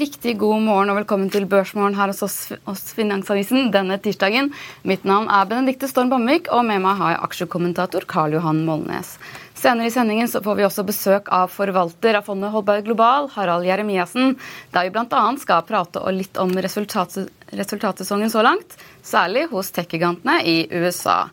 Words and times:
riktig 0.00 0.38
god 0.40 0.62
morgen 0.64 0.88
og 0.88 0.96
velkommen 0.96 1.28
til 1.32 1.44
Børsmorgen 1.50 1.96
her 1.98 2.08
hos 2.08 2.22
oss, 2.24 2.92
Finansavisen 2.96 3.68
denne 3.74 3.98
tirsdagen. 4.00 4.48
Mitt 4.88 5.04
navn 5.04 5.28
er 5.28 5.48
Benedikte 5.50 5.90
Storm 5.90 6.08
Bamvik, 6.12 6.48
og 6.54 6.64
med 6.64 6.80
meg 6.80 6.96
har 6.96 7.12
jeg 7.12 7.20
aksjekommentator 7.26 8.06
Karl 8.08 8.38
Johan 8.38 8.62
Molnes. 8.64 9.12
Senere 9.60 9.90
i 9.90 9.92
sendingen 9.92 10.30
så 10.30 10.40
får 10.40 10.56
vi 10.56 10.64
også 10.64 10.86
besøk 10.88 11.28
av 11.36 11.52
forvalter 11.52 12.16
av 12.16 12.24
fondet 12.30 12.52
Holberg 12.54 12.86
Global, 12.86 13.28
Harald 13.34 13.68
Jeremiassen, 13.68 14.38
der 14.72 14.88
vi 14.88 14.94
bl.a. 14.94 15.24
skal 15.42 15.66
prate 15.68 16.04
litt 16.16 16.40
om 16.40 16.54
resultatsesongen 16.56 18.32
så 18.32 18.46
langt, 18.46 18.78
særlig 19.04 19.50
hos 19.52 19.68
tech-gigantene 19.76 20.40
i 20.48 20.62
USA. 20.80 21.26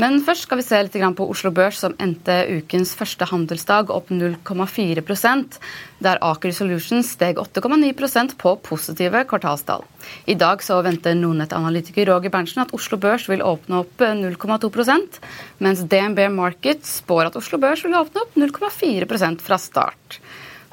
Men 0.00 0.22
først 0.24 0.46
skal 0.46 0.56
vi 0.56 0.64
se 0.64 0.78
litt 0.80 0.94
på 1.18 1.24
Oslo 1.28 1.50
Børs, 1.52 1.82
som 1.82 1.92
endte 2.00 2.32
ukens 2.48 2.94
første 2.96 3.26
handelsdag 3.28 3.90
opp 3.92 4.08
0,4% 4.08 5.58
der 6.02 6.20
Aker 6.24 6.54
Solutions 6.56 7.10
steg 7.12 7.36
8,9% 7.36 8.32
på 8.40 8.54
positive 8.64 9.20
kvartalstall. 9.28 9.84
I 10.24 10.38
dag 10.40 10.64
så 10.64 10.80
venter 10.82 11.18
Nordnett-analytiker 11.18 12.08
Roger 12.08 12.32
Berntsen 12.32 12.64
at 12.64 12.72
Oslo 12.72 12.96
Børs 13.02 13.28
vil 13.28 13.44
åpne 13.44 13.82
opp 13.82 14.00
0,2% 14.00 15.20
mens 15.60 15.84
DNB 15.84 16.24
Market 16.32 16.88
spår 16.88 17.28
at 17.28 17.36
Oslo 17.36 17.60
Børs 17.60 17.84
vil 17.84 17.98
åpne 17.98 18.24
opp 18.24 18.40
0,4% 18.40 19.44
fra 19.44 19.60
start. 19.60 20.21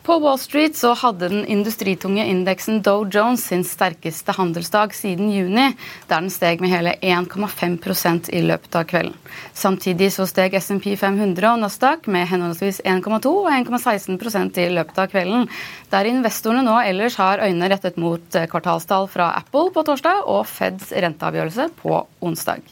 På 0.10 0.16
Wall 0.20 0.40
Street 0.40 0.76
så 0.76 0.96
hadde 0.98 1.28
den 1.30 1.44
industritunge 1.46 2.24
indeksen 2.26 2.80
Dow 2.82 3.04
Jones 3.14 3.44
sin 3.46 3.62
sterkeste 3.64 4.34
handelsdag 4.34 4.96
siden 4.98 5.28
juni, 5.30 5.68
der 6.10 6.24
den 6.24 6.32
steg 6.34 6.64
med 6.64 6.72
hele 6.74 6.96
1,5% 6.98 8.32
i 8.34 8.42
løpet 8.42 8.78
av 8.80 8.88
kvelden. 8.90 9.14
Samtidig 9.54 10.08
så 10.16 10.26
steg 10.26 10.56
SMP 10.58 10.96
500 10.98 11.52
og 11.52 11.62
Nasdaq 11.62 12.10
med 12.10 12.26
henholdsvis 12.32 12.82
1,2 12.90 13.36
og 13.36 13.52
1,16% 13.54 14.58
i 14.64 14.68
løpet 14.80 14.98
av 15.06 15.14
kvelden, 15.14 15.46
der 15.94 16.10
investorene 16.10 16.66
nå 16.66 16.80
ellers 16.90 17.20
har 17.22 17.46
øynene 17.46 17.70
rettet 17.70 18.02
mot 18.02 18.42
kvartalstall 18.50 19.06
fra 19.14 19.30
Apple 19.44 19.70
på 19.78 19.86
torsdag 19.92 20.26
og 20.26 20.42
Feds 20.50 20.90
renteavgjørelse 21.06 21.70
på 21.84 22.02
onsdag. 22.26 22.66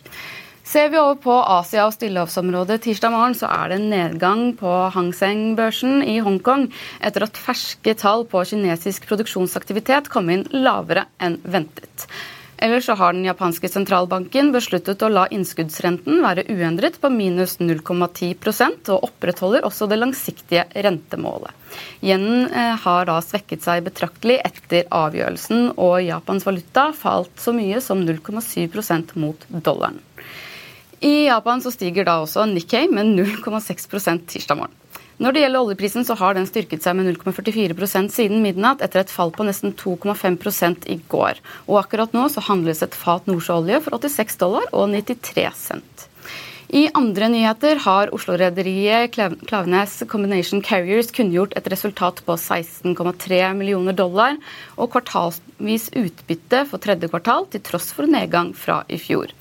Ser 0.67 0.89
vi 0.91 0.97
over 0.99 1.15
på 1.23 1.31
Asia 1.31 1.85
og 1.87 1.93
stillehavsområdet 1.95 2.81
tirsdag 2.83 3.13
morgen, 3.13 3.35
så 3.39 3.47
er 3.47 3.69
det 3.71 3.75
en 3.77 3.85
nedgang 3.87 4.41
på 4.59 4.71
Hang 4.91 5.13
Seng-børsen 5.15 6.01
i 6.03 6.17
Hongkong 6.25 6.65
etter 6.99 7.23
at 7.23 7.39
ferske 7.39 7.93
tall 7.95 8.25
på 8.27 8.41
kinesisk 8.49 9.07
produksjonsaktivitet 9.07 10.09
kom 10.11 10.27
inn 10.33 10.43
lavere 10.51 11.05
enn 11.23 11.37
ventet. 11.47 12.03
Ellers 12.59 12.89
så 12.89 12.97
har 12.99 13.13
den 13.13 13.23
japanske 13.23 13.69
sentralbanken 13.71 14.49
besluttet 14.51 15.05
å 15.05 15.11
la 15.13 15.23
innskuddsrenten 15.31 16.19
være 16.25 16.47
uendret 16.51 16.97
på 16.99 17.13
minus 17.15 17.59
0,10% 17.61 18.91
og 18.91 19.07
opprettholder 19.07 19.63
også 19.69 19.87
det 19.87 20.01
langsiktige 20.01 20.65
rentemålet. 20.73 21.53
Yenen 22.01 22.49
eh, 22.49 22.73
har 22.83 23.07
da 23.07 23.21
svekket 23.23 23.63
seg 23.63 23.85
betraktelig 23.87 24.41
etter 24.43 24.89
avgjørelsen, 24.89 25.77
og 25.77 26.01
Japans 26.03 26.49
valuta 26.49 26.89
falt 26.97 27.39
så 27.39 27.55
mye 27.55 27.79
som 27.83 28.03
0,7% 28.03 29.15
mot 29.21 29.47
dollaren. 29.53 30.01
I 30.99 31.27
Japan 31.27 31.61
så 31.61 31.69
stiger 31.69 32.07
da 32.07 32.15
også 32.23 32.47
Nikkei 32.49 32.87
med 32.89 33.11
0,6% 33.19 34.25
tirsdag 34.31 34.57
morgen. 34.57 34.73
Når 35.17 35.33
det 35.33 35.41
gjelder 35.41 35.63
oljeprisen, 35.65 36.05
så 36.05 36.13
har 36.17 36.35
den 36.37 36.45
styrket 36.45 36.83
seg 36.85 36.97
med 36.97 37.07
0,44% 37.09 38.13
siden 38.13 38.41
midnatt, 38.43 38.83
etter 38.85 39.01
et 39.01 39.13
fall 39.13 39.31
på 39.33 39.45
nesten 39.45 39.73
2,5 39.77 40.85
i 40.93 40.99
går. 41.09 41.41
Og 41.65 41.79
akkurat 41.81 42.13
nå 42.13 42.27
så 42.29 42.43
handles 42.45 42.83
et 42.85 42.97
fat 42.97 43.25
nordsjøolje 43.29 43.81
for 43.85 43.97
86 43.97 44.37
dollar 44.41 44.69
og 44.73 44.91
93 44.93 45.47
cent. 45.57 46.05
I 46.67 46.89
andre 46.99 47.29
nyheter 47.31 47.79
har 47.85 48.11
Oslo-rederiet 48.13 49.13
Klaveness 49.47 50.01
Combination 50.11 50.61
Carriers 50.61 51.13
kunngjort 51.15 51.55
et 51.55 51.69
resultat 51.71 52.19
på 52.27 52.35
16,3 52.35 53.39
millioner 53.55 53.95
dollar 53.95 54.35
og 54.75 54.91
kvartalsvis 54.91 55.87
utbytte 55.95 56.65
for 56.67 56.83
tredje 56.83 57.07
kvartal, 57.07 57.47
til 57.53 57.63
tross 57.63 57.93
for 57.95 58.09
nedgang 58.11 58.51
fra 58.51 58.81
i 58.91 58.99
fjor. 58.99 59.31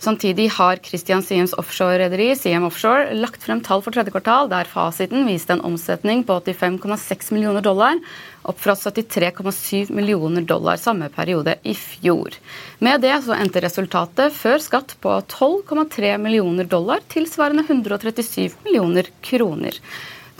Samtidig 0.00 0.46
har 0.56 0.78
Christian 0.80 1.20
Siems 1.20 1.52
offshore-rederi 1.60 2.30
Siem 2.36 2.64
Offshore 2.64 3.12
lagt 3.18 3.42
frem 3.44 3.58
tall 3.60 3.82
for 3.84 3.92
tredje 3.92 4.14
kvartal, 4.14 4.48
der 4.48 4.68
fasiten 4.68 5.26
viste 5.28 5.52
en 5.52 5.60
omsetning 5.68 6.22
på 6.24 6.38
85,6 6.40 7.34
millioner 7.36 7.60
dollar, 7.60 8.00
opp 8.48 8.62
fra 8.62 8.72
73,7 8.80 9.92
millioner 9.92 10.46
dollar 10.48 10.80
samme 10.80 11.10
periode 11.12 11.58
i 11.68 11.74
fjor. 11.76 12.38
Med 12.80 13.04
det 13.04 13.18
så 13.26 13.36
endte 13.36 13.60
resultatet 13.60 14.32
før 14.32 14.64
skatt 14.64 14.96
på 15.04 15.18
12,3 15.34 16.14
millioner 16.24 16.64
dollar, 16.64 17.04
tilsvarende 17.12 17.66
137 17.68 18.56
millioner 18.64 19.12
kroner. 19.20 19.76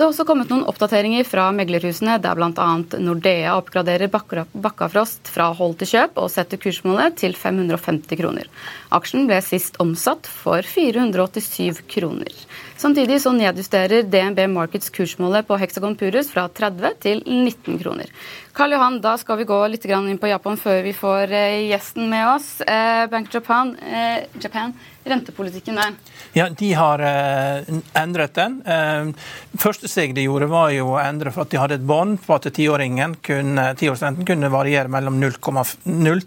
Det 0.01 0.07
har 0.07 0.15
også 0.15 0.25
kommet 0.25 0.49
noen 0.49 0.63
oppdateringer 0.65 1.27
fra 1.29 1.51
meglerhusene, 1.53 2.15
der 2.25 2.39
bl.a. 2.39 2.69
Nordea 3.05 3.53
oppgraderer 3.61 4.09
Bakkafrost 4.09 5.29
fra 5.29 5.51
hold 5.59 5.75
til 5.83 5.91
kjøp 5.91 6.17
og 6.23 6.31
setter 6.33 6.57
kursmålet 6.63 7.19
til 7.21 7.37
550 7.37 8.17
kroner. 8.17 8.49
Aksjen 8.97 9.29
ble 9.29 9.43
sist 9.45 9.77
omsatt 9.85 10.25
for 10.25 10.65
487 10.65 11.83
kroner. 11.93 12.33
Samtidig 12.81 13.19
så 13.21 13.35
nedjusterer 13.37 14.07
DNB 14.09 14.41
Markets 14.49 14.89
kursmålet 14.89 15.45
på 15.45 15.59
Hexagon 15.61 15.99
Purus 16.01 16.33
fra 16.33 16.47
30 16.49 16.97
til 17.05 17.21
19 17.27 17.77
kroner. 17.83 18.09
Karl 18.57 18.73
Johan, 18.73 18.97
da 19.05 19.19
skal 19.21 19.37
vi 19.43 19.51
gå 19.51 19.59
litt 19.69 19.85
inn 19.85 20.17
på 20.23 20.31
Japan 20.33 20.57
før 20.57 20.81
vi 20.87 20.95
får 20.97 21.29
eh, 21.29 21.67
gjesten 21.75 22.09
med 22.09 22.25
oss. 22.39 22.49
Eh, 22.65 23.05
Bank 23.13 23.29
Japan, 23.37 23.77
eh, 23.85 24.25
Japan 24.41 24.73
rentepolitikken 25.11 25.79
der? 25.79 25.95
Ja, 26.33 26.49
De 26.49 26.73
har 26.75 27.03
eh, 27.05 27.71
endret 27.99 28.35
den. 28.39 28.61
Eh, 28.67 29.11
første 29.59 29.89
steg 29.91 30.15
de 30.15 30.25
gjorde, 30.27 30.49
var 30.51 30.71
jo 30.75 30.93
å 30.95 31.01
endre 31.03 31.33
for 31.35 31.45
at 31.45 31.53
de 31.53 31.61
hadde 31.61 31.79
et 31.81 31.87
bånd 31.87 32.21
på 32.25 32.37
at 32.37 32.49
tiåringen 32.55 33.17
kunne, 33.25 33.67
tiårsrenten 33.81 34.27
kunne 34.29 34.51
variere 34.53 34.91
mellom 34.93 35.19
0 35.21 35.37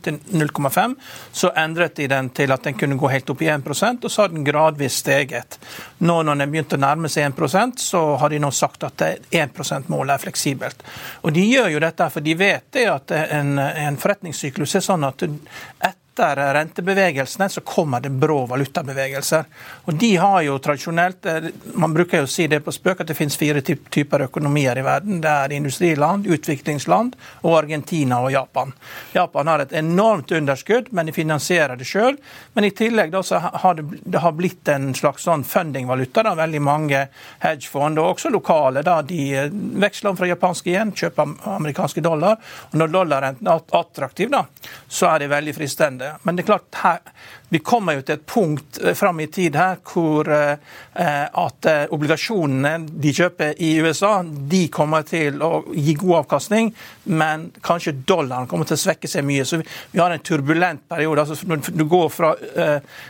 til 0.03 0.19
0,5. 0.33 0.95
Så 1.31 1.53
endret 1.55 1.95
de 1.99 2.09
den 2.11 2.29
til 2.35 2.51
at 2.51 2.67
den 2.67 2.77
kunne 2.79 2.99
gå 2.99 3.11
helt 3.13 3.29
opp 3.33 3.41
i 3.43 3.49
1 3.53 3.67
og 3.69 4.11
så 4.11 4.25
har 4.25 4.33
den 4.33 4.43
gradvis 4.43 4.99
steget. 5.03 5.59
Nå 6.03 6.19
når 6.23 6.43
den 6.43 6.53
begynte 6.53 6.77
å 6.77 6.83
nærme 6.83 7.11
seg 7.11 7.31
1% 7.31 7.81
så 7.81 8.03
har 8.21 8.29
de 8.29 8.41
nå 8.43 8.51
sagt 8.51 8.83
at 8.83 9.01
1 9.31 9.53
%-målet 9.55 10.15
er 10.15 10.23
fleksibelt. 10.27 10.83
Og 11.23 11.33
De 11.33 11.43
gjør 11.47 11.71
jo 11.73 11.83
dette 11.83 12.09
for 12.13 12.25
de 12.25 12.37
vet 12.37 12.81
at 12.83 13.11
en, 13.13 13.57
en 13.59 13.99
forretningssyklus 13.99 14.75
er 14.79 14.85
sånn 14.85 15.05
at 15.07 15.23
et 15.23 15.99
etter 16.13 16.53
rentebevegelsene 16.53 17.49
så 17.49 17.61
kommer 17.61 17.99
det 17.99 18.09
brå 18.09 18.45
valutabevegelser. 18.45 19.43
Og 19.85 19.93
de 19.93 20.15
har 20.15 20.41
jo 20.41 20.59
tradisjonelt, 20.59 21.25
eh, 21.25 21.43
Man 21.75 21.93
bruker 21.93 22.17
jo 22.17 22.23
å 22.23 22.27
si 22.27 22.47
det 22.47 22.59
på 22.59 22.71
spøk 22.71 23.01
at 23.01 23.07
det 23.07 23.15
finnes 23.17 23.37
fire 23.37 23.61
typer 23.61 24.19
økonomier 24.27 24.77
i 24.77 24.81
verden. 24.81 25.21
Det 25.21 25.29
er 25.29 25.51
industriland, 25.51 26.25
utviklingsland 26.25 27.15
og 27.41 27.57
Argentina 27.57 28.21
og 28.21 28.31
Japan. 28.31 28.73
Japan 29.13 29.47
har 29.47 29.59
et 29.59 29.73
enormt 29.73 30.31
underskudd, 30.31 30.91
men 30.91 31.05
de 31.05 31.11
finansierer 31.11 31.75
det 31.77 31.85
sjøl. 31.85 32.17
Men 32.53 32.63
i 32.63 32.69
tillegg 32.71 33.11
da, 33.11 33.23
så 33.23 33.39
har 33.39 33.73
det, 33.73 33.83
det 34.05 34.19
har 34.19 34.31
blitt 34.31 34.67
en 34.67 34.93
slags 34.93 35.23
sånn 35.23 35.43
fundingvaluta. 35.43 36.23
Da. 36.23 36.35
Veldig 36.35 36.61
mange 36.61 37.07
hedgefond, 37.39 37.97
og 37.99 38.15
også 38.15 38.29
lokale, 38.29 38.83
da, 38.83 39.01
de 39.01 39.33
eh, 39.33 39.49
veksler 39.49 40.11
om 40.11 40.17
fra 40.17 40.27
japanske 40.27 40.69
igjen, 40.69 40.93
kjøper 40.93 41.33
amerikanske 41.55 42.01
dollar. 42.01 42.37
Og 42.71 42.77
når 42.77 42.87
dollarrenten 42.87 43.47
er 43.47 43.65
attraktiv, 43.71 44.29
da, 44.29 44.45
så 44.87 45.09
er 45.15 45.19
det 45.19 45.33
veldig 45.33 45.55
fristende 45.57 46.02
det. 46.03 46.13
Men 46.27 46.37
det 46.37 46.43
er 46.43 46.51
klart, 46.53 46.81
her, 46.83 47.13
vi 47.53 47.59
kommer 47.59 47.93
jo 47.93 48.01
til 48.01 48.15
et 48.15 48.25
punkt 48.25 48.79
eh, 48.81 48.95
fram 48.97 49.19
i 49.21 49.27
tid 49.29 49.53
her 49.57 49.77
hvor 49.85 50.25
eh, 50.33 50.55
at 50.97 51.67
eh, 51.69 51.83
obligasjonene 51.93 52.87
de 53.03 53.11
kjøper 53.13 53.59
i 53.61 53.75
USA, 53.85 54.23
de 54.25 54.63
kommer 54.73 55.05
til 55.05 55.37
å 55.45 55.51
gi 55.69 55.93
god 56.01 56.23
avkastning, 56.23 56.71
men 57.13 57.45
kanskje 57.61 57.93
dollaren 58.09 58.49
kommer 58.49 58.65
til 58.65 58.79
å 58.79 58.81
svekke 58.81 59.09
seg 59.11 59.25
mye. 59.27 59.45
Så 59.45 59.59
vi, 59.61 59.99
har 59.99 60.09
en 60.15 60.23
turbulent 60.25 60.81
periode. 60.89 61.21
altså 61.21 61.69
du 61.69 61.83
går 61.89 62.09
fra, 62.09 62.33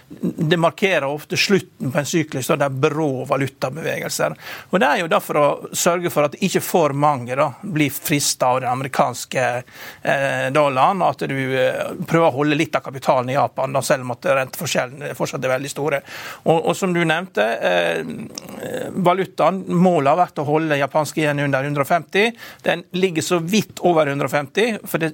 Det 0.10 0.60
markerer 0.60 1.08
ofte 1.08 1.38
slutten 1.40 1.92
på 1.92 2.00
en 2.00 2.10
syklus 2.10 2.50
der 2.52 2.60
det 2.60 2.68
er 2.68 2.82
brå 2.90 3.24
valutabevegelser. 3.30 4.36
Og 4.72 4.80
Det 4.80 4.90
er 4.90 5.02
jo 5.02 5.12
derfor 5.12 5.40
å 5.40 5.48
sørge 5.72 6.12
for 6.12 6.28
at 6.28 6.36
ikke 6.44 6.62
for 6.62 6.94
mange 6.94 7.38
da, 7.40 7.50
blir 7.62 7.94
frista 7.94 8.52
av 8.52 8.62
den 8.62 8.74
amerikanske 8.74 9.48
dollaren, 10.54 11.02
og 11.02 11.10
at 11.14 11.28
du 11.30 12.06
prøver 12.08 12.28
å 12.28 12.36
holde 12.42 12.60
litt 12.60 12.76
av 12.76 12.84
kapitalen 12.86 13.32
i 13.32 13.38
Japan, 13.38 13.74
da, 13.74 13.82
selv 13.86 14.04
om 14.04 14.16
at 14.18 14.33
renteforskjellene 14.40 15.14
fortsatt 15.18 15.44
er 15.44 15.54
veldig 15.54 15.72
store. 15.72 16.02
Og, 16.46 16.70
og 16.70 16.78
som 16.78 16.94
du 16.96 17.02
nevnte, 17.06 17.46
eh, 17.70 18.02
valutaen, 19.06 19.64
målet 19.68 20.14
har 20.14 20.20
vært 20.24 20.42
å 20.44 20.48
holde 20.48 20.80
japanske 20.80 21.24
yen 21.24 21.44
under 21.46 21.64
150. 21.64 22.34
Den 22.66 22.86
ligger 22.98 23.26
så 23.26 23.40
vidt 23.40 23.84
over 23.86 24.10
150. 24.12 24.80
For 24.90 25.04
det, 25.04 25.14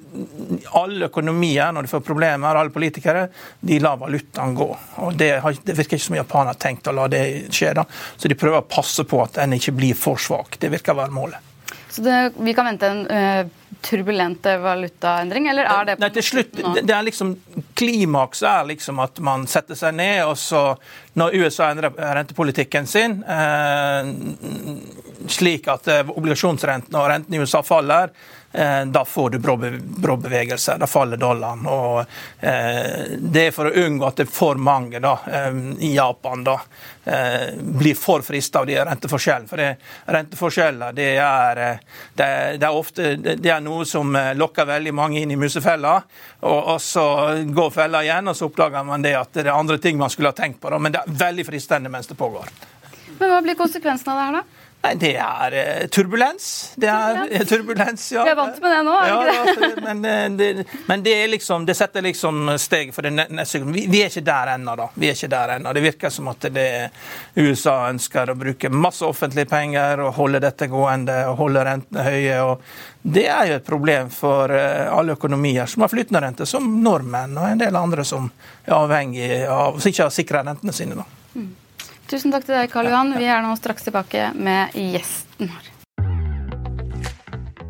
alle 0.79 1.09
økonomier, 1.09 1.73
når 1.75 1.87
de 1.87 1.93
får 1.93 2.05
problemer, 2.05 2.55
alle 2.55 2.73
politikere, 2.73 3.27
de 3.59 3.81
lar 3.83 3.99
valutaen 4.01 4.55
gå. 4.57 4.69
Og 5.05 5.13
Det, 5.19 5.31
har, 5.43 5.61
det 5.63 5.75
virker 5.77 5.97
ikke 5.97 6.09
som 6.09 6.19
Japan 6.19 6.51
har 6.51 6.59
tenkt 6.59 6.87
å 6.87 6.95
la 6.95 7.07
det 7.11 7.23
skje. 7.51 7.73
da. 7.77 7.85
Så 8.17 8.31
de 8.31 8.37
prøver 8.39 8.63
å 8.63 8.69
passe 8.69 9.05
på 9.07 9.21
at 9.23 9.41
den 9.41 9.57
ikke 9.59 9.75
blir 9.77 9.97
for 9.97 10.19
svak. 10.21 10.59
Det 10.59 10.71
virker 10.71 10.95
å 10.95 11.01
være 11.03 11.15
målet. 11.15 11.45
Så 11.89 12.03
det, 12.05 12.31
vi 12.37 12.53
kan 12.53 12.67
vente 12.69 12.87
en 12.87 13.01
uh, 13.09 13.49
turbulent 13.81 14.45
valutaendring, 14.61 15.47
eller 15.49 15.69
er 15.69 15.87
det 15.87 15.95
Nei, 16.03 16.11
til 16.13 16.25
slutt, 16.25 16.53
det, 16.53 16.83
det 16.85 16.93
er 16.95 17.05
liksom 17.07 17.33
Klimaks 17.79 18.43
er 18.43 18.67
liksom 18.67 18.99
at 18.99 19.21
man 19.23 19.45
setter 19.47 19.77
seg 19.79 19.95
ned, 19.95 20.23
og 20.27 20.35
så, 20.39 20.63
når 21.19 21.37
USA 21.39 21.69
endrer 21.71 21.95
rentepolitikken 21.95 22.89
sin 22.89 23.21
eh, 23.23 24.09
slik 25.31 25.69
at 25.71 25.87
obligasjonsrenten 26.09 26.99
og 26.99 27.07
renten 27.11 27.37
i 27.37 27.41
USA 27.41 27.63
faller, 27.63 28.11
Eh, 28.11 28.38
da 28.85 29.05
får 29.05 29.29
du 29.29 29.39
brå 29.39 30.17
bevegelser. 30.17 30.77
Da 30.77 30.87
faller 30.87 31.17
dollaren. 31.17 31.67
og 31.67 31.99
eh, 32.39 33.17
Det 33.19 33.47
er 33.47 33.51
for 33.53 33.69
å 33.69 33.85
unngå 33.85 34.07
at 34.07 34.17
det 34.17 34.25
er 34.25 34.31
for 34.33 34.57
mange 34.57 35.01
da, 35.03 35.19
eh, 35.29 35.59
i 35.85 35.93
Japan 35.95 36.43
da, 36.43 36.59
blir 37.59 37.95
for 37.97 38.21
frista 38.21 38.59
av 38.59 38.67
de 38.69 38.75
renteforskjellene. 38.85 39.49
For 39.49 39.57
det, 39.57 39.69
renteforskjeller 40.13 40.93
det 40.93 41.07
er, 41.17 41.61
det, 42.13 42.27
det 42.61 42.67
er, 42.67 42.75
ofte 42.75 43.15
det 43.17 43.49
er 43.49 43.63
noe 43.65 43.85
som 43.89 44.13
lokker 44.13 44.67
veldig 44.69 44.93
mange 44.93 45.23
inn 45.23 45.33
i 45.33 45.39
musefella. 45.39 45.95
Og, 46.41 46.59
og, 46.59 46.77
så 46.81 47.05
går 47.49 47.73
fella 47.73 48.03
igjen, 48.05 48.29
og 48.29 48.37
så 48.37 48.49
oppdager 48.51 48.85
man 48.85 49.05
det 49.05 49.15
at 49.17 49.33
det 49.33 49.47
er 49.47 49.55
andre 49.55 49.79
ting 49.81 49.97
man 49.97 50.13
skulle 50.13 50.29
ha 50.29 50.37
tenkt 50.37 50.61
på. 50.61 50.69
Da, 50.69 50.77
men 50.77 50.93
det 50.93 51.01
er 51.01 51.17
veldig 51.25 51.47
fristende 51.49 51.89
mens 51.89 52.11
det 52.11 52.19
pågår. 52.19 52.51
Men 53.19 53.33
Hva 53.33 53.41
blir 53.43 53.57
konsekvensen 53.57 54.13
av 54.13 54.19
det 54.19 54.27
her, 54.27 54.41
da? 54.41 54.58
Nei, 54.81 54.93
det 54.95 55.09
er 55.19 55.53
uh, 55.55 55.87
turbulens. 55.91 56.73
Det 56.79 56.87
er 56.87 57.43
turbulens, 57.45 58.05
ja. 58.15 58.23
Vi 58.23 58.31
er 58.31 58.37
vant 58.39 58.61
med 58.63 58.71
det 58.71 58.77
nå, 58.87 58.93
er 58.95 59.09
ja, 59.11 59.41
ikke 59.51 59.67
det? 59.75 59.83
men, 59.83 60.05
eh, 60.07 60.29
det, 60.39 60.65
men 60.87 61.03
det, 61.03 61.15
liksom, 61.33 61.65
det 61.67 61.75
setter 61.75 62.05
liksom 62.05 62.53
steg 62.55 62.93
for 62.95 63.03
det 63.03 63.27
neste 63.27 63.59
vi, 63.59 63.83
vi, 63.91 63.99
er 64.05 64.07
ikke 64.07 64.23
der 64.29 64.53
ennå, 64.53 64.77
da. 64.79 64.87
Vi 64.95 65.11
er 65.11 65.19
ikke 65.19 65.31
der 65.35 65.55
ennå. 65.57 65.75
Det 65.75 65.83
virker 65.83 66.15
som 66.15 66.31
at 66.31 66.47
det 66.55 66.69
USA 67.35 67.75
ønsker 67.89 68.31
å 68.31 68.39
bruke 68.39 68.71
masse 68.71 69.03
offentlige 69.03 69.51
penger 69.51 70.05
og 70.05 70.15
holde 70.15 70.39
dette 70.47 70.71
gående 70.71 71.19
og 71.27 71.41
holde 71.43 71.67
rentene 71.67 72.07
høye. 72.07 72.41
og 72.47 72.63
Det 73.19 73.27
er 73.27 73.51
jo 73.51 73.59
et 73.59 73.67
problem 73.67 74.15
for 74.15 74.55
uh, 74.55 74.87
alle 74.95 75.19
økonomier 75.19 75.67
som 75.67 75.83
har 75.83 75.91
flytende 75.91 76.23
rente, 76.23 76.47
som 76.47 76.71
nordmenn 76.79 77.35
og 77.35 77.51
en 77.51 77.67
del 77.67 77.75
andre 77.75 78.07
som 78.07 78.31
er 78.63 78.79
avhengig 78.79 79.33
av 79.43 79.75
som 79.75 79.91
ikke 79.91 80.07
har 80.07 80.21
sikra 80.21 80.47
rentene 80.47 80.71
sine. 80.71 81.03
da. 81.03 81.11
Mm. 81.35 81.49
Tusen 82.09 82.33
takk 82.33 82.47
til 82.47 82.57
deg, 82.57 82.71
Karl 82.73 82.89
Johan. 82.89 83.13
Vi 83.21 83.27
er 83.29 83.43
nå 83.45 83.53
straks 83.59 83.85
tilbake 83.85 84.31
med 84.33 84.73
gjesten 84.73 85.51
vår. 85.51 85.75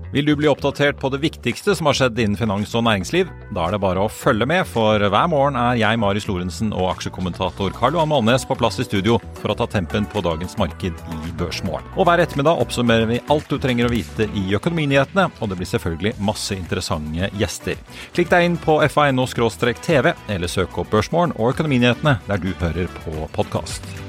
Vil 0.09 0.25
du 0.25 0.31
bli 0.33 0.47
oppdatert 0.49 0.97
på 0.97 1.09
det 1.13 1.19
viktigste 1.21 1.75
som 1.77 1.85
har 1.85 1.93
skjedd 1.93 2.17
innen 2.17 2.37
finans 2.39 2.71
og 2.73 2.81
næringsliv? 2.87 3.27
Da 3.53 3.67
er 3.67 3.75
det 3.75 3.81
bare 3.83 4.01
å 4.01 4.09
følge 4.09 4.47
med, 4.49 4.63
for 4.65 4.97
hver 4.97 5.27
morgen 5.29 5.59
er 5.59 5.77
jeg, 5.77 5.99
Marius 6.01 6.25
Lorentzen 6.25 6.71
og 6.73 6.87
aksjekommentator 6.95 7.75
Karl 7.77 7.93
Johan 7.93 8.09
Malnes 8.09 8.47
på 8.49 8.57
plass 8.57 8.81
i 8.81 8.87
studio 8.87 9.19
for 9.37 9.53
å 9.53 9.57
ta 9.59 9.69
tempen 9.69 10.09
på 10.09 10.25
dagens 10.25 10.57
marked 10.57 10.97
i 10.97 11.35
Børsmorgen. 11.37 11.85
Og 11.93 12.09
hver 12.09 12.25
ettermiddag 12.25 12.63
oppsummerer 12.65 13.05
vi 13.11 13.21
alt 13.29 13.53
du 13.53 13.61
trenger 13.61 13.85
å 13.85 13.93
vite 13.93 14.25
i 14.33 14.47
økonominyhetene, 14.57 15.29
og 15.37 15.53
det 15.53 15.61
blir 15.61 15.73
selvfølgelig 15.75 16.17
masse 16.31 16.57
interessante 16.57 17.29
gjester. 17.37 17.77
Klikk 18.17 18.33
deg 18.33 18.49
inn 18.49 18.57
på 18.65 18.81
fa.no-tv, 18.89 20.15
eller 20.25 20.49
søk 20.49 20.81
opp 20.81 20.89
Børsmorgen 20.95 21.37
og 21.37 21.53
Økonominyhetene 21.53 22.17
der 22.25 22.41
du 22.41 22.55
hører 22.63 22.89
på 23.03 23.29
podkast. 23.37 24.08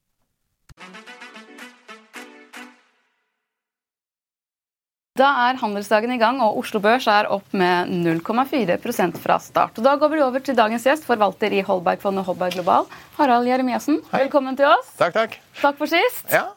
Da 5.21 5.29
er 5.45 5.59
handelsdagen 5.61 6.15
i 6.15 6.17
gang, 6.17 6.39
og 6.41 6.55
Oslo 6.63 6.79
Børs 6.81 7.05
er 7.11 7.27
opp 7.29 7.51
med 7.53 7.91
0,4% 7.93 9.19
fra 9.21 9.37
start. 9.43 9.77
Og 9.77 9.85
Da 9.85 9.93
går 10.01 10.09
vi 10.15 10.23
over 10.25 10.41
til 10.41 10.57
dagens 10.57 10.87
gjest, 10.87 11.05
forvalter 11.05 11.53
i 11.53 11.61
Holbergfondet 11.67 12.25
Holberg 12.25 12.55
Global, 12.57 12.87
Harald 13.19 13.45
Jeremiassen. 13.45 13.99
Velkommen 14.09 14.57
til 14.57 14.65
oss. 14.71 14.89
Takk, 14.97 15.13
takk. 15.13 15.37
Takk 15.59 15.77
for 15.77 15.91
sist. 15.91 16.25
Ja. 16.33 16.47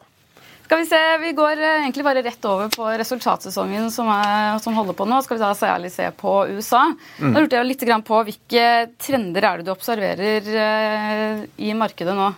Skal 0.65 0.81
Vi 0.81 0.87
se, 0.89 1.01
vi 1.21 1.35
går 1.37 1.61
eh, 1.61 1.83
egentlig 1.83 2.07
bare 2.07 2.23
rett 2.25 2.45
over 2.49 2.71
på 2.73 2.87
resultatsesongen 2.97 3.91
som, 3.93 4.09
er, 4.09 4.57
som 4.63 4.73
holder 4.73 4.97
på 4.97 5.05
nå. 5.05 5.21
Skal 5.21 5.37
vi 5.37 5.43
da 5.43 5.51
særlig 5.53 5.93
se 5.93 6.09
på 6.17 6.33
USA. 6.49 6.87
Mm. 7.19 7.35
Da 7.35 7.43
lurte 7.43 7.59
jeg 7.59 7.69
litt 7.69 7.85
på 8.07 8.23
Hvilke 8.25 8.65
trender 8.97 9.45
er 9.45 9.61
det 9.61 9.67
du 9.69 9.75
observerer 9.75 10.49
eh, 10.65 11.45
i 11.61 11.77
markedet 11.77 12.17
nå? 12.17 12.31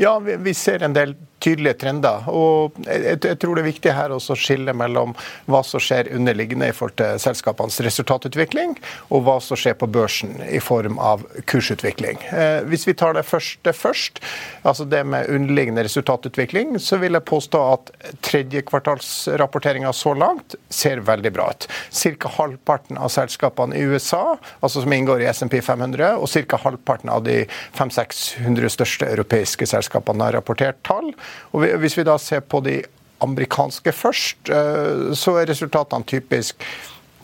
Ja, 0.00 0.16
vi, 0.24 0.38
vi 0.40 0.56
ser 0.56 0.88
en 0.88 0.96
del 0.96 1.12
tydelige 1.42 1.78
trender. 1.80 2.28
Og 2.30 2.76
jeg, 2.86 3.18
jeg, 3.22 3.38
tror 3.40 3.56
det 3.56 3.64
er 3.64 3.68
viktig 3.68 3.94
her 3.96 4.14
også 4.14 4.34
å 4.34 4.40
skille 4.40 4.74
mellom 4.76 5.14
hva 5.50 5.62
som 5.66 5.82
skjer 5.82 6.12
underliggende 6.14 6.70
i 6.70 6.76
forhold 6.76 6.96
til 7.00 7.20
selskapenes 7.22 7.80
resultatutvikling, 7.84 8.76
og 9.10 9.24
hva 9.26 9.38
som 9.44 9.58
skjer 9.58 9.76
på 9.80 9.88
børsen 9.90 10.36
i 10.48 10.60
form 10.62 10.98
av 11.02 11.24
kursutvikling. 11.50 12.20
Eh, 12.32 12.60
hvis 12.70 12.86
vi 12.88 12.96
tar 12.98 13.16
det 13.18 13.26
første 13.28 13.74
først, 13.74 14.20
altså 14.62 14.86
det 14.88 15.02
med 15.08 15.28
underliggende 15.32 15.84
resultatutvikling, 15.86 16.78
så 16.80 16.98
vil 17.02 17.18
jeg 17.18 17.28
påstå 17.28 17.62
at 17.74 17.92
tredjekvartalsrapporteringa 18.24 19.92
så 19.94 20.14
langt 20.18 20.56
ser 20.72 21.04
veldig 21.04 21.34
bra 21.34 21.50
ut. 21.52 21.68
Ca. 21.94 22.30
halvparten 22.38 22.98
av 23.00 23.12
selskapene 23.12 23.76
i 23.76 23.84
USA, 23.88 24.36
altså 24.60 24.84
som 24.84 24.92
inngår 24.92 25.24
i 25.24 25.28
SMP 25.32 25.60
500, 25.64 26.16
og 26.18 26.30
ca. 26.30 26.60
halvparten 26.64 27.12
av 27.12 27.24
de 27.26 27.42
500-600 27.76 28.72
største 28.72 29.08
europeiske 29.10 29.68
selskapene 29.68 30.28
har 30.28 30.38
rapportert 30.38 30.80
tall. 30.86 31.12
Og 31.52 31.66
Hvis 31.82 31.98
vi 31.98 32.06
da 32.06 32.18
ser 32.18 32.40
på 32.40 32.60
de 32.64 32.80
amerikanske 33.24 33.92
først, 33.92 34.50
eh, 34.50 35.12
så 35.14 35.38
er 35.40 35.48
resultatene 35.48 36.04
typisk 36.04 36.64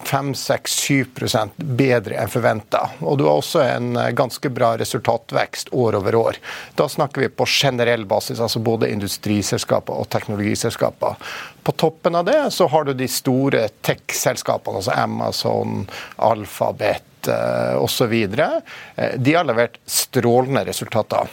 5-6-7% 0.04 1.58
bedre 1.76 2.16
enn 2.16 2.30
forventa. 2.32 2.86
Og 3.04 3.18
du 3.18 3.26
har 3.26 3.40
også 3.40 3.60
en 3.64 3.96
eh, 4.00 4.12
ganske 4.16 4.50
bra 4.52 4.72
resultatvekst 4.80 5.72
år 5.76 5.98
over 6.00 6.16
år. 6.16 6.38
Da 6.78 6.88
snakker 6.88 7.24
vi 7.24 7.28
på 7.28 7.46
generell 7.46 8.06
basis, 8.08 8.40
altså 8.40 8.62
både 8.64 8.90
industriselskaper 8.92 10.00
og 10.00 10.08
teknologiselskaper. 10.12 11.20
På 11.62 11.76
toppen 11.76 12.16
av 12.16 12.24
det 12.30 12.40
så 12.56 12.68
har 12.72 12.88
du 12.88 12.94
de 12.96 13.08
store 13.08 13.66
tech-selskapene, 13.84 14.80
altså 14.80 14.96
Amazon, 14.96 15.84
Alphabet 16.16 17.28
eh, 17.28 17.76
osv. 17.76 18.16
De 19.16 19.36
har 19.36 19.46
levert 19.46 19.78
strålende 19.84 20.64
resultater 20.70 21.28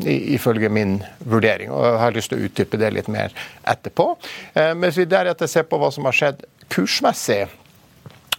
ifølge 0.00 0.68
min 0.68 1.00
vurdering. 1.18 1.70
og 1.70 1.84
Jeg 1.84 1.98
har 2.00 2.14
lyst 2.16 2.32
til 2.32 2.40
å 2.40 2.46
utdype 2.48 2.80
det 2.80 2.92
litt 2.94 3.08
mer 3.12 3.34
etterpå. 3.68 4.14
Eh, 4.54 4.74
mens 4.74 4.98
vi 4.98 5.08
deretter 5.08 5.50
ser 5.50 5.68
på 5.68 5.78
hva 5.80 5.92
som 5.92 6.08
har 6.08 6.16
skjedd 6.16 6.44
kursmessig, 6.72 7.46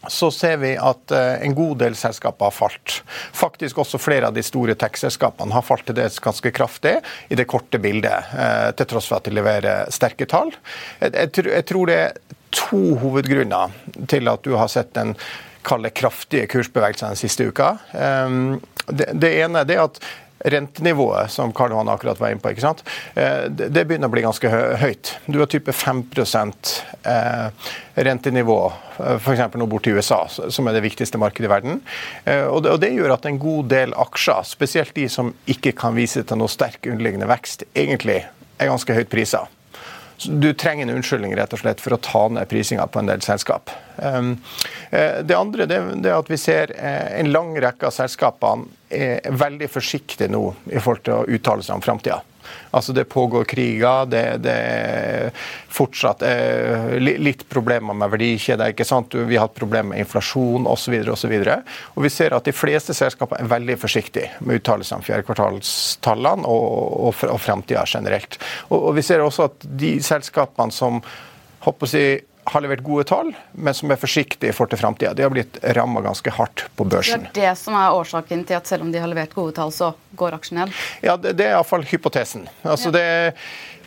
så 0.07 0.27
ser 0.31 0.57
vi 0.59 0.73
at 0.75 1.13
eh, 1.15 1.45
en 1.45 1.55
god 1.55 1.77
del 1.85 1.95
selskaper 1.95 2.49
har 2.49 2.55
falt. 2.55 2.97
Faktisk 3.35 3.79
også 3.83 4.01
flere 4.01 4.27
av 4.27 4.35
de 4.35 4.43
store 4.43 4.75
tech-selskapene 4.79 5.55
har 5.55 5.65
falt 5.65 5.85
til 5.87 5.97
dels 5.97 6.19
ganske 6.23 6.51
kraftig 6.55 6.97
i 7.29 7.39
det 7.39 7.47
korte 7.49 7.79
bildet, 7.79 8.33
eh, 8.35 8.69
til 8.77 8.89
tross 8.89 9.07
for 9.11 9.21
at 9.21 9.29
de 9.29 9.37
leverer 9.37 9.93
sterke 9.93 10.27
tall. 10.29 10.51
Jeg 10.99 11.65
tror 11.69 11.89
det 11.89 11.99
er 12.01 12.37
to 12.53 12.83
hovedgrunner 13.01 13.73
til 14.11 14.29
at 14.29 14.43
du 14.45 14.53
har 14.59 14.69
sett 14.71 14.93
den 14.97 15.15
kalde 15.63 15.93
kraftige 15.95 16.49
kursbevegelsen 16.51 17.13
den 17.13 17.19
siste 17.21 17.47
uka. 17.47 17.77
Det 18.91 19.29
ene 19.31 19.61
er 19.63 19.79
at 19.79 20.01
rentenivået, 20.43 21.31
som 21.31 21.53
Karl 21.55 21.71
Johan 21.71 21.89
akkurat 21.89 22.19
var 22.19 22.33
inne 22.33 22.43
på, 22.43 22.51
ikke 22.51 22.65
sant? 22.65 22.83
Eh, 23.15 23.47
det 23.49 23.85
begynner 23.87 24.11
å 24.11 24.13
bli 24.13 24.25
ganske 24.25 24.51
høyt. 24.81 25.13
Du 25.25 25.39
har 25.39 25.49
type 25.51 25.73
5 25.73 26.03
eh, 27.07 27.71
rentenivå, 27.95 28.59
eh, 28.99 29.15
f.eks. 29.15 29.55
nå 29.55 29.67
bort 29.71 29.87
til 29.87 29.97
USA, 29.97 30.23
som 30.27 30.67
er 30.67 30.77
det 30.77 30.83
viktigste 30.85 31.21
markedet 31.21 31.47
i 31.47 31.53
verden. 31.53 31.81
Og 32.51 32.63
det, 32.81 32.91
gjør 32.93 33.15
at 33.15 33.25
en 33.25 33.39
god 33.41 33.71
del 33.71 33.95
aksjer, 33.97 34.43
spesielt 34.47 34.95
de 34.95 35.07
som 35.09 35.33
ikke 35.49 35.73
kan 35.77 35.95
vise 35.95 36.23
til 36.23 36.39
noe 36.39 36.51
sterk 36.51 36.85
underliggende 36.89 37.29
vekst, 37.29 37.67
egentlig 37.75 38.21
er 38.23 38.71
ganske 38.71 38.95
høyt 38.95 39.11
priser. 39.11 39.47
Du 40.29 40.53
trenger 40.53 40.87
en 40.87 40.95
unnskyldning 40.97 41.35
rett 41.37 41.53
og 41.53 41.61
slett 41.63 41.81
for 41.83 41.95
å 41.95 42.01
ta 42.01 42.27
ned 42.31 42.49
prisinga 42.51 42.87
på 42.87 43.01
en 43.01 43.09
del 43.11 43.23
selskap. 43.25 43.71
Um, 43.97 44.35
Det 44.91 45.35
andre 45.37 45.65
det, 45.69 45.79
er 46.05 46.17
at 46.17 46.29
vi 46.29 46.37
ser 46.37 46.73
en 46.79 47.31
lang 47.31 47.55
rekke 47.57 47.89
av 47.89 47.95
selskapene 47.95 48.67
er 48.93 49.33
veldig 49.33 49.69
forsiktige 49.73 50.29
nå 50.29 50.43
i 50.69 50.79
forhold 50.79 51.03
til 51.07 51.15
å 51.15 51.25
uttale 51.25 51.65
seg 51.65 51.79
om 51.79 51.85
framtida. 51.85 52.21
Altså 52.71 52.93
Det 52.93 53.05
pågår 53.09 53.45
kriger, 53.49 54.05
det, 54.09 54.23
det 54.43 54.53
er 54.53 55.47
fortsatt 55.73 56.23
eh, 56.27 56.95
litt 56.99 57.45
problemer 57.49 57.97
med 57.97 58.11
verdikjeder. 58.13 58.73
ikke 58.73 58.87
sant? 58.87 59.13
Vi 59.13 59.37
har 59.37 59.47
hatt 59.47 59.57
problemer 59.57 59.93
med 59.93 60.03
inflasjon 60.03 60.67
osv. 60.69 60.95
Og, 61.13 61.53
og 61.95 62.05
vi 62.05 62.13
ser 62.13 62.35
at 62.37 62.47
de 62.47 62.55
fleste 62.55 62.95
selskaper 62.97 63.41
er 63.41 63.51
veldig 63.51 63.77
forsiktige 63.81 64.31
med 64.43 64.61
uttalelser 64.61 64.99
om 64.99 65.05
fjerdekvartalstallene 65.05 66.49
og, 66.49 66.67
og, 67.09 67.25
og 67.29 67.41
framtida 67.41 67.85
generelt. 67.89 68.39
Og, 68.69 68.79
og 68.79 68.97
vi 68.97 69.05
ser 69.05 69.23
også 69.23 69.49
at 69.49 69.67
de 69.83 69.95
selskapene 70.03 70.73
som 70.73 71.01
håper 71.63 71.87
å 71.87 71.89
si, 71.89 72.05
har 72.43 72.61
levert 72.61 72.83
gode 72.83 73.03
tall, 73.07 73.31
men 73.51 73.73
som 73.73 73.91
er 73.91 73.99
forsiktige 73.99 74.51
i 74.51 74.55
forhold 74.55 74.73
til 74.73 74.81
framtida. 74.81 75.13
De 75.15 75.23
har 75.25 75.31
blitt 75.33 75.59
ramma 75.77 76.01
ganske 76.03 76.31
hardt 76.35 76.65
på 76.75 76.85
børsen. 76.85 77.27
Det 77.33 77.43
er 77.43 77.53
det 77.53 77.57
som 77.59 77.75
er 77.79 77.95
årsaken 77.95 78.43
til 78.47 78.57
at 78.59 78.67
selv 78.67 78.85
om 78.85 78.91
de 78.91 78.99
har 78.99 79.11
levert 79.11 79.33
gode 79.35 79.55
tall, 79.55 79.71
så 79.71 79.93
går 80.19 80.35
aksjen 80.37 80.59
ned? 80.61 80.73
Ja, 81.05 81.15
det, 81.17 81.35
det 81.39 81.47
er 81.47 81.55
iallfall 81.57 81.85
hypotesen. 81.87 82.47
Altså, 82.61 82.91
ja. 82.91 82.95
det, 82.97 83.35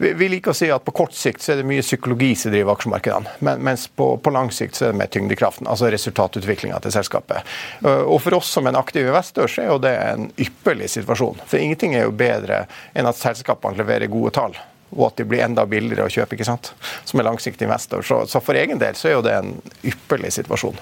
vi, 0.01 0.13
vi, 0.19 0.29
liker 0.33 0.55
å 0.55 0.57
si 0.57 0.71
at 0.73 0.85
på 0.85 0.95
kort 0.97 1.15
sikt 1.17 1.45
så 1.45 1.55
er 1.55 1.61
det 1.61 1.69
mye 1.69 1.85
psykologi 1.85 2.33
som 2.39 2.55
driver 2.55 2.77
aksjemarkedene, 2.77 3.35
men, 3.47 3.65
mens 3.69 3.87
på, 3.89 4.09
på, 4.23 4.33
lang 4.35 4.53
sikt 4.55 4.79
så 4.79 4.89
er 4.89 4.95
det 4.95 5.01
mer 5.03 5.11
tyngdekraften, 5.13 5.69
altså 5.71 5.91
resultatutviklinga 5.93 6.81
til 6.85 6.95
selskapet. 6.97 7.57
Og 7.87 8.19
for 8.25 8.39
oss 8.39 8.51
som 8.57 8.69
en 8.69 8.79
aktiv 8.79 9.07
investor 9.07 9.51
så 9.51 9.65
er 9.65 9.71
jo 9.73 9.83
det 9.83 9.95
en 10.01 10.31
ypperlig 10.41 10.91
situasjon. 10.97 11.45
For 11.47 11.61
ingenting 11.61 11.97
er 11.97 12.09
jo 12.09 12.17
bedre 12.17 12.65
enn 12.97 13.09
at 13.09 13.21
selskapene 13.21 13.79
leverer 13.79 14.13
gode 14.13 14.35
tall 14.37 14.59
og 14.95 15.09
at 15.09 15.17
de 15.21 15.27
blir 15.29 15.45
enda 15.45 15.67
billigere 15.69 16.07
å 16.07 16.13
kjøpe, 16.13 16.37
ikke 16.37 16.47
sant? 16.49 16.73
som 17.05 17.21
er 17.21 17.27
langsiktig 17.29 17.67
investor. 17.67 18.05
Så, 18.07 18.23
så, 18.31 18.43
for 18.45 18.59
egen 18.59 18.79
del 18.83 18.99
så 18.99 19.11
er 19.11 19.17
jo 19.17 19.25
det 19.27 19.35
en 19.39 19.57
ypperlig 19.87 20.33
situasjon. 20.39 20.79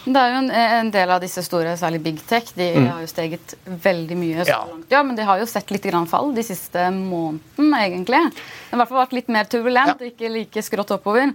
Det 0.00 0.16
er 0.16 0.30
jo 0.32 0.36
en, 0.38 0.50
en 0.50 0.90
del 0.92 1.10
av 1.12 1.20
disse 1.20 1.42
store, 1.44 1.74
særlig 1.76 2.00
big 2.04 2.20
tech, 2.28 2.48
de 2.56 2.70
mm. 2.72 2.86
har 2.88 3.02
jo 3.04 3.08
steget 3.10 3.54
veldig 3.84 4.16
mye. 4.16 4.44
så 4.44 4.54
ja. 4.54 4.60
Ja, 4.92 5.02
Men 5.04 5.16
de 5.18 5.26
har 5.28 5.40
jo 5.40 5.48
sett 5.48 5.72
litt 5.72 5.84
grann 5.84 6.08
fall 6.08 6.32
de 6.36 6.44
siste 6.46 6.86
månedene, 6.94 7.82
egentlig. 7.84 8.22
Det 8.32 8.70
har 8.72 8.78
i 8.78 8.80
hvert 8.80 8.92
fall 8.92 9.02
vært 9.02 9.18
litt 9.18 9.32
mer 9.32 9.50
turbulent, 9.52 10.00
ja. 10.00 10.12
ikke 10.12 10.32
like 10.32 10.64
skrått 10.64 10.94
oppover. 10.96 11.34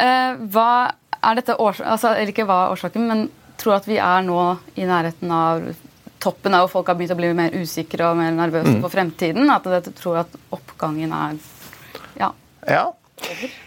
Uh, 0.00 0.40
hva 0.52 0.70
er 1.20 1.40
dette 1.40 1.58
årsaken, 1.60 1.90
altså, 1.92 2.14
eller 2.14 2.32
ikke 2.32 2.48
hva 2.48 2.62
er 2.64 2.76
årsaken, 2.76 3.10
men 3.10 3.26
tror 3.60 3.78
at 3.78 3.88
vi 3.88 4.00
er 4.00 4.24
nå 4.24 4.40
i 4.76 4.88
nærheten 4.88 5.32
av 5.32 5.68
toppen 6.26 6.54
er 6.56 6.64
jo 6.64 6.70
folk 6.72 6.90
har 6.90 6.98
begynt 6.98 7.14
å 7.14 7.18
bli 7.18 7.32
mer 7.36 7.56
usikre 7.56 8.10
og 8.10 8.20
mer 8.20 8.34
nervøse 8.36 8.76
mm. 8.76 8.84
på 8.84 8.92
fremtiden. 8.92 9.50
At 9.52 9.66
jeg 9.78 9.96
tror 9.98 10.22
at 10.24 10.38
oppgangen 10.54 11.14
er 11.16 11.40
ja. 12.20 12.30
ja. 12.66 12.86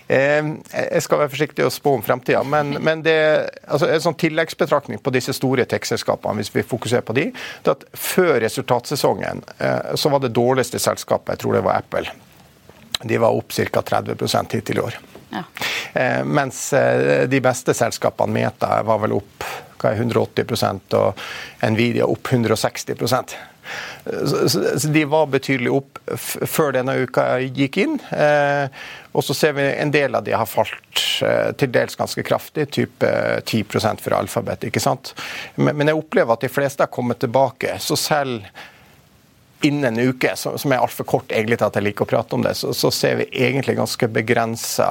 Eh, 0.07 0.45
jeg 0.73 1.01
skal 1.03 1.23
være 1.23 1.31
forsiktig 1.33 1.65
og 1.65 1.73
spå 1.73 1.95
om 1.97 2.03
fremtida, 2.05 2.41
men, 2.45 2.75
men 2.85 3.01
det, 3.05 3.17
altså 3.65 3.89
en 3.89 4.03
sånn 4.03 4.17
tilleggsbetraktning 4.21 5.01
på 5.03 5.13
disse 5.13 5.33
store 5.37 5.65
tech-selskapene, 5.69 6.37
hvis 6.41 6.53
vi 6.53 6.65
fokuserer 6.65 7.05
på 7.05 7.15
de, 7.17 7.27
det 7.65 7.73
at 7.73 7.85
før 7.97 8.35
resultatsesongen 8.43 9.43
eh, 9.57 9.93
så 9.99 10.13
var 10.13 10.23
det 10.23 10.33
dårligste 10.37 10.81
selskapet, 10.81 11.35
jeg 11.35 11.43
tror 11.45 11.57
det 11.57 11.63
var 11.65 11.81
Apple. 11.81 12.05
De 13.09 13.17
var 13.21 13.35
opp 13.35 13.55
ca. 13.55 13.81
30% 13.81 14.57
hittil 14.57 14.81
i 14.81 14.85
år. 14.85 14.99
Ja. 15.29 15.43
Eh, 15.93 16.23
mens 16.25 16.61
eh, 16.73 17.25
de 17.29 17.41
beste 17.41 17.73
selskapene, 17.77 18.33
Meta, 18.33 18.81
var 18.85 19.01
vel 19.05 19.17
opp 19.17 19.45
180% 19.87 20.97
og 20.99 21.23
Nvidia 21.71 22.07
opp 22.09 22.33
160 22.33 22.95
så 24.49 24.87
De 24.89 25.05
var 25.05 25.27
betydelig 25.29 25.71
opp 25.71 25.99
før 26.17 26.73
denne 26.73 26.95
uka 27.03 27.25
gikk 27.43 27.77
inn. 27.83 27.99
Eh, 28.09 28.65
og 29.11 29.25
så 29.25 29.35
ser 29.37 29.53
vi 29.57 29.67
en 29.69 29.91
del 29.93 30.15
av 30.17 30.25
de 30.25 30.33
har 30.33 30.49
falt 30.49 31.03
eh, 31.25 31.51
til 31.59 31.71
dels 31.73 31.99
ganske 31.99 32.23
kraftig, 32.25 32.69
type 32.73 33.11
10% 33.45 34.01
for 34.01 34.17
alfabet. 34.17 34.65
ikke 34.69 34.81
sant? 34.81 35.13
Men 35.55 35.87
jeg 35.87 35.99
opplever 35.99 36.33
at 36.33 36.45
de 36.45 36.51
fleste 36.51 36.85
har 36.85 36.93
kommet 36.93 37.21
tilbake. 37.21 37.77
Så 37.83 37.97
selv 37.99 38.47
innen 39.61 39.99
en 39.99 40.09
uke, 40.09 40.31
som 40.39 40.71
er 40.71 40.79
altfor 40.79 41.03
kort 41.03 41.33
egentlig 41.35 41.59
til 41.59 41.67
at 41.67 41.75
jeg 41.75 41.89
liker 41.89 42.07
å 42.07 42.09
prate 42.09 42.37
om 42.37 42.45
det, 42.45 42.55
så, 42.55 42.71
så 42.73 42.91
ser 42.95 43.19
vi 43.19 43.27
egentlig 43.43 43.75
ganske 43.75 44.07
begrensa 44.15 44.89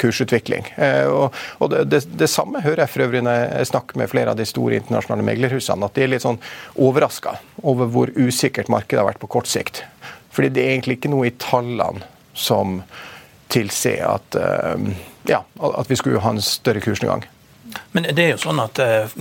kursutvikling. 0.00 0.66
Eh, 0.76 1.06
og, 1.06 1.36
og 1.58 1.72
det, 1.72 1.84
det, 1.92 2.02
det, 2.20 2.30
samme 2.30 2.62
hører 2.64 2.84
jeg 2.84 2.92
for 2.94 3.06
øvrig 3.06 3.22
når 3.26 3.38
jeg 3.40 3.70
snakker 3.72 4.00
med 4.00 4.10
flere 4.12 4.34
av 4.34 4.40
de 4.40 4.46
store 4.48 4.80
internasjonale 4.80 5.26
meglerhusene, 5.26 5.86
at 5.86 5.96
de 5.96 6.06
er 6.06 6.12
litt 6.14 6.26
sånn 6.26 6.40
overraska 6.80 7.36
over 7.62 7.90
hvor 7.90 8.12
usikkert 8.16 8.72
markedet 8.72 9.02
har 9.02 9.10
vært 9.12 9.22
på 9.22 9.32
kort 9.38 9.50
sikt. 9.50 9.84
Fordi 10.34 10.52
det 10.54 10.64
er 10.64 10.74
egentlig 10.76 11.00
ikke 11.00 11.12
noe 11.12 11.30
i 11.30 11.36
tallene 11.42 12.06
som 12.38 12.80
tilsier 13.50 14.06
at, 14.06 14.38
eh, 14.38 14.90
ja, 15.30 15.42
at 15.42 15.90
vi 15.90 15.98
skulle 15.98 16.22
ha 16.22 16.34
en 16.34 16.44
større 16.44 16.82
kursnedgang. 16.84 17.26
Men 17.92 18.06
det 18.14 18.24
er 18.24 18.32
jo 18.34 18.40
sånn 18.40 18.60
at 18.62 18.80
uh, 18.82 19.12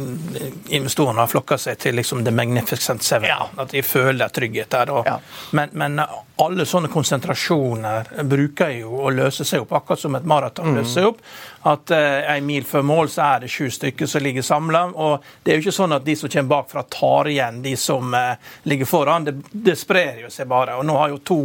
investorene 0.76 1.24
har 1.24 1.30
flokka 1.32 1.58
seg 1.62 1.80
til 1.82 1.98
liksom 2.00 2.24
The 2.26 2.34
Magnificent 2.36 3.04
Seven. 3.04 3.30
Ja. 3.30 3.48
At 3.60 3.74
de 3.74 3.84
føler 3.86 4.34
trygghet 4.34 4.72
der. 4.74 4.92
Og, 4.94 5.10
ja. 5.10 5.18
men, 5.58 5.74
men, 5.74 6.02
alle 6.40 6.64
sånne 6.64 6.88
konsentrasjoner 6.88 8.14
bruker 8.24 8.72
jo 8.78 9.02
å 9.04 9.10
løse 9.12 9.44
seg 9.44 9.66
opp, 9.66 9.74
akkurat 9.76 10.00
som 10.00 10.16
et 10.16 10.28
maraton 10.30 10.78
løser 10.78 11.02
seg 11.02 11.10
opp. 11.10 11.20
At 11.68 11.92
uh, 11.92 12.32
en 12.36 12.48
mil 12.48 12.68
før 12.68 12.86
mål 12.88 13.12
så 13.12 13.26
er 13.26 13.44
det 13.44 13.52
sju 13.52 13.68
stykker 13.76 14.08
som 14.08 14.24
ligger 14.24 14.46
samla. 14.46 14.86
Og 14.96 15.28
det 15.44 15.52
er 15.52 15.60
jo 15.60 15.68
ikke 15.68 15.76
sånn 15.82 15.98
at 15.98 16.08
de 16.08 16.16
som 16.20 16.32
kommer 16.32 16.56
bakfra, 16.56 16.86
tar 16.88 17.34
igjen 17.34 17.62
de 17.66 17.76
som 17.80 18.16
uh, 18.16 18.34
ligger 18.70 18.90
foran. 18.90 19.28
Det, 19.28 19.36
det 19.52 19.78
sprer 19.80 20.24
jo 20.24 20.32
seg 20.34 20.48
bare. 20.50 20.80
Og 20.80 20.88
nå 20.88 20.98
har 21.02 21.14
jo 21.14 21.22
to 21.26 21.42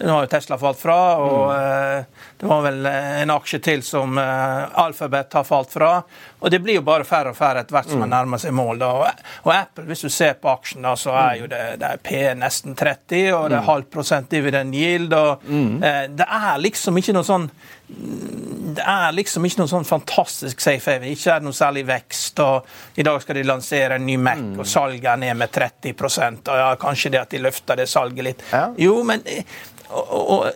nå 0.00 0.12
har 0.12 0.24
jo 0.24 0.30
Tesla 0.32 0.56
falt 0.58 0.78
fra, 0.80 0.98
og 1.20 1.50
mm. 1.52 2.04
Det 2.40 2.48
var 2.48 2.62
vel 2.64 2.86
en 2.88 3.32
aksje 3.34 3.60
til 3.64 3.82
som 3.84 4.18
Alphabet 4.18 5.34
har 5.36 5.44
falt 5.44 5.72
fra. 5.74 5.90
Og 6.40 6.50
det 6.50 6.62
blir 6.64 6.78
jo 6.78 6.84
bare 6.86 7.04
færre 7.04 7.34
og 7.34 7.36
færre 7.36 7.60
etter 7.60 7.76
hvert 7.76 7.90
som 7.90 8.00
man 8.00 8.08
mm. 8.08 8.14
nærmer 8.14 8.40
seg 8.40 8.54
mål. 8.56 8.80
Og, 8.86 9.24
og, 9.42 9.50
Apple, 9.54 9.84
hvis 9.90 10.04
du 10.06 10.08
ser 10.12 10.38
på 10.40 10.48
aksjen, 10.52 10.86
da, 10.86 10.94
så 10.96 11.12
er 11.20 11.34
jo 11.42 11.50
det, 11.50 11.60
det 11.82 11.90
er 11.90 12.00
P 12.00 12.22
nesten 12.40 12.76
30, 12.78 13.26
og 13.36 13.50
det 13.50 13.58
er 13.58 13.60
mm. 13.60 13.68
halv 13.68 13.90
prosent 13.92 14.30
dividend 14.32 14.76
yield. 14.76 15.12
og 15.12 15.44
mm. 15.44 15.82
eh, 15.84 16.06
Det 16.16 16.28
er 16.40 16.64
liksom 16.64 17.00
ikke 17.00 17.16
noe 17.18 17.28
sånn 17.28 17.50
det 17.90 18.84
er 18.86 19.14
liksom 19.16 19.44
ikke 19.46 19.64
noe 19.64 19.70
sånn 19.70 19.86
fantastisk 19.88 20.60
safe 20.62 20.92
haven. 20.92 21.10
Ikke 21.10 21.32
er 21.34 21.40
det 21.40 21.48
noe 21.48 21.56
særlig 21.56 21.82
vekst. 21.88 22.38
og 22.44 23.00
I 23.00 23.06
dag 23.06 23.18
skal 23.22 23.40
de 23.40 23.42
lansere 23.48 23.98
en 23.98 24.06
ny 24.06 24.16
Mac, 24.20 24.38
mm. 24.38 24.60
og 24.62 24.68
salget 24.68 25.10
er 25.10 25.18
ned 25.24 25.40
med 25.40 25.50
30% 25.56 26.52
og 26.52 26.62
ja, 26.62 26.70
Kanskje 26.80 27.12
det 27.16 27.20
at 27.24 27.34
de 27.34 27.42
løfter 27.42 27.80
det 27.80 27.88
salget 27.90 28.24
litt. 28.24 28.46
Ja. 28.52 28.68
Jo, 28.78 29.00
men 29.04 29.26
og, 29.90 30.30
og, 30.30 30.46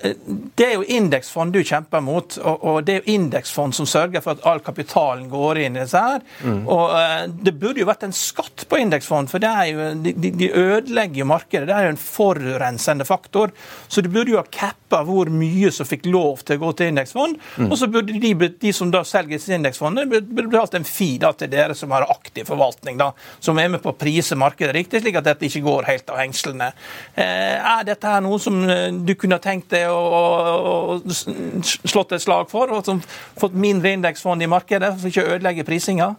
Det 0.57 0.67
er 0.69 0.77
jo 0.79 0.85
indeksfond 0.87 1.55
du 1.55 1.63
kjemper 1.75 2.03
mot, 2.05 2.39
og, 2.41 2.65
og, 2.65 2.81
det 2.87 2.95
er 2.95 3.03
jo 3.03 3.15
indeksfond 3.19 3.77
som 3.77 3.89
sørger 3.89 4.23
for 4.25 4.37
at 4.37 4.47
all 4.49 4.63
kapitalen 4.65 5.27
går 5.33 5.65
inn 5.65 5.79
i 5.79 5.83
disse 5.83 6.01
her. 6.01 6.23
Mm. 6.45 6.63
Og 6.71 6.95
uh, 6.95 7.25
Det 7.45 7.55
burde 7.59 7.83
jo 7.83 7.89
vært 7.89 8.07
en 8.07 8.15
skatt 8.17 8.67
på 8.71 8.81
indeksfond, 8.81 9.31
for 9.33 9.43
det 9.43 9.51
er 9.51 9.71
jo, 9.71 9.89
de, 10.05 10.15
de, 10.31 10.51
ødelegger 10.51 11.23
jo 11.23 11.29
markedet. 11.31 11.69
Det 11.69 11.77
er 11.77 11.89
jo 11.89 11.95
en 11.95 12.01
forurensende 12.01 13.07
faktor. 13.09 13.53
Så 13.89 14.05
du 14.05 14.11
burde 14.13 14.35
jo 14.35 14.41
ha 14.41 14.47
cappa 14.49 15.03
hvor 15.07 15.31
mye 15.33 15.73
som 15.75 15.89
fikk 15.89 16.07
lov 16.11 16.45
til 16.47 16.59
å 16.59 16.65
gå 16.65 16.73
til 16.79 16.93
indeksfond. 16.93 17.41
Mm. 17.59 17.71
Og 17.71 17.79
så 17.81 17.91
burde 17.91 18.19
de, 18.21 18.33
de, 18.49 18.75
som 18.77 18.93
da 18.95 19.05
selger 19.09 19.43
sin 19.43 19.59
indeksfond, 19.59 20.05
burde 20.11 20.49
betalt 20.49 20.79
en 20.79 20.89
fee 20.89 21.19
da, 21.23 21.33
til 21.37 21.51
dere 21.53 21.77
som 21.79 21.93
har 21.95 22.07
aktiv 22.11 22.49
forvaltning, 22.49 22.99
da, 23.01 23.11
som 23.43 23.59
er 23.61 23.73
med 23.73 23.83
på 23.85 23.93
å 23.93 23.99
prise 23.99 24.39
markedet 24.39 24.75
riktig, 24.77 25.03
slik 25.03 25.19
at 25.21 25.29
dette 25.29 25.49
ikke 25.49 25.65
går 25.67 25.89
helt 25.91 26.13
av 26.13 26.21
hengslene. 26.23 26.71
Uh, 27.17 27.23
er 27.25 27.87
dette 27.89 28.11
her 28.11 28.23
noe 28.25 28.41
som 28.43 28.61
uh, 28.69 28.89
du 28.95 29.15
kunne 29.19 29.41
tenkt 29.43 29.73
deg 29.75 29.91
å, 29.91 29.99
å, 29.99 30.75
å 30.99 31.64
slått 31.65 32.13
et 32.15 32.23
slag 32.23 32.51
for, 32.51 32.71
og 32.73 32.85
som 32.87 33.01
fått 33.41 33.57
mindre 33.59 33.95
indeksfond 33.97 34.43
i 34.43 34.51
markedet 34.51 34.93
for 34.99 35.11
ikke 35.11 35.25
å 35.25 35.35
ødelegge 35.37 35.67
prisinga? 35.67 36.15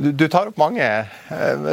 Du 0.00 0.26
tar 0.30 0.50
opp 0.50 0.58
mange 0.60 0.84
eh, 0.84 1.70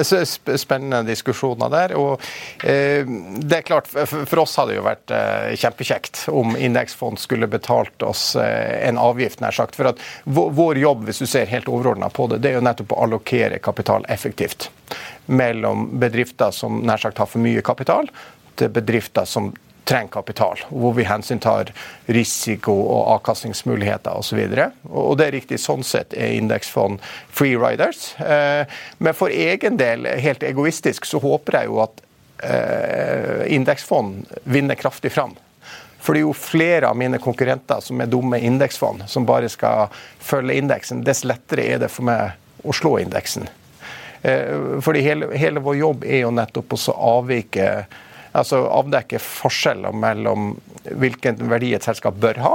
spennende 0.57 1.03
diskusjoner 1.07 1.71
der. 1.73 1.95
og 1.99 2.23
eh, 2.63 3.05
det 3.37 3.59
er 3.59 3.67
klart, 3.67 3.89
For 3.89 4.41
oss 4.41 4.55
hadde 4.57 4.73
det 4.73 4.79
jo 4.79 4.85
vært 4.87 5.13
eh, 5.13 5.51
kjempekjekt 5.59 6.23
om 6.33 6.55
indeksfond 6.57 7.21
skulle 7.21 7.49
betalt 7.51 8.03
oss 8.03 8.31
en 8.37 8.97
avgift. 9.01 9.41
nær 9.41 9.55
sagt, 9.55 9.77
for 9.77 9.91
at 9.93 10.01
Vår 10.25 10.79
jobb 10.81 11.05
hvis 11.07 11.21
du 11.21 11.27
ser 11.29 11.49
helt 11.51 11.69
overordna 11.69 12.09
på 12.09 12.27
det, 12.31 12.41
det 12.43 12.51
er 12.51 12.59
jo 12.59 12.65
nettopp 12.65 12.95
å 12.95 13.03
allokere 13.05 13.61
kapital 13.63 14.05
effektivt 14.09 14.69
mellom 15.27 15.99
bedrifter 15.99 16.51
som 16.55 16.81
nær 16.87 17.01
sagt 17.01 17.19
har 17.19 17.29
for 17.29 17.43
mye 17.43 17.61
kapital, 17.65 18.07
til 18.57 18.71
bedrifter 18.73 19.27
som 19.29 19.51
trenger 19.87 20.11
kapital, 20.11 20.59
hvor 20.69 20.93
vi 20.97 21.05
hensyntar 21.07 21.71
risiko 22.11 22.73
og 22.75 23.11
avkastningsmuligheter 23.15 24.19
osv. 24.19 24.41
Og 24.91 25.15
det 25.19 25.27
er 25.27 25.35
riktig, 25.37 25.59
sånn 25.63 25.85
sett 25.87 26.15
er 26.17 26.35
indeksfond 26.35 26.99
free 27.31 27.55
riders. 27.59 28.11
Eh, 28.19 28.67
men 28.99 29.15
for 29.15 29.31
egen 29.31 29.79
del, 29.79 30.07
helt 30.19 30.43
egoistisk, 30.43 31.07
så 31.07 31.21
håper 31.23 31.61
jeg 31.61 31.71
jo 31.71 31.81
at 31.85 32.01
eh, 32.43 33.45
indeksfond 33.55 34.27
vinner 34.43 34.79
kraftig 34.79 35.13
fram. 35.15 35.37
For 36.03 36.15
det 36.15 36.21
er 36.21 36.27
jo 36.27 36.35
flere 36.35 36.91
av 36.91 36.99
mine 36.99 37.19
konkurrenter 37.23 37.79
som 37.83 38.03
er 38.03 38.11
dumme 38.11 38.39
indeksfond, 38.43 39.07
som 39.07 39.25
bare 39.27 39.49
skal 39.51 39.87
følge 40.19 40.59
indeksen. 40.59 41.05
Dess 41.07 41.23
lettere 41.27 41.63
er 41.63 41.81
det 41.85 41.91
for 41.91 42.07
meg 42.07 42.35
å 42.67 42.75
slå 42.75 42.97
indeksen. 43.01 43.47
Eh, 44.21 44.79
fordi 44.83 45.01
hele, 45.05 45.31
hele 45.37 45.63
vår 45.63 45.79
jobb 45.79 46.05
er 46.07 46.25
jo 46.25 46.33
nettopp 46.35 46.75
å 46.75 46.97
avvike 47.13 47.71
altså 48.37 48.63
avdekke 48.69 49.19
forskjeller 49.23 49.95
mellom 49.95 50.53
hvilken 50.87 51.41
verdi 51.49 51.73
et 51.75 51.85
selskap 51.85 52.17
bør 52.21 52.41
ha, 52.43 52.53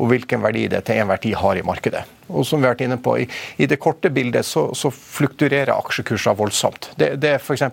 og 0.00 0.10
hvilken 0.10 0.42
verdi 0.42 0.66
det 0.72 0.82
til 0.88 1.02
enhver 1.02 1.20
tid 1.22 1.36
har 1.38 1.58
i 1.58 1.64
markedet. 1.66 2.02
Og 2.32 2.46
som 2.48 2.62
vi 2.62 2.66
har 2.66 2.74
vært 2.74 2.86
inne 2.86 2.98
på, 3.02 3.18
I, 3.22 3.28
i 3.62 3.68
det 3.70 3.78
korte 3.82 4.10
bildet 4.10 4.46
så, 4.48 4.68
så 4.74 4.90
flukturerer 4.90 5.74
aksjekurser 5.76 6.36
voldsomt. 6.38 6.90
Det, 6.96 7.14
det 7.22 7.36
er 7.36 7.42
f.eks. 7.42 7.64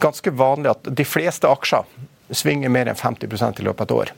ganske 0.00 0.32
vanlig 0.36 0.72
at 0.72 0.90
de 0.96 1.06
fleste 1.06 1.50
aksjer 1.50 1.88
svinger 2.30 2.72
mer 2.72 2.88
enn 2.88 2.98
50% 2.98 3.60
i 3.60 3.66
løpet 3.66 3.82
av 3.82 3.88
et 3.88 3.96
år. 3.98 4.12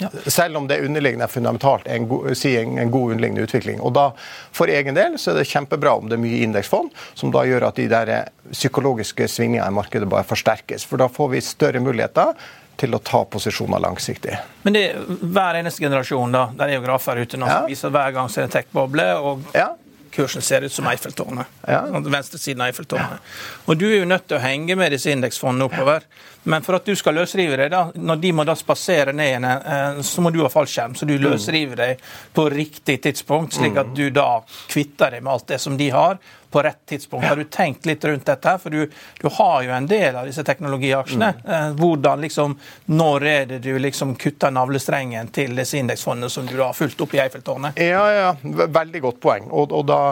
Ja. 0.00 0.08
Selv 0.26 0.56
om 0.56 0.68
det 0.68 0.80
underliggende 0.80 1.26
er 1.26 1.32
fundamentalt 1.32 1.86
en 1.86 2.08
god, 2.08 2.30
si 2.38 2.54
en, 2.56 2.78
en 2.78 2.90
god 2.90 3.12
underliggende 3.12 3.44
utvikling. 3.44 3.80
Og 3.80 3.92
da, 3.96 4.08
For 4.52 4.72
egen 4.72 4.96
del 4.96 5.18
så 5.20 5.32
er 5.32 5.42
det 5.42 5.50
kjempebra 5.50 5.94
om 5.98 6.08
det 6.08 6.16
er 6.16 6.22
mye 6.22 6.40
indeksfond, 6.46 6.90
som 7.18 7.32
da 7.34 7.44
gjør 7.48 7.68
at 7.68 7.78
de 7.80 7.88
der 7.92 8.14
psykologiske 8.50 9.28
svingningene 9.28 9.68
i 9.68 9.76
markedet 9.76 10.08
bare 10.08 10.26
forsterkes. 10.28 10.86
For 10.88 11.00
da 11.00 11.10
får 11.12 11.32
vi 11.34 11.44
større 11.44 11.84
muligheter 11.84 12.32
til 12.80 12.96
å 12.96 13.02
ta 13.04 13.20
posisjoner 13.28 13.82
langsiktig. 13.84 14.38
Men 14.64 14.74
det 14.74 14.82
er 14.88 15.04
hver 15.06 15.60
eneste 15.60 15.84
generasjon, 15.84 16.32
da, 16.32 16.48
der 16.56 16.72
er 16.72 16.80
jo 16.80 16.86
grafer 16.86 17.20
ute 17.20 17.38
nå 17.38 17.50
som 17.50 17.68
viser 17.68 17.92
hver 17.92 18.16
gang 18.16 18.32
så 18.32 18.42
er 18.42 18.48
det 18.48 18.56
tech-boble. 18.56 19.08
og 19.20 19.54
ja 19.56 19.74
kursen 20.12 20.42
ser 20.42 20.62
ut 20.62 20.72
som 20.72 20.86
Eiffeltårnet. 20.86 21.46
Ja. 21.66 21.86
Venstresiden 22.00 22.60
av 22.60 22.70
Eiffeltårnet. 22.70 23.16
Ja. 23.16 23.62
Og 23.64 23.78
du 23.80 23.86
er 23.88 23.98
jo 24.02 24.08
nødt 24.08 24.26
til 24.28 24.38
å 24.38 24.42
henge 24.42 24.76
med 24.78 24.92
disse 24.94 25.12
indeksfondene 25.12 25.68
oppover. 25.70 26.04
Men 26.42 26.62
for 26.62 26.74
at 26.74 26.84
du 26.84 26.96
skal 26.98 27.14
løsrive 27.14 27.56
deg, 27.56 27.70
da, 27.70 27.84
når 27.94 28.20
de 28.22 28.32
må 28.34 28.44
da 28.46 28.54
spasere 28.58 29.14
ned 29.14 29.30
igjen, 29.30 29.44
eh, 29.46 30.02
så 30.06 30.24
må 30.24 30.32
du 30.34 30.40
ha 30.42 30.50
fallskjerm. 30.50 30.96
Så 30.98 31.06
du 31.06 31.14
mm. 31.14 31.24
løsriver 31.28 31.78
deg 31.78 32.06
på 32.34 32.48
riktig 32.50 32.98
tidspunkt, 33.02 33.54
slik 33.54 33.76
at 33.76 33.92
mm. 33.92 33.96
du 33.98 34.08
da 34.10 34.28
kvitter 34.70 35.14
deg 35.14 35.22
med 35.22 35.36
alt 35.36 35.52
det 35.52 35.60
som 35.62 35.76
de 35.78 35.90
har, 35.94 36.18
på 36.52 36.62
rett 36.62 36.80
tidspunkt. 36.86 37.26
Har 37.26 37.36
du 37.36 37.44
tenkt 37.44 37.86
litt 37.86 38.04
rundt 38.04 38.26
dette? 38.26 38.48
her? 38.48 38.58
For 38.60 38.74
du, 38.74 38.90
du 39.20 39.28
har 39.38 39.62
jo 39.64 39.70
en 39.72 39.86
del 39.88 40.18
av 40.18 40.26
disse 40.28 40.44
teknologiaksjene. 40.44 41.30
Mm. 41.38 41.52
Eh, 41.54 41.68
hvordan 41.78 42.26
liksom, 42.26 42.58
Når 42.86 43.26
er 43.26 43.46
det 43.54 43.58
du 43.64 43.78
liksom 43.78 44.16
kutter 44.20 44.50
navlestrengen 44.50 45.30
til 45.32 45.56
disse 45.56 45.78
indeksfondene 45.78 46.30
som 46.30 46.46
du 46.50 46.58
har 46.60 46.74
fulgt 46.76 47.00
opp 47.00 47.14
i 47.14 47.22
Eiffeltårnet? 47.22 47.78
Ja, 47.80 48.02
ja. 48.12 48.34
Veldig 48.42 49.00
godt 49.06 49.22
poeng. 49.22 49.48
Og, 49.50 49.72
og 49.72 49.86
da, 49.88 50.02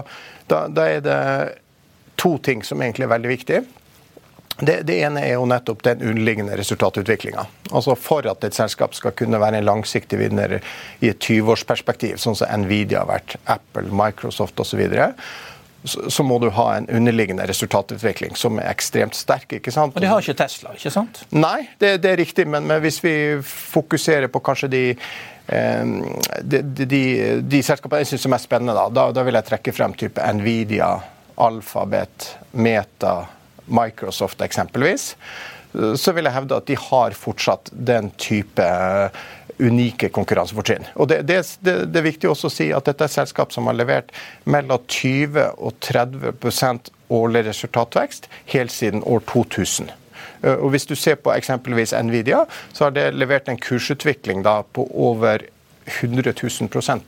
da, 0.48 0.62
da 0.70 0.88
er 0.88 1.04
det 1.04 1.20
to 2.20 2.38
ting 2.38 2.64
som 2.64 2.80
egentlig 2.80 3.08
er 3.08 3.14
veldig 3.16 3.34
viktige. 3.34 3.62
Det, 4.60 4.82
det, 4.82 4.98
ene 5.00 5.22
er 5.24 5.38
jo 5.38 5.46
nettopp 5.48 5.82
den 5.86 6.02
underliggende 6.04 6.56
resultatutviklinga. 6.58 7.46
Altså 7.70 7.94
for 7.96 8.26
at 8.28 8.44
et 8.44 8.56
selskap 8.56 8.94
skal 8.96 9.14
kunne 9.16 9.40
være 9.40 9.60
en 9.60 9.68
langsiktig 9.68 10.20
vinner 10.20 10.58
i 11.00 11.12
et 11.12 11.20
20-årsperspektiv, 11.24 12.20
sånn 12.20 12.36
som 12.36 12.64
Nvidia 12.64 13.04
har 13.04 13.08
vært, 13.14 13.38
Apple, 13.48 13.88
Microsoft 13.88 14.60
osv., 14.60 14.84
så, 15.84 16.10
så 16.12 16.22
må 16.22 16.36
du 16.38 16.50
ha 16.52 16.66
en 16.76 16.86
underliggende 16.92 17.46
resultatutvikling 17.48 18.34
som 18.36 18.58
er 18.60 18.68
ekstremt 18.68 19.16
sterk. 19.16 19.54
ikke 19.56 19.72
sant? 19.72 19.96
Og 19.96 20.04
det 20.04 20.10
har 20.10 20.20
ikke 20.20 20.36
Tesla, 20.36 20.74
ikke 20.76 20.92
sant? 20.92 21.22
Nei, 21.32 21.70
det, 21.80 21.94
det 22.04 22.10
er 22.10 22.20
riktig. 22.20 22.44
Men, 22.44 22.66
men, 22.68 22.82
hvis 22.84 23.00
vi 23.00 23.14
fokuserer 23.48 24.28
på 24.28 24.42
kanskje 24.44 24.72
de 24.74 24.84
de, 25.50 26.60
de, 26.62 26.84
de, 26.86 27.00
de, 27.42 27.58
selskapene 27.66 28.04
jeg 28.04 28.12
syns 28.12 28.28
er 28.28 28.30
mest 28.36 28.46
spennende, 28.46 28.76
da, 28.76 28.84
da, 28.94 29.08
da, 29.10 29.24
vil 29.26 29.34
jeg 29.34 29.48
trekke 29.48 29.72
frem 29.74 29.96
type 29.98 30.26
Nvidia, 30.36 30.92
Alphabet, 31.42 32.28
Meta 32.54 33.16
Microsoft 33.70 34.42
eksempelvis, 34.44 35.14
så 35.72 36.12
vil 36.12 36.26
jeg 36.26 36.34
hevde 36.34 36.56
at 36.58 36.66
de 36.66 36.76
har 36.78 37.14
fortsatt 37.14 37.70
den 37.70 38.10
type 38.18 38.64
eh, 38.64 39.20
unike 39.60 40.08
konkurransefortrinn. 40.08 40.88
Og 40.96 41.08
det, 41.10 41.20
det, 41.28 41.42
det, 41.60 41.76
det, 41.92 42.00
er 42.00 42.08
viktig 42.08 42.30
også 42.30 42.48
å 42.48 42.54
si 42.54 42.70
at 42.74 42.88
dette 42.88 43.04
er 43.04 43.12
et 43.12 43.18
selskap 43.20 43.54
som 43.54 43.68
har 43.70 43.78
levert 43.78 44.10
mellom 44.50 44.82
20 44.88 45.60
og 45.60 45.76
30% 45.84 46.90
årlig 47.14 47.44
resultatvekst 47.50 48.28
helt 48.54 48.74
siden 48.74 49.04
år 49.06 49.22
2000. 49.30 49.92
Eh, 50.42 50.56
og 50.56 50.72
Hvis 50.74 50.88
du 50.90 50.96
ser 50.98 51.20
på 51.22 51.34
eksempelvis 51.36 51.94
Nvidia, 52.02 52.44
så 52.72 52.88
har 52.88 52.96
det 52.96 53.10
levert 53.14 53.48
en 53.48 53.60
kursutvikling 53.60 54.42
da 54.46 54.60
på 54.62 54.88
over 54.90 55.46
100 56.00 56.34
000 56.42 57.00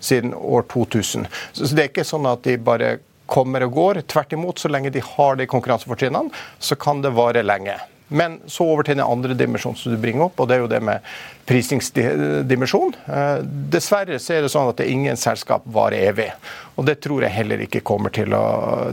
siden 0.00 0.34
år 0.34 0.62
2000. 0.72 1.26
Så 1.52 1.74
det 1.74 1.84
er 1.84 1.92
ikke 1.92 2.08
sånn 2.08 2.26
at 2.30 2.44
de 2.46 2.56
bare 2.56 2.98
kommer 3.30 3.64
og 3.66 3.78
går. 3.78 4.02
Tvert 4.10 4.34
imot, 4.36 4.58
så 4.58 4.70
lenge 4.72 4.92
de 4.94 5.02
har 5.04 5.38
de 5.38 5.48
konkurransefortrinnene, 5.50 6.34
så 6.58 6.78
kan 6.78 7.02
det 7.04 7.14
vare 7.16 7.46
lenge. 7.46 7.78
Men 8.10 8.40
så 8.50 8.64
over 8.66 8.82
til 8.82 8.96
den 8.98 9.06
andre 9.06 9.36
dimensjonen 9.38 9.78
som 9.78 9.92
du 9.94 9.98
bringer 10.02 10.26
opp, 10.26 10.40
og 10.42 10.48
det 10.50 10.56
er 10.56 10.64
jo 10.64 10.70
det 10.72 10.80
med 10.82 11.06
prisingsdimensjon. 11.46 12.96
Eh, 13.06 13.36
dessverre 13.70 14.18
så 14.18 14.34
er 14.34 14.42
det 14.42 14.50
sånn 14.50 14.72
at 14.72 14.80
det 14.80 14.88
ingen 14.90 15.18
selskap 15.20 15.68
varer 15.70 16.08
evig. 16.10 16.26
Og 16.74 16.88
det 16.88 16.98
tror 17.04 17.22
jeg 17.22 17.36
heller 17.36 17.62
ikke 17.62 17.84
kommer 17.86 18.10
til 18.14 18.34
å, 18.34 18.42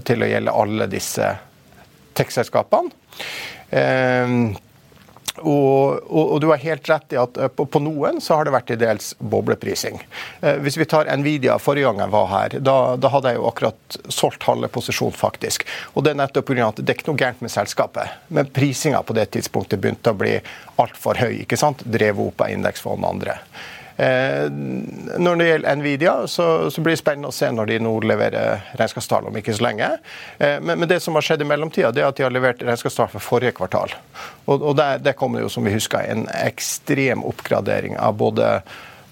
til 0.06 0.22
å 0.22 0.30
gjelde 0.30 0.54
alle 0.62 0.90
disse 0.92 1.32
tech-selskapene. 2.18 2.94
Og, 5.38 6.00
og, 6.10 6.24
og, 6.34 6.42
du 6.42 6.48
har 6.50 6.62
helt 6.62 6.90
rett 6.90 7.14
i 7.14 7.20
at 7.22 7.38
eh, 7.38 7.52
på, 7.54 7.68
på, 7.70 7.82
noen 7.84 8.22
så 8.24 8.38
har 8.38 8.48
det 8.48 8.54
vært 8.56 8.70
til 8.72 8.80
dels 8.82 9.12
bobleprising. 9.20 10.00
Eh, 10.42 10.60
hvis 10.66 10.80
vi 10.80 10.88
tar 10.90 11.10
Nvidia 11.20 11.58
forrige 11.62 11.90
gang 11.90 12.02
jeg 12.06 12.14
var 12.16 12.28
her, 12.32 12.58
da, 12.64 12.78
da 12.98 13.12
hadde 13.14 13.34
jeg 13.34 13.42
jo 13.42 13.48
akkurat 13.52 14.00
solgt 14.14 14.48
halve 14.50 14.70
posisjon, 14.74 15.14
faktisk. 15.16 15.68
Og 15.94 16.06
det 16.06 16.14
er 16.14 16.22
nettopp 16.24 16.50
pga. 16.50 16.72
at 16.72 16.82
det 16.82 16.94
er 16.94 17.00
ikke 17.00 17.12
noe 17.12 17.22
gærent 17.22 17.46
med 17.46 17.54
selskapet. 17.54 18.18
Men 18.34 18.50
prisinga 18.54 19.04
på 19.06 19.16
det 19.18 19.30
tidspunktet 19.36 19.82
begynte 19.84 20.14
å 20.14 20.20
bli 20.20 20.38
altfor 20.82 21.22
høy. 21.22 21.44
ikke 21.44 21.60
sant? 21.60 21.86
Drevet 21.86 22.34
opp 22.34 22.46
av 22.46 22.54
indeksfond 22.54 23.04
og 23.04 23.16
andre. 23.16 23.40
Eh, 23.98 24.50
når 25.18 25.40
det 25.40 25.46
gjelder 25.48 25.76
Nvidia, 25.76 26.16
så, 26.28 26.70
så, 26.72 26.82
blir 26.82 26.94
det 26.94 27.02
spennende 27.02 27.32
å 27.32 27.36
se 27.36 27.50
når 27.50 27.72
de 27.72 27.78
nå 27.82 27.94
leverer 28.06 28.68
regnskapstall 28.78 29.30
om 29.30 29.40
ikke 29.40 29.56
så 29.58 29.66
lenge. 29.66 29.90
Eh, 30.38 30.60
men, 30.62 30.78
men, 30.78 30.90
det 30.90 31.00
som 31.02 31.18
har 31.18 31.26
skjedd 31.26 31.42
i 31.42 31.48
mellomtida, 31.50 31.90
er 31.90 32.10
at 32.12 32.20
de 32.20 32.28
har 32.28 32.34
levert 32.34 32.62
regnskapstall 32.62 33.10
for 33.16 33.26
forrige 33.26 33.56
kvartal. 33.58 33.96
Og, 34.46 34.62
og 34.62 34.78
der, 34.78 35.02
der 35.02 35.18
kom 35.18 35.34
det 35.34 35.48
jo, 35.48 35.50
som 35.50 35.66
vi 35.66 35.74
husker, 35.74 36.06
en 36.06 36.28
ekstrem 36.44 37.26
oppgradering 37.26 37.98
av 37.98 38.20
både 38.22 38.60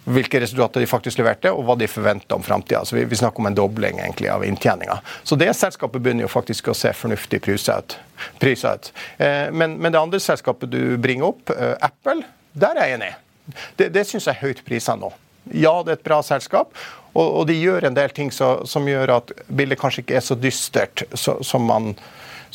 hvilke 0.06 0.38
resultater 0.44 0.84
de 0.84 0.86
faktisk 0.86 1.18
leverte, 1.18 1.50
og 1.50 1.66
hva 1.66 1.74
de 1.82 1.90
forventer 1.90 2.38
om 2.38 2.46
framtida. 2.46 2.84
Vi, 2.94 3.08
vi, 3.10 3.18
snakker 3.18 3.42
om 3.42 3.50
en 3.50 3.58
dobling 3.58 3.98
egentlig 3.98 4.30
av 4.30 4.46
inntjeninga. 4.46 5.00
Så 5.26 5.34
det 5.34 5.50
selskapet 5.58 5.98
begynner 5.98 6.28
jo 6.28 6.30
faktisk 6.30 6.70
å 6.70 6.78
se 6.78 6.94
fornuftig 6.94 7.42
prisa 7.42 7.82
ut. 7.82 7.98
ut. 8.38 8.94
Eh, 9.18 9.50
men, 9.50 9.80
men, 9.80 9.90
det 9.90 9.98
andre 9.98 10.22
selskapet 10.22 10.70
du 10.70 10.82
bringer 11.02 11.34
opp, 11.34 11.50
Apple, 11.82 12.22
der 12.54 12.78
er 12.78 12.94
jeg 12.94 13.00
enig. 13.02 13.16
Det, 13.78 13.90
det 13.94 14.06
syns 14.08 14.28
jeg 14.28 14.36
er 14.36 14.44
høyt 14.44 14.64
prisa 14.66 14.98
nå. 15.00 15.12
Ja, 15.54 15.78
det 15.86 15.92
er 15.92 16.00
et 16.00 16.08
bra 16.08 16.22
selskap, 16.26 16.74
og, 17.14 17.26
og 17.26 17.44
de 17.50 17.58
gjør 17.60 17.86
en 17.88 17.98
del 17.98 18.14
ting 18.16 18.32
så, 18.34 18.58
som 18.66 18.88
gjør 18.90 19.20
at 19.20 19.34
bildet 19.48 19.80
kanskje 19.82 20.02
ikke 20.04 20.18
er 20.18 20.26
så 20.26 20.38
dystert 20.40 21.06
så, 21.14 21.38
som 21.46 21.68
man 21.70 21.94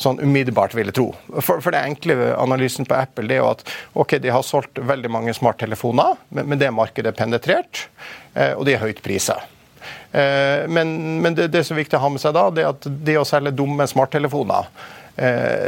sånn 0.01 0.19
umiddelbart 0.21 0.73
ville 0.75 0.93
tro. 0.95 1.11
For, 1.39 1.61
for 1.61 1.73
det 1.73 1.83
enkle 1.85 2.31
analysen 2.39 2.87
på 2.89 2.97
Apple 2.97 3.29
det 3.29 3.37
er 3.37 3.43
jo 3.43 3.51
at 3.51 3.63
ok, 4.01 4.17
de 4.23 4.33
har 4.33 4.45
solgt 4.45 4.81
veldig 4.81 5.11
mange 5.13 5.35
smarttelefoner, 5.37 6.19
men, 6.29 6.47
men 6.51 6.61
det 6.61 6.71
markedet 6.75 7.13
er 7.13 7.17
penetrert, 7.17 7.85
eh, 8.33 8.53
og 8.55 8.65
de 8.67 8.75
er 8.75 8.83
høyt 8.83 9.03
prisa. 9.05 9.37
Eh, 10.11 10.67
men, 10.71 10.95
men 11.21 11.37
det, 11.37 11.51
det, 11.53 11.63
som 11.67 11.77
er 11.77 11.83
viktig 11.83 11.99
å 11.99 12.03
ha 12.05 12.11
med 12.13 12.23
seg 12.23 12.35
da, 12.37 12.47
det 12.53 12.65
er 12.65 12.73
at 12.73 12.89
det 12.89 13.19
å 13.21 13.27
selge 13.27 13.53
dumme 13.55 13.87
smarttelefoner 13.89 14.69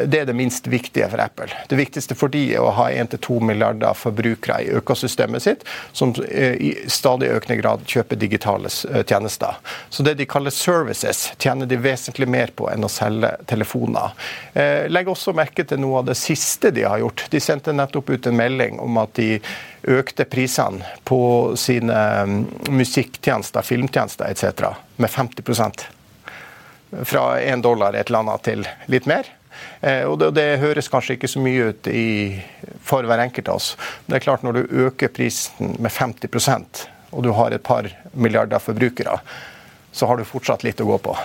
det 0.10 0.20
er 0.20 0.26
det 0.26 0.34
minst 0.34 0.68
viktige 0.68 1.06
for 1.12 1.22
Apple. 1.22 1.50
Det 1.70 1.78
viktigste 1.78 2.16
for 2.18 2.32
de 2.34 2.42
er 2.56 2.64
å 2.64 2.72
ha 2.74 2.88
1-2 2.90 3.38
milliarder 3.46 3.94
forbrukere 3.98 4.64
i 4.64 4.72
økosystemet 4.80 5.46
sitt, 5.46 5.66
som 5.92 6.14
eh, 6.26 6.56
i 6.58 6.72
stadig 6.90 7.30
økende 7.36 7.60
grad 7.62 7.86
kjøper 7.90 8.20
digitale 8.20 8.72
eh, 8.90 9.04
tjenester. 9.06 9.60
Så 9.90 10.06
det 10.08 10.16
de 10.18 10.28
kaller 10.30 10.56
services, 10.56 11.26
tjener 11.38 11.70
de 11.70 11.78
vesentlig 11.82 12.30
mer 12.30 12.54
på 12.56 12.70
enn 12.72 12.88
å 12.88 12.92
selge 12.92 13.36
telefoner. 13.50 14.14
Legg 14.90 15.10
også 15.10 15.34
merke 15.36 15.66
til 15.68 15.80
noe 15.82 16.02
av 16.02 16.08
det 16.08 16.16
siste 16.18 16.72
de 16.74 16.86
har 16.88 17.02
gjort. 17.02 17.26
De 17.30 17.42
sendte 17.42 17.74
nettopp 17.76 18.10
ut 18.14 18.28
en 18.30 18.38
melding 18.38 18.80
om 18.82 18.98
at 19.02 19.14
de 19.18 19.38
økte 19.84 20.26
prisene 20.26 20.86
på 21.04 21.20
sine 21.60 21.98
mm, 22.26 22.40
musikktjenester, 22.70 23.62
filmtjenester 23.62 24.32
etc. 24.32 24.74
med 24.96 25.10
50% 25.10 25.86
fra 27.04 27.42
én 27.42 27.62
dollar 27.62 27.94
et 27.94 28.08
eller 28.08 28.20
annet 28.24 28.44
til 28.46 28.68
litt 28.92 29.10
mer. 29.10 29.28
Eh, 29.82 30.04
og 30.08 30.18
det, 30.22 30.32
det, 30.38 30.48
høres 30.64 30.90
kanskje 30.92 31.18
ikke 31.18 31.32
så 31.32 31.44
mye 31.44 31.70
ut 31.72 31.90
i, 31.92 32.08
for 32.84 33.06
hver 33.08 33.24
enkelt 33.26 33.52
av 33.52 33.62
oss. 33.62 33.74
Men 34.04 34.14
det 34.14 34.20
er 34.20 34.28
klart 34.28 34.46
når 34.46 34.60
du 34.60 34.78
øker 34.88 35.14
prisen 35.14 35.76
med 35.80 35.92
50% 35.92 36.86
og 37.14 37.24
du 37.24 37.32
har 37.38 37.54
et 37.54 37.64
par 37.64 37.88
milliarder 38.14 38.60
forbrukere, 38.60 39.20
så 39.92 40.10
har 40.10 40.18
du 40.18 40.26
fortsatt 40.26 40.64
litt 40.66 40.82
å 40.82 40.88
gå 40.88 40.98
på. 41.06 41.18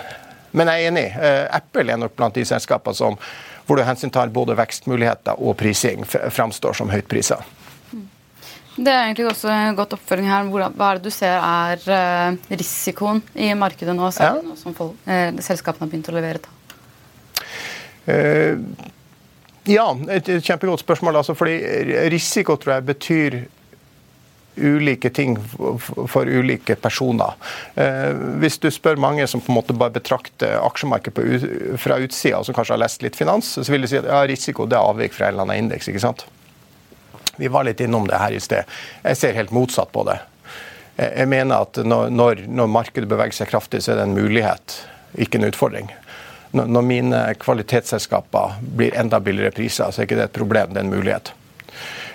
Men 0.57 0.71
jeg 0.73 0.85
er 0.85 0.91
enig. 0.91 1.07
Eh, 1.17 1.45
Apple 1.57 1.93
er 1.93 2.01
nok 2.01 2.17
blant 2.17 2.37
de 2.37 2.45
selskapene 2.49 2.97
som, 2.97 3.17
hvor 3.67 3.79
du 3.79 3.85
hensyntar 3.85 4.33
både 4.33 4.57
vekstmuligheter 4.59 5.41
og 5.41 5.57
prising, 5.61 6.05
framstår 6.05 6.77
som 6.77 6.93
høyt 6.93 7.09
priser. 7.09 7.41
Det 8.79 8.93
er 8.93 9.09
egentlig 9.09 9.27
også 9.27 9.51
en 9.51 9.77
godt 9.77 9.97
oppfølging 9.97 10.29
her. 10.31 10.51
Hva 10.53 10.93
er 10.93 11.01
det 11.01 11.09
du 11.09 11.15
ser 11.15 11.41
er 11.43 11.83
eh, 11.97 12.53
risikoen 12.55 13.25
i 13.35 13.51
markedet 13.59 13.97
nå, 13.97 14.13
selv, 14.15 14.45
ja. 14.47 14.59
som 14.61 14.77
folk, 14.77 14.95
eh, 15.11 15.33
selskapene 15.43 15.87
har 15.87 15.91
begynt 15.91 16.13
å 16.13 16.15
levere 16.15 16.45
tall? 16.45 16.55
Uh, 18.09 18.57
ja, 19.69 19.87
et 20.09 20.31
kjempegodt 20.41 20.81
spørsmål. 20.81 21.21
Altså, 21.21 21.37
fordi 21.37 21.59
risiko 22.09 22.57
tror 22.57 22.79
jeg 22.79 22.89
betyr 22.89 23.41
ulike 24.59 25.11
ting 25.11 25.37
for 26.09 26.27
ulike 26.27 26.75
personer. 26.75 27.35
Eh, 27.75 28.11
hvis 28.43 28.59
du 28.59 28.71
spør 28.75 28.99
mange 29.01 29.27
som 29.31 29.43
på 29.43 29.53
en 29.53 29.59
måte 29.59 29.77
bare 29.77 29.95
betrakter 29.95 30.59
aksjemarkedet 30.63 31.79
fra 31.81 31.99
utsida, 32.03 32.43
som 32.45 32.57
kanskje 32.57 32.75
har 32.75 32.83
lest 32.83 33.05
litt 33.05 33.19
finans, 33.19 33.55
så 33.59 33.73
vil 33.73 33.85
de 33.85 33.91
si 33.91 34.01
at 34.01 34.09
ja, 34.09 34.25
risiko 34.29 34.67
det 34.67 34.79
er 34.79 34.89
avvik 34.91 35.15
fra 35.15 35.29
en 35.29 35.37
eller 35.37 35.47
annen 35.47 35.69
indeks. 35.69 35.91
ikke 35.91 36.03
sant? 36.03 36.27
Vi 37.39 37.51
var 37.53 37.69
litt 37.69 37.81
innom 37.85 38.09
det 38.11 38.19
her 38.19 38.35
i 38.35 38.43
sted. 38.43 38.67
Jeg 39.05 39.21
ser 39.21 39.39
helt 39.39 39.55
motsatt 39.55 39.93
på 39.95 40.03
det. 40.09 40.19
jeg 40.99 41.29
mener 41.31 41.63
at 41.63 41.79
når, 41.79 42.11
når, 42.11 42.41
når, 42.51 42.67
markedet 42.67 43.09
beveger 43.09 43.37
seg 43.37 43.53
kraftig, 43.53 43.85
så 43.85 43.93
er 43.93 44.01
det 44.01 44.09
en 44.09 44.19
mulighet, 44.19 44.81
ikke 45.15 45.39
en 45.39 45.47
utfordring. 45.47 45.93
Når, 46.57 46.83
mine 46.83 47.19
kvalitetsselskaper 47.41 48.61
blir 48.61 48.97
enda 48.97 49.21
billigere 49.21 49.53
priser, 49.53 49.91
så 49.93 50.01
er 50.01 50.09
ikke 50.09 50.17
det 50.17 50.31
et 50.31 50.39
problem, 50.39 50.73
det 50.73 50.81
er 50.81 50.87
en 50.87 50.95
mulighet. 50.95 51.33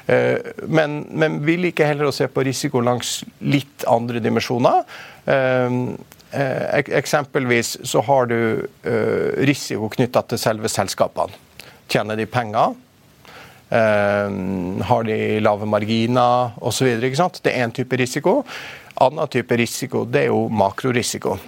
Eh, 0.05 0.37
men, 0.67 1.05
men 1.09 1.39
vi 1.45 1.57
liker 1.57 1.87
heller 1.87 2.09
å 2.09 2.15
se 2.15 2.27
på 2.27 2.43
risiko 2.43 2.81
langs 2.83 3.21
litt 3.45 3.85
andre 3.89 4.21
dimensjoner. 4.23 4.83
Eh, 5.25 5.77
eh, 6.31 6.81
eksempelvis 6.99 7.77
så 7.87 8.03
har 8.09 8.31
du 8.31 8.39
risiko 9.47 9.89
knytta 9.93 10.25
til 10.27 10.41
selve 10.41 10.71
selskapene. 10.71 11.41
Tjener 11.87 12.17
de 12.17 12.25
penger? 12.25 12.73
Har 13.73 15.05
de 15.07 15.15
lave 15.41 15.65
marginer 15.65 16.53
osv.? 16.61 16.91
Det 17.01 17.49
er 17.49 17.63
én 17.65 17.73
type 17.73 17.97
risiko. 17.97 18.35
Annen 19.01 19.31
type 19.33 19.57
risiko 19.57 20.03
det 20.05 20.25
er 20.25 20.29
jo 20.29 20.45
makrorisiko. 20.53 21.39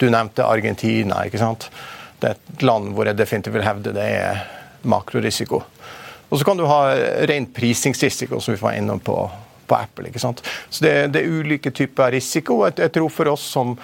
Du 0.00 0.08
nevnte 0.08 0.46
Argentina. 0.48 1.24
ikke 1.28 1.40
sant? 1.40 1.68
Det 2.20 2.32
er 2.32 2.38
et 2.38 2.64
land 2.64 2.94
hvor 2.96 3.08
jeg 3.08 3.18
definitivt 3.18 3.58
vil 3.58 3.66
hevde 3.66 3.92
det 3.96 4.08
er 4.16 4.44
makrorisiko. 4.88 5.62
Og 6.30 6.38
så 6.38 6.46
kan 6.46 6.60
du 6.60 6.66
ha 6.70 6.82
ren 7.28 7.48
prisingsrisiko, 7.52 8.40
som 8.40 8.54
vi 8.54 8.60
var 8.62 8.78
innom 8.78 9.00
på, 9.02 9.16
på 9.66 9.76
Apple. 9.76 10.08
ikke 10.08 10.22
sant? 10.22 10.44
Så 10.68 10.84
det, 10.84 10.94
det, 11.14 11.24
er 11.24 11.40
ulike 11.40 11.72
typer 11.74 12.14
risiko. 12.14 12.62
Jeg, 12.68 12.78
jeg 12.84 12.94
tror 12.94 13.10
for 13.12 13.32
oss 13.32 13.44
som, 13.50 13.74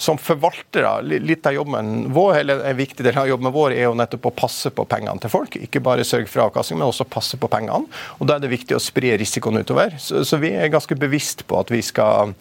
som 0.00 0.18
forvaltere, 0.18 0.94
litt 1.04 1.46
av 1.46 1.58
jobben 1.58 2.08
vår, 2.14 2.40
eller 2.40 2.64
en 2.70 2.78
viktig 2.78 3.04
del 3.04 3.20
av 3.20 3.28
jobben 3.28 3.52
vår 3.52 3.76
er 3.76 3.84
jo 3.84 3.94
nettopp 4.00 4.30
å 4.30 4.34
passe 4.42 4.72
på 4.72 4.88
pengene 4.88 5.20
til 5.20 5.34
folk. 5.34 5.60
Ikke 5.60 5.84
bare 5.84 6.06
sørge 6.08 6.30
for 6.32 6.46
avkastning, 6.46 6.80
men 6.80 6.88
også 6.88 7.06
passe 7.10 7.38
på 7.38 7.52
pengene. 7.52 7.84
Og 8.18 8.26
Da 8.26 8.38
er 8.38 8.46
det 8.46 8.54
viktig 8.54 8.78
å 8.78 8.82
spre 8.82 9.12
risikoen 9.20 9.60
utover. 9.60 9.98
Så, 10.00 10.24
så 10.24 10.40
vi 10.40 10.54
er 10.56 10.72
ganske 10.72 10.96
bevisst 10.98 11.44
på 11.46 11.60
at 11.60 11.70
vi 11.74 11.84
skal 11.84 12.32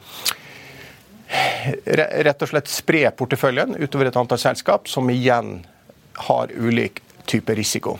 rett 1.86 2.42
og 2.42 2.50
slett 2.50 2.70
spre 2.72 3.04
porteføljen 3.16 3.78
utover 3.78 4.10
et 4.10 4.18
antall 4.18 4.42
selskap, 4.42 4.88
som 4.90 5.10
igjen 5.14 5.60
har 6.30 6.54
ulik 6.58 7.04
type 7.30 7.54
risiko. 7.56 8.00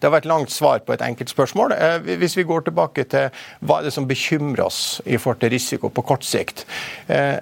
Det 0.00 0.08
har 0.08 0.14
vært 0.14 0.28
langt 0.30 0.52
svar 0.52 0.80
på 0.84 0.94
et 0.94 1.02
enkelt 1.04 1.28
spørsmål. 1.28 1.74
Eh, 1.76 2.16
hvis 2.20 2.36
vi 2.38 2.46
går 2.48 2.64
tilbake 2.64 3.04
til 3.12 3.28
hva 3.60 3.80
er 3.80 3.88
det 3.88 3.92
som 3.92 4.08
bekymrer 4.08 4.64
oss 4.64 5.00
i 5.04 5.18
forhold 5.20 5.42
til 5.42 5.52
risiko 5.52 5.90
på 5.92 6.04
kort 6.08 6.24
sikt. 6.24 6.64
Eh, 7.08 7.36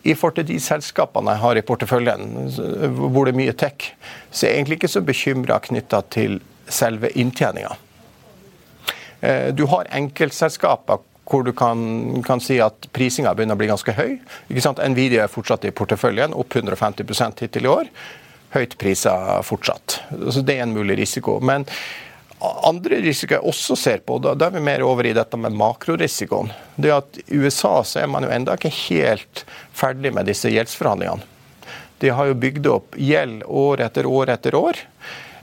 I 0.00 0.14
forhold 0.16 0.38
til 0.38 0.46
de 0.48 0.56
selskapene 0.64 1.34
jeg 1.34 1.42
har 1.42 1.58
i 1.60 1.62
porteføljen, 1.68 2.30
hvor 2.96 3.28
det 3.28 3.34
er 3.34 3.36
mye 3.36 3.52
tech, 3.52 3.90
så 4.30 4.46
er 4.46 4.54
jeg 4.54 4.56
egentlig 4.56 4.78
ikke 4.78 4.88
så 4.94 5.02
bekymra 5.04 5.58
knytta 5.60 6.00
til 6.08 6.38
selve 6.72 7.10
inntjeninga. 7.20 7.74
Eh, 9.20 9.52
du 9.52 9.66
har 9.68 9.90
enkeltselskaper 9.92 11.02
hvor 11.30 11.44
du 11.46 11.52
kan, 11.56 12.22
kan 12.26 12.42
si 12.42 12.58
at 12.62 12.88
prisinga 12.96 13.32
begynner 13.38 13.54
å 13.54 13.60
bli 13.60 13.70
ganske 13.70 13.94
høy. 13.94 14.16
Nvidia 14.50 15.24
er 15.24 15.30
fortsatt 15.30 15.68
i 15.68 15.70
porteføljen, 15.70 16.34
opp 16.34 16.56
150 16.58 17.38
hittil 17.46 17.68
i 17.68 17.70
år 17.70 17.92
høyt 18.54 18.76
priser 18.78 19.42
fortsatt. 19.46 20.00
Så 20.30 20.42
Det 20.42 20.58
er 20.58 20.62
en 20.66 20.74
mulig 20.74 20.98
risiko. 20.98 21.38
Men 21.40 21.66
andre 22.40 23.00
risiko 23.04 23.36
jeg 23.36 23.46
også 23.46 23.76
ser 23.76 24.04
på, 24.06 24.18
da, 24.18 24.34
er 24.34 24.54
vi 24.54 24.64
mer 24.64 24.82
over 24.82 25.06
i 25.06 25.14
dette 25.16 25.36
med 25.36 25.56
makrorisikoen. 25.56 26.52
Det 26.76 26.94
at 26.94 27.20
I 27.26 27.42
USA 27.44 27.80
så 27.84 28.02
er 28.04 28.10
man 28.10 28.24
jo 28.24 28.32
enda 28.32 28.56
ikke 28.56 28.72
helt 28.88 29.44
ferdig 29.76 30.14
med 30.14 30.26
disse 30.30 30.50
gjeldsforhandlingene. 30.50 31.26
De 32.00 32.08
har 32.16 32.30
jo 32.30 32.38
bygd 32.40 32.66
opp 32.66 32.94
gjeld 32.96 33.42
år 33.44 33.82
etter 33.84 34.06
år 34.08 34.30
etter 34.32 34.54
år. 34.56 34.78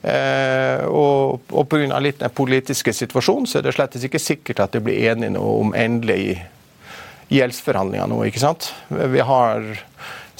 Eh, 0.01 0.85
og, 0.85 1.41
og 1.49 1.67
pga. 1.71 1.99
litt 2.03 2.21
den 2.21 2.33
politiske 2.35 2.93
situasjonen 2.93 3.47
så 3.49 3.59
er 3.59 3.67
det 3.67 3.75
slett 3.75 3.97
ikke 3.97 4.21
sikkert 4.21 4.61
at 4.63 4.77
de 4.77 4.83
blir 4.85 5.11
enige 5.11 5.41
om 5.41 5.73
endelig 5.75 6.37
gjeldsforhandlinger 7.33 8.07
nå. 8.07 8.23
ikke 8.29 8.43
sant? 8.43 8.71
Vi 8.87 9.23
har 9.25 9.65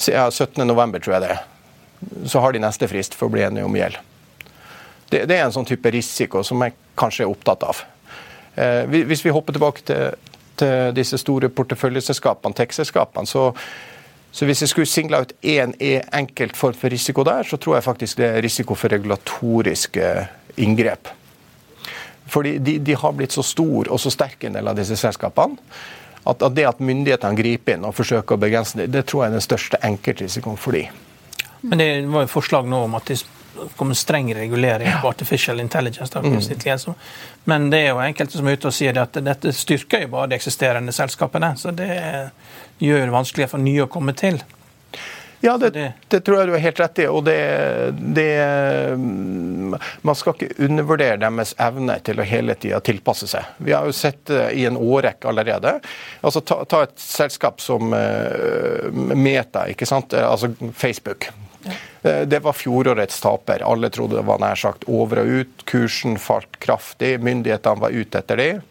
ja, 0.08 0.28
17.11, 0.30 1.00
tror 1.02 1.18
jeg 1.18 1.24
det 1.26 1.38
så 2.26 2.40
har 2.40 2.52
de 2.52 2.62
neste 2.62 2.88
frist 2.88 3.16
for 3.18 3.28
å 3.28 3.34
bli 3.34 3.44
enige 3.44 3.66
om 3.66 3.76
gjeld. 3.76 3.98
Det, 5.08 5.24
det, 5.24 5.36
er 5.36 5.46
en 5.46 5.54
sånn 5.54 5.68
type 5.68 5.90
risiko 5.92 6.42
som 6.44 6.60
jeg 6.62 6.76
kanskje 6.98 7.24
er 7.24 7.32
opptatt 7.32 7.64
av. 7.66 7.82
Eh, 8.54 8.98
hvis 9.08 9.24
vi 9.24 9.32
hopper 9.34 9.56
tilbake 9.56 9.84
til, 9.88 10.32
til 10.60 10.92
disse 10.96 11.18
store 11.20 11.50
porteføljeselskapene, 11.54 12.56
tech-selskapene, 12.58 13.28
så, 13.28 13.50
så, 14.38 14.46
hvis 14.46 14.60
jeg 14.62 14.70
skulle 14.70 14.86
singla 14.86 15.18
ut 15.24 15.32
én 15.42 15.72
enkelt 16.14 16.56
form 16.56 16.76
for 16.78 16.94
risiko 16.94 17.24
der, 17.26 17.42
så 17.42 17.56
tror 17.58 17.74
jeg 17.74 17.84
faktisk 17.88 18.20
det 18.20 18.26
er 18.28 18.42
risiko 18.42 18.76
for 18.78 18.92
regulatoriske 18.94 20.10
inngrep. 20.62 21.08
Fordi 22.30 22.52
de, 22.62 22.76
de 22.78 22.94
har 22.94 23.16
blitt 23.18 23.34
så 23.34 23.42
stor 23.42 23.90
og 23.90 23.98
så 23.98 24.12
sterke, 24.14 24.46
en 24.46 24.54
del 24.54 24.70
av 24.70 24.78
disse 24.78 24.94
selskapene, 25.00 25.58
at, 26.22 26.44
at 26.44 26.54
det 26.54 26.68
at 26.68 26.78
myndighetene 26.78 27.34
griper 27.34 27.74
inn 27.74 27.88
og 27.88 27.96
forsøker 27.98 28.36
å 28.36 28.42
begrense 28.44 28.78
det, 28.78 28.86
det 28.94 29.02
tror 29.10 29.24
jeg 29.24 29.32
er 29.32 29.36
den 29.40 29.46
største 29.48 29.82
enkeltrisikoen 29.90 30.60
for 30.60 30.78
dem. 30.78 31.02
Men 31.66 31.82
det 31.82 31.90
var 32.06 32.28
jo 32.28 32.30
forslag 32.30 32.70
nå 32.70 32.84
om 32.86 32.94
at 32.94 33.10
det 33.10 33.18
kommer 33.76 33.94
streng 33.98 34.34
regulering 34.34 34.92
på 35.02 35.08
artificial 35.08 35.60
intelligence. 35.60 36.18
Mm. 36.18 36.94
Men 37.44 37.70
det 37.70 37.78
er 37.78 37.88
jo 37.92 38.02
enkelte 38.04 38.38
som 38.38 38.48
er 38.48 38.58
ute 38.58 38.70
og 38.70 38.76
sier 38.76 39.00
at 39.00 39.18
dette 39.24 39.52
styrker 39.56 40.04
jo 40.04 40.12
bare 40.14 40.32
de 40.32 40.38
eksisterende 40.38 40.92
selskapene. 40.92 41.54
Så 41.56 41.72
det 41.76 41.90
gjør 42.78 43.06
det 43.06 43.16
vanskeligere 43.16 43.54
for 43.56 43.64
nye 43.64 43.86
å 43.86 43.90
komme 43.92 44.14
til. 44.18 44.40
Ja, 45.40 45.58
det, 45.58 45.92
det, 46.08 46.20
tror 46.20 46.40
jeg 46.40 46.48
du 46.48 46.52
har 46.56 46.62
helt 46.62 46.80
rett 46.80 46.98
i. 46.98 47.06
og 47.06 47.24
det, 47.24 47.38
det, 47.94 48.30
Man 50.02 50.18
skal 50.18 50.34
ikke 50.34 50.64
undervurdere 50.66 51.20
deres 51.22 51.54
evne 51.62 51.98
til 52.02 52.18
å 52.18 52.26
hele 52.26 52.56
tida 52.58 52.80
tilpasse 52.82 53.28
seg. 53.30 53.52
Vi 53.62 53.74
har 53.74 53.86
jo 53.86 53.94
sett 53.94 54.24
det 54.30 54.48
i 54.58 54.66
en 54.66 54.78
årrekke 54.78 55.30
allerede. 55.30 55.76
Altså, 56.26 56.42
ta, 56.42 56.64
ta, 56.66 56.82
et 56.88 56.96
selskap 56.98 57.62
som 57.62 57.94
uh, 57.94 58.90
Meta, 59.14 59.68
ikke 59.70 59.86
sant? 59.86 60.14
altså 60.18 60.50
Facebook. 60.74 61.30
Eh, 62.02 62.20
det 62.26 62.40
var 62.44 62.52
fjorårets 62.52 63.20
taper. 63.20 63.64
Alle 63.66 63.90
trodde 63.90 64.16
det 64.16 64.26
var 64.28 64.40
nær 64.42 64.58
sagt 64.58 64.86
over 64.86 65.22
og 65.22 65.32
ut. 65.42 65.64
Kursen 65.68 66.18
falt 66.22 66.60
kraftig. 66.62 67.16
Myndighetene 67.24 67.84
var 67.84 67.94
ute 67.94 68.22
etter 68.22 68.42
dem. 68.42 68.62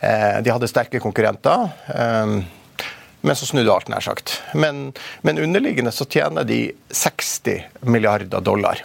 Eh, 0.00 0.40
de 0.44 0.52
hadde 0.52 0.70
sterke 0.70 1.02
konkurrenter. 1.02 1.68
Eh, 1.94 2.36
men 3.24 3.38
så 3.40 3.48
snudde 3.48 3.72
alt, 3.72 3.88
nær 3.88 4.04
sagt. 4.04 4.38
Men, 4.52 4.90
men 5.24 5.40
underliggende 5.40 5.92
så 5.96 6.04
tjener 6.04 6.44
de 6.44 6.66
60 6.92 7.86
milliarder 7.88 8.44
dollar 8.44 8.84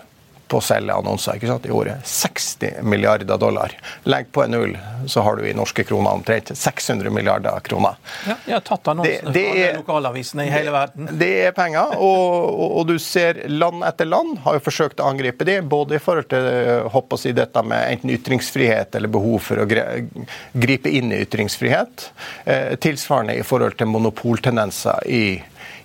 på 0.50 0.60
å 0.60 0.64
selge 0.64 0.96
annonser 0.96 1.38
ikke 1.38 1.50
sant, 1.52 1.68
i 1.70 1.74
året. 1.74 2.06
60 2.08 2.82
milliarder 2.88 3.38
dollar. 3.38 3.74
Legg 4.10 4.32
på 4.34 4.44
en 4.44 4.54
null, 4.56 4.76
så 5.08 5.24
har 5.26 5.38
du 5.38 5.46
i 5.48 5.54
norske 5.58 5.86
kroner 5.88 6.18
omtrent 6.18 6.52
600 6.58 7.14
milliarder 7.14 7.60
kroner. 7.66 8.00
Ja, 8.28 8.38
jeg 8.46 8.56
har 8.58 8.66
tatt 8.66 8.90
annonsene 8.92 9.34
det, 9.36 9.44
det 9.44 9.68
fra 9.68 9.82
lokalavisene 9.82 10.48
i 10.48 10.54
hele 10.54 10.74
verden. 10.74 11.12
Det 11.20 11.32
er 11.50 11.54
penger, 11.58 11.94
og, 11.98 12.50
og, 12.50 12.66
og, 12.80 12.88
du 12.90 12.98
ser 13.04 13.44
land 13.52 13.86
etter 13.86 14.10
land 14.10 14.42
har 14.46 14.58
jo 14.58 14.66
forsøkt 14.66 15.04
å 15.04 15.10
angripe 15.12 15.46
det, 15.48 15.60
både 15.70 16.00
i 16.00 16.04
forhold 16.04 16.32
til 16.34 16.50
å 16.90 17.20
si, 17.20 17.34
dette 17.38 17.64
med 17.66 17.94
enten 17.94 18.16
ytringsfrihet 18.16 18.98
eller 18.98 19.12
behov 19.14 19.40
for 19.46 19.62
å 19.62 19.68
gripe 19.70 20.90
inn 20.90 21.14
i 21.14 21.22
ytringsfrihet. 21.26 22.10
Eh, 22.46 22.76
tilsvarende 22.82 23.38
i 23.38 23.46
forhold 23.46 23.78
til 23.80 23.92
monopoltendenser 23.92 25.06
i 25.06 25.24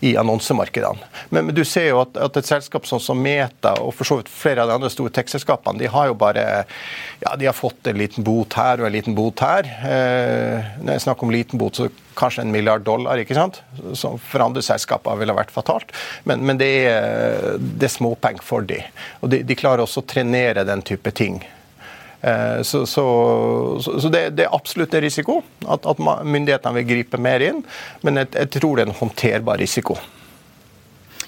i 0.00 0.14
annonsemarkedene. 0.20 1.10
Men, 1.28 1.46
men, 1.46 1.54
du 1.54 1.64
ser 1.64 1.88
jo 1.90 2.00
at, 2.02 2.16
at, 2.20 2.36
et 2.40 2.48
selskap 2.48 2.88
sånn 2.88 3.02
som 3.02 3.20
Meta 3.20 3.74
og 3.82 3.94
for 3.96 4.08
så 4.08 4.18
vidt 4.20 4.30
flere 4.32 4.64
av 4.64 4.70
de 4.70 4.78
andre 4.78 4.90
store 4.92 5.12
tech-selskapene, 5.14 5.80
de 5.80 5.90
har 5.90 6.10
jo 6.10 6.16
bare 6.18 6.46
ja, 7.22 7.34
de 7.38 7.48
har 7.48 7.56
fått 7.56 7.90
en 7.90 7.98
liten 7.98 8.26
bot 8.26 8.56
her 8.58 8.82
og 8.82 8.88
en 8.88 8.94
liten 8.94 9.16
bot 9.16 9.44
her. 9.44 9.68
Eh, 9.88 10.74
når 10.82 10.96
jeg 10.96 11.06
snakker 11.06 11.26
om 11.26 11.34
liten 11.34 11.60
bot, 11.60 11.78
så 11.78 11.88
kanskje 12.18 12.44
en 12.44 12.52
milliard 12.54 12.84
dollar, 12.86 13.20
ikke 13.20 13.36
sant? 13.36 13.60
som 13.98 14.18
for 14.22 14.44
andre 14.44 14.62
selskaper 14.62 15.18
ville 15.20 15.34
vært 15.36 15.54
fatalt. 15.54 15.94
Men, 16.28 16.44
men 16.46 16.60
det, 16.60 16.70
er, 16.90 17.58
det 17.58 17.88
er 17.88 17.96
småpenger 17.96 18.44
for 18.44 18.66
dem. 18.66 18.86
Og 19.22 19.32
de, 19.32 19.42
de 19.46 19.58
klarer 19.58 19.84
også 19.84 20.04
å 20.04 20.08
trenere 20.14 20.66
den 20.68 20.84
type 20.86 21.14
ting. 21.16 21.42
Eh, 22.24 22.62
så, 22.62 22.86
så, 22.86 23.04
så 23.84 24.08
det, 24.08 24.30
det, 24.38 24.46
er 24.46 24.56
absolutt 24.56 24.94
en 24.96 25.04
risiko 25.04 25.40
at, 25.68 25.84
at 25.84 25.98
myndighetene 26.00 26.78
vil 26.78 26.86
gripe 26.88 27.20
mer 27.20 27.44
inn, 27.44 27.60
men 28.06 28.22
jeg, 28.22 28.32
jeg 28.38 28.52
tror 28.56 28.78
det 28.78 28.86
er 28.86 28.92
en 28.92 29.00
håndterbar 29.02 29.60
risiko. 29.60 29.98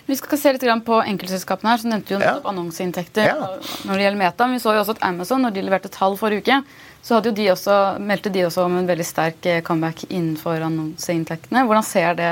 Vi 0.06 0.14
skal 0.16 0.38
se 0.38 0.52
litt 0.54 0.64
på 0.87 1.00
enkeltselskapene 1.02 1.72
her, 1.72 1.82
så 1.82 1.90
nevnte 1.90 2.14
jo 2.14 2.20
nettopp 2.22 2.44
ja. 2.46 2.50
annonseinntekter 2.52 3.26
ja. 3.26 3.48
når 3.88 3.92
det 3.92 4.04
gjelder 4.04 4.20
Meta. 4.20 4.46
Vi 4.52 4.61
så 4.62 4.76
jo 4.76 4.85
også 4.85 4.94
at 4.96 5.02
Amazon, 5.09 5.42
når 5.42 5.56
de 5.56 5.64
leverte 5.66 5.90
tall 5.92 6.14
forrige 6.20 6.46
uke, 6.46 6.61
så 7.06 7.20
de 7.22 7.44
også, 7.52 7.74
meldte 8.02 8.30
de 8.35 8.42
også 8.48 8.64
om 8.66 8.80
en 8.80 8.88
veldig 8.88 9.04
sterk 9.06 9.46
eh, 9.46 9.61
comeback 9.62 10.04
innenfor 10.09 10.59
annonseinntektene. 10.66 11.62
Hvordan 11.68 11.85
ser 11.87 12.16
det 12.18 12.30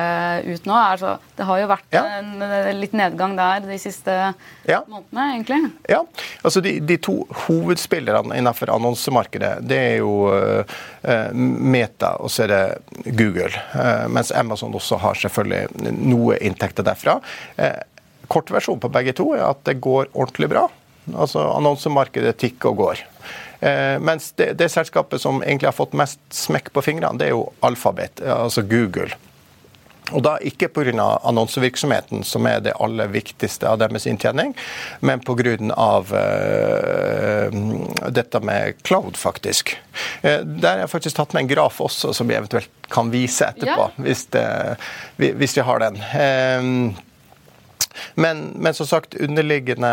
ut 0.49 0.67
nå? 0.67 0.75
Altså, 0.75 1.13
det 1.39 1.47
har 1.47 1.61
jo 1.61 1.69
vært 1.71 1.95
ja. 1.95 2.03
en, 2.19 2.43
en 2.43 2.81
litt 2.81 2.97
nedgang 2.99 3.37
der 3.39 3.63
de 3.69 3.79
siste 3.79 4.17
ja. 4.67 4.81
månedene, 4.91 5.29
egentlig. 5.37 5.61
Ja, 5.91 6.01
altså 6.43 6.63
de, 6.65 6.75
de, 6.83 6.99
to 6.99 7.21
hovedspillerne 7.45 8.35
innenfor 8.41 8.75
annonsemarkedet, 8.75 9.53
det 9.63 9.81
er 9.93 9.97
jo 10.03 10.13
uh, 10.27 10.77
Meta 11.35 12.17
og 12.19 12.33
så 12.35 12.49
er 12.49 12.55
det 12.55 13.15
Google. 13.15 13.53
Uh, 13.77 14.09
mens 14.11 14.35
Amazon 14.35 14.75
også 14.75 14.99
har 15.05 15.19
selvfølgelig 15.23 15.95
noe 16.03 16.41
inntekter 16.43 16.87
derfra. 16.87 17.21
Uh, 17.61 17.79
Kortversjonen 18.27 18.83
på 18.83 18.91
begge 18.91 19.15
to 19.15 19.31
er 19.37 19.47
at 19.53 19.63
det 19.69 19.79
går 19.85 20.11
ordentlig 20.13 20.51
bra. 20.51 20.67
Altså 21.13 21.45
Annonsemarkedet 21.53 22.37
tikker 22.41 22.73
og 22.73 22.81
går. 22.81 23.07
Eh, 23.61 23.99
mens 24.01 24.33
det, 24.39 24.53
det, 24.61 24.71
selskapet 24.73 25.23
som 25.23 25.43
egentlig 25.43 25.71
har 25.71 25.77
fått 25.77 25.95
mest 25.97 26.21
smekk 26.35 26.73
på 26.75 26.83
fingrene, 26.85 27.19
det 27.19 27.31
er 27.31 27.37
jo 27.37 27.47
Alphabet, 27.65 28.25
altså 28.25 28.63
Google. 28.67 29.13
Og 30.13 30.21
da 30.25 30.35
ikke 30.45 30.69
pga. 30.69 31.07
annonsevirksomheten, 31.25 32.25
som 32.29 32.45
er 32.47 32.61
det 32.61 32.75
aller 32.83 33.09
viktigste 33.09 33.69
av 33.71 33.79
deres 33.81 34.07
inntjening, 34.07 34.53
men 35.01 35.23
pga. 35.25 35.55
Uh, 35.65 37.49
dette 38.13 38.41
med 38.41 38.83
cloud, 38.85 39.17
faktisk. 39.17 39.77
Uh, 40.21 40.45
der 40.45 40.69
har 40.69 40.85
jeg 40.85 40.93
faktisk 40.93 41.17
tatt 41.17 41.33
med 41.33 41.47
en 41.47 41.53
graf 41.55 41.81
også, 41.81 42.13
som 42.13 42.29
vi 42.29 42.37
eventuelt 42.37 42.71
kan 42.93 43.11
vise 43.11 43.49
etterpå, 43.49 43.89
ja. 43.89 44.05
hvis, 44.05 44.27
det, 44.35 44.47
hvis, 45.17 45.57
vi 45.57 45.65
har 45.65 45.81
den. 45.87 45.97
Uh, 45.97 47.14
men, 48.15 48.47
men, 48.57 48.75
som 48.75 48.89
sagt, 48.89 49.15
underliggende 49.15 49.91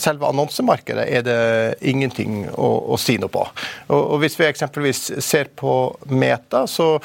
selve 0.00 0.28
annonsemarkedet 0.28 1.08
er 1.08 1.26
det 1.26 1.40
ingenting 1.80 2.46
å, 2.52 2.70
å 2.94 3.00
si 3.00 3.18
noe 3.20 3.32
på. 3.32 3.44
Og, 3.88 4.00
og 4.00 4.16
Hvis 4.22 4.38
vi 4.40 4.48
eksempelvis 4.48 5.04
ser 5.24 5.52
på 5.56 5.76
Meta, 6.12 6.66
så 6.70 6.96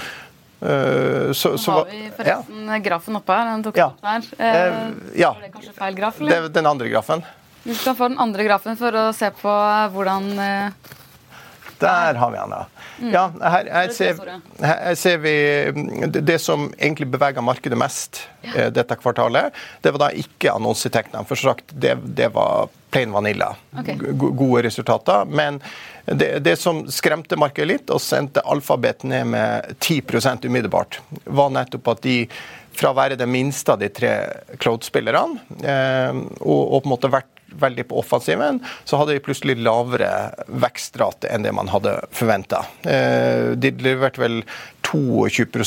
Uh, 0.57 1.31
så, 1.37 1.51
så, 1.57 1.71
har 1.71 1.83
vi 1.85 2.07
forresten 2.17 2.63
ja. 2.65 2.77
grafen 2.81 3.17
oppe 3.19 3.35
her. 3.35 3.49
Den 3.51 3.65
tok 3.67 3.75
ja. 3.77 3.91
opp 3.91 4.07
her. 4.09 4.23
Uh, 4.39 4.95
ja. 5.13 5.29
Var 5.35 5.43
det 5.45 5.51
kanskje 5.53 5.73
feil 5.75 5.97
graf? 5.99 6.17
Eller? 6.17 6.47
Det, 6.47 6.53
den 6.55 6.69
andre 6.69 6.89
grafen. 6.89 7.21
Vi 7.61 7.75
skal 7.77 7.93
få 7.99 8.07
den 8.09 8.17
andre 8.23 8.47
grafen 8.47 8.79
for 8.79 8.95
å 8.97 9.03
se 9.13 9.29
på 9.37 9.53
hvordan 9.93 10.31
uh, 10.39 10.95
Der 11.79 12.17
har 12.17 12.31
vi 12.31 12.37
han, 12.37 12.55
ja. 12.55 12.65
Mm. 12.97 13.11
ja 13.13 13.23
her, 13.41 13.69
her, 13.71 13.91
ser, 13.93 14.21
her, 14.61 14.95
ser, 14.97 15.17
vi 15.21 15.35
mm, 15.75 16.11
det 16.11 16.39
som 16.41 16.71
egentlig 16.77 17.07
beveger 17.13 17.45
markedet 17.45 17.77
mest 17.77 18.23
ja. 18.41 18.69
dette 18.73 18.97
kvartalet. 18.97 19.53
Det 19.81 19.93
var 19.93 20.07
da 20.07 20.09
ikke 20.17 20.55
annonseinntektene. 20.55 21.25
For 21.29 21.39
sagt, 21.39 21.71
det, 21.71 21.95
det 22.17 22.31
var 22.35 22.71
plain 22.89 23.11
vanilla. 23.11 23.51
Okay. 23.79 23.95
Gode 24.17 24.63
resultater. 24.65 25.25
Men 25.25 25.61
det, 26.05 26.39
det, 26.39 26.55
som 26.55 26.85
skremte 26.91 27.37
markedet 27.39 27.67
litt 27.67 27.93
og 27.93 28.01
sendte 28.01 28.41
alfabet 28.47 29.03
ned 29.03 29.27
med 29.33 29.75
10% 29.79 30.47
umiddelbart, 30.47 31.01
var 31.25 31.51
nettopp 31.53 31.93
at 31.93 32.05
de 32.07 32.21
fra 32.77 32.93
å 32.93 32.97
være 32.97 33.17
det 33.19 33.27
minste 33.29 33.73
av 33.73 33.81
de 33.81 33.89
tre 33.93 34.11
Cloud-spillerne, 34.61 35.41
eh, 35.65 36.19
og, 36.39 36.61
og, 36.61 36.77
på 36.83 36.85
en 36.85 36.93
måte 36.93 37.11
vært 37.11 37.36
veldig 37.51 37.87
på 37.89 37.99
offensiven, 38.01 38.59
så 38.85 38.99
hadde 38.99 39.15
de 39.15 39.23
plutselig 39.23 39.57
lavere 39.61 40.09
vekstrate 40.47 41.29
enn 41.31 41.45
det 41.45 41.53
man 41.55 41.71
hadde 41.71 41.93
forventa. 42.15 42.63
Eh, 42.83 43.53
de 43.57 43.71
leverte 43.83 44.21
vel 44.21 44.41
22 44.87 45.65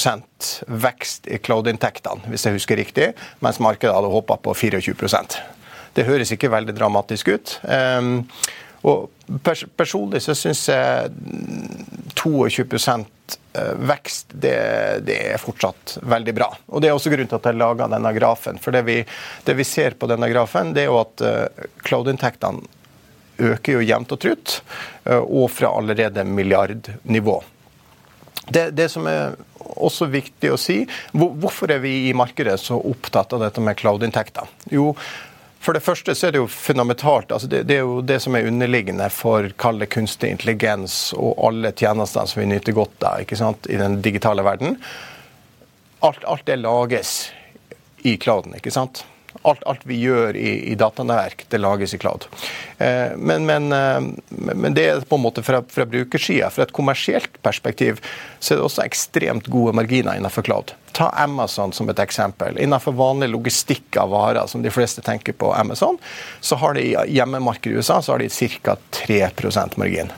vekst 0.80 1.28
i 1.28 1.40
cloud-inntektene, 1.42 2.30
hvis 2.32 2.46
jeg 2.46 2.56
husker 2.56 2.80
riktig, 2.80 3.12
mens 3.44 3.60
markedet 3.60 3.94
hadde 3.96 4.12
håpa 4.12 4.38
på 4.40 4.54
24% 4.56 5.40
Det 5.94 6.06
høres 6.06 6.30
ikke 6.30 6.52
veldig 6.52 6.74
dramatisk 6.76 7.32
ut. 7.34 7.58
Eh, 7.64 8.02
og 8.88 9.10
pers 9.44 9.64
personlig 9.76 10.22
så 10.24 10.34
syns 10.38 10.62
jeg 10.70 11.10
22 12.16 12.64
eh, 12.64 13.04
vekst, 13.76 14.30
det, 14.30 14.56
det, 15.06 15.16
er 15.32 15.40
fortsatt 15.42 15.96
veldig 16.02 16.34
bra. 16.36 16.48
Og 16.70 16.82
Det 16.82 16.90
er 16.90 16.96
også 16.96 17.10
grunnen 17.12 17.30
til 17.30 17.40
at 17.40 17.48
jeg 17.50 17.58
laga 17.58 17.88
denne 17.90 18.12
grafen. 18.14 18.60
For 18.62 18.74
det 18.74 18.84
vi, 18.86 19.00
det 19.46 19.56
vi, 19.58 19.66
ser 19.66 19.96
på 19.98 20.08
denne 20.10 20.28
grafen, 20.30 20.74
det 20.76 20.84
er 20.84 20.90
jo 20.90 21.00
at 21.02 21.24
uh, 21.26 21.64
cloud-inntektene 21.86 22.62
øker 23.40 23.78
jo 23.78 23.82
jevnt 23.82 24.12
og 24.14 24.20
trutt, 24.22 24.60
uh, 25.08 25.22
og 25.24 25.48
fra 25.50 25.72
allerede 25.80 26.24
milliardnivå. 26.28 27.40
Det, 28.50 28.70
det, 28.74 28.88
som 28.90 29.06
er 29.10 29.34
også 29.60 30.08
viktig 30.10 30.50
å 30.50 30.58
si, 30.58 30.82
hvor, 31.12 31.34
hvorfor 31.42 31.70
er 31.74 31.82
vi 31.82 32.08
i 32.08 32.14
markedet 32.16 32.56
så 32.62 32.78
opptatt 32.78 33.34
av 33.36 33.44
dette 33.44 33.62
med 33.62 33.78
cloud-inntekter? 33.78 34.50
Jo, 34.74 34.92
for 35.60 35.76
det 35.76 35.82
første 35.84 36.14
så 36.16 36.28
er 36.28 36.32
det 36.32 36.40
jo 36.40 36.48
fundamentalt. 36.48 37.32
altså 37.32 37.48
det, 37.48 37.66
det, 37.68 37.76
er 37.76 37.84
jo 37.84 38.00
det 38.00 38.16
som 38.24 38.36
er 38.36 38.46
underliggende 38.48 39.10
for 39.12 39.50
kall 39.60 39.84
kunstig 39.92 40.30
intelligens 40.32 41.12
og 41.12 41.36
alle 41.50 41.74
tjenestene 41.76 42.30
som 42.30 42.40
vi 42.40 42.48
nyter 42.48 42.76
godt 42.76 43.04
av 43.04 43.20
ikke 43.26 43.36
sant, 43.36 43.68
i 43.68 43.76
den 43.76 44.00
digitale 44.00 44.44
verden. 44.46 44.78
Alt, 46.00 46.24
alt 46.24 46.46
det 46.48 46.62
lages 46.62 47.30
i 48.08 48.16
clouden. 48.16 48.56
ikke 48.56 48.72
sant? 48.72 49.04
Alt, 49.42 49.62
alt, 49.64 49.80
vi 49.88 49.96
gjør 49.96 50.36
i, 50.36 50.50
i 50.68 50.74
datanettverk, 50.76 51.46
det 51.48 51.58
lages 51.62 51.94
i 51.96 51.98
cloud. 51.98 52.26
Eh, 52.78 53.16
men, 53.16 53.46
men, 53.48 53.72
eh, 53.72 54.00
men, 54.28 54.74
det 54.76 54.84
er 54.84 55.00
på 55.08 55.16
en 55.16 55.24
måte 55.24 55.42
fra, 55.42 55.62
fra 55.64 55.86
brukersida. 55.88 56.50
Fra 56.52 56.66
et 56.66 56.74
kommersielt 56.76 57.40
perspektiv 57.42 58.02
så 58.38 58.52
er 58.52 58.60
det 58.60 58.66
også 58.66 58.84
ekstremt 58.84 59.48
gode 59.48 59.72
marginer 59.80 60.20
innenfor 60.20 60.44
cloud. 60.44 60.74
Ta 60.92 61.08
Amazon 61.24 61.72
som 61.72 61.88
et 61.88 62.04
eksempel. 62.04 62.60
Innenfor 62.60 62.98
vanlig 63.00 63.30
logistikk 63.32 63.96
av 64.02 64.12
varer, 64.12 64.44
som 64.50 64.60
de 64.60 64.74
fleste 64.74 65.00
tenker 65.06 65.32
på 65.32 65.54
Amazon, 65.56 65.96
så 66.44 66.60
har 66.60 66.76
de 66.76 66.90
i 66.90 66.96
hjemmemarkedet 67.16 67.72
i 67.72 67.80
USA 67.80 68.02
så 68.04 68.18
har 68.18 68.20
de 68.20 68.28
ca. 68.60 68.76
3% 69.06 69.80
margin. 69.80 70.12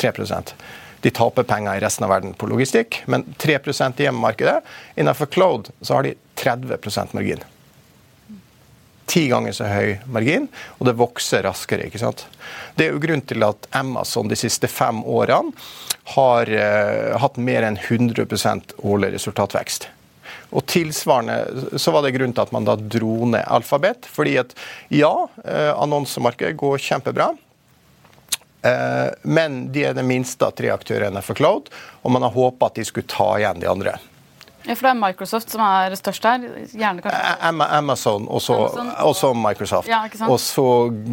3% 0.00 0.56
de 1.02 1.10
taper 1.10 1.42
penger 1.42 1.76
i 1.76 1.80
resten 1.82 2.06
av 2.06 2.12
verden 2.14 2.32
på 2.38 2.46
logistikk, 2.46 3.02
men 3.10 3.24
3% 3.42 4.00
i 4.00 4.06
hjemmemarkedet. 4.06 4.60
Innenfor 4.94 5.26
cloud 5.34 5.72
så 5.80 5.98
har 5.98 6.06
de 6.06 6.14
30% 6.38 7.18
margin 7.18 7.42
ti 9.10 9.26
ganger 9.30 9.54
så 9.56 9.68
høy 9.70 9.96
margin, 10.12 10.48
og 10.78 10.88
det 10.88 10.98
vokser 10.98 11.44
raskere. 11.46 11.88
ikke 11.88 12.00
sant? 12.02 12.26
Det 12.76 12.86
er 12.86 12.94
jo 12.94 13.02
grunnen 13.02 13.26
til 13.26 13.44
at 13.46 13.66
Amazon 13.76 14.30
de 14.30 14.38
siste 14.38 14.70
fem 14.70 15.02
årene 15.04 15.52
har 16.14 16.50
uh, 16.50 17.18
hatt 17.22 17.38
mer 17.38 17.66
enn 17.66 17.78
100% 17.78 18.76
årlig 18.82 19.12
resultatvekst. 19.14 19.88
Og 20.52 20.66
Tilsvarende 20.68 21.78
så 21.80 21.92
var 21.94 22.04
det 22.04 22.12
grunnen 22.16 22.34
til 22.36 22.44
at 22.44 22.52
man 22.52 22.66
da 22.66 22.76
dro 22.76 23.28
ned 23.30 23.46
alfabet. 23.46 24.08
Fordi 24.10 24.36
at 24.42 24.54
ja, 24.92 25.12
uh, 25.24 25.72
annonsemarkedet 25.76 26.58
går 26.60 26.82
kjempebra. 26.82 27.30
Uh, 28.62 29.08
men 29.22 29.64
de 29.74 29.86
er 29.88 29.96
det 29.96 30.06
minste 30.06 30.46
av 30.46 30.54
tre 30.58 30.70
aktørene 30.74 31.22
for 31.24 31.38
Cloud, 31.38 31.70
og 32.02 32.14
man 32.14 32.26
har 32.26 32.34
håpa 32.34 32.68
at 32.68 32.78
de 32.78 32.86
skulle 32.86 33.10
ta 33.10 33.32
igjen 33.40 33.62
de 33.62 33.70
andre. 33.70 33.96
Ja, 34.62 34.76
For 34.76 34.86
det 34.86 34.92
er 34.92 34.98
Microsoft 35.00 35.52
som 35.52 35.62
er 35.66 35.94
størst 35.98 36.26
her? 36.28 36.44
Gjerne 36.70 37.02
kanskje? 37.02 37.52
Amazon, 37.78 38.26
og 38.30 38.42
så 38.42 39.32
Microsoft. 39.34 39.90
Ja, 39.90 40.04
og 40.28 40.38
så 40.40 40.66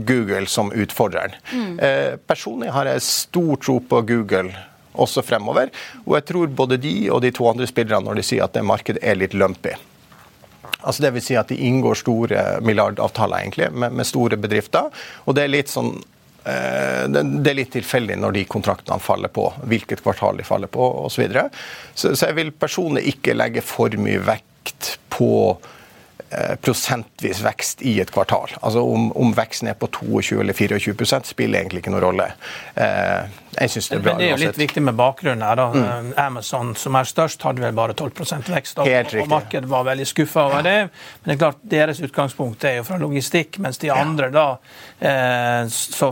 Google 0.06 0.46
som 0.48 0.72
utfordreren. 0.72 1.34
Mm. 1.52 1.80
Eh, 1.80 2.18
personlig 2.30 2.72
har 2.76 2.92
jeg 2.92 3.06
stor 3.06 3.56
tro 3.58 3.80
på 3.80 4.02
Google 4.10 4.54
også 5.00 5.24
fremover. 5.26 5.72
Og 6.06 6.18
jeg 6.18 6.28
tror 6.32 6.52
både 6.62 6.78
de 6.82 6.94
og 7.14 7.24
de 7.24 7.32
to 7.36 7.48
andre 7.50 7.68
spillerne 7.70 8.06
når 8.06 8.20
de 8.20 8.26
sier 8.26 8.46
at 8.46 8.56
det 8.56 8.66
markedet 8.66 9.04
er 9.06 9.18
litt 9.20 9.34
lumpy. 9.38 9.74
Altså 10.80 11.04
det 11.04 11.12
vil 11.16 11.24
si 11.24 11.36
at 11.36 11.50
De 11.50 11.58
inngår 11.68 11.98
store 12.00 12.44
milliardavtaler 12.64 13.42
egentlig, 13.44 13.72
med, 13.72 13.92
med 13.92 14.08
store 14.08 14.38
bedrifter. 14.38 14.90
og 15.26 15.36
det 15.36 15.44
er 15.44 15.58
litt 15.58 15.72
sånn 15.72 15.98
det 17.10 17.52
er 17.52 17.58
litt 17.58 17.74
tilfeldig 17.74 18.20
når 18.20 18.38
de 18.38 18.46
kontraktene 18.50 19.02
faller 19.04 19.32
på, 19.34 19.48
hvilket 19.70 20.04
kvartal 20.06 20.40
de 20.40 20.48
faller 20.48 20.72
på 20.72 20.86
osv. 21.06 21.16
Så, 21.16 21.22
videre. 21.24 21.50
så 21.94 22.14
jeg 22.14 22.38
vil 22.38 22.54
personlig 22.56 23.06
ikke 23.14 23.36
legge 23.36 23.66
for 23.66 23.94
mye 24.00 24.22
vekt 24.24 24.96
på 25.12 25.30
Eh, 26.32 26.56
prosentvis 26.62 27.40
vekst 27.42 27.82
i 27.82 27.96
et 28.02 28.12
kvartal. 28.14 28.52
Altså 28.62 28.84
Om, 28.86 29.08
om 29.18 29.32
veksten 29.34 29.72
er 29.72 29.74
på 29.74 29.88
22 29.90 30.44
eller 30.44 30.54
24% 30.54 31.26
spiller 31.26 31.58
egentlig 31.58 31.82
ikke 31.82 31.94
noen 31.96 32.04
rolle. 32.04 32.28
Eh, 32.78 33.40
jeg 33.56 33.70
synes 33.70 33.90
Det 33.90 33.98
er 33.98 34.04
bra. 34.04 34.12
Men 34.12 34.20
det 34.20 34.28
er 34.28 34.32
jo 34.36 34.42
litt 34.46 34.60
viktig 34.60 34.84
med 34.84 34.98
bakgrunnen 35.00 35.46
her. 35.46 35.56
da. 35.56 35.68
Mm. 35.74 36.14
Amazon, 36.18 36.76
som 36.76 36.96
er 36.96 37.10
størst, 37.10 37.44
hadde 37.44 37.64
vel 37.64 37.74
bare 37.78 37.94
12 37.94 38.12
vekst. 38.54 38.80
Og, 38.80 38.88
og 39.22 39.32
markedet 39.32 39.70
var 39.70 39.88
veldig 39.88 40.08
skuffa 40.08 40.46
over 40.50 40.66
det. 40.66 40.78
Men 41.24 41.32
det 41.32 41.36
er 41.36 41.42
klart, 41.44 41.64
deres 41.76 42.02
utgangspunkt 42.06 42.64
er 42.64 42.80
jo 42.80 42.86
fra 42.88 43.00
logistikk, 43.02 43.60
mens 43.64 43.82
de 43.82 43.92
andre 43.94 44.30
da 44.34 44.46
eh, 45.00 45.66
så 45.70 46.12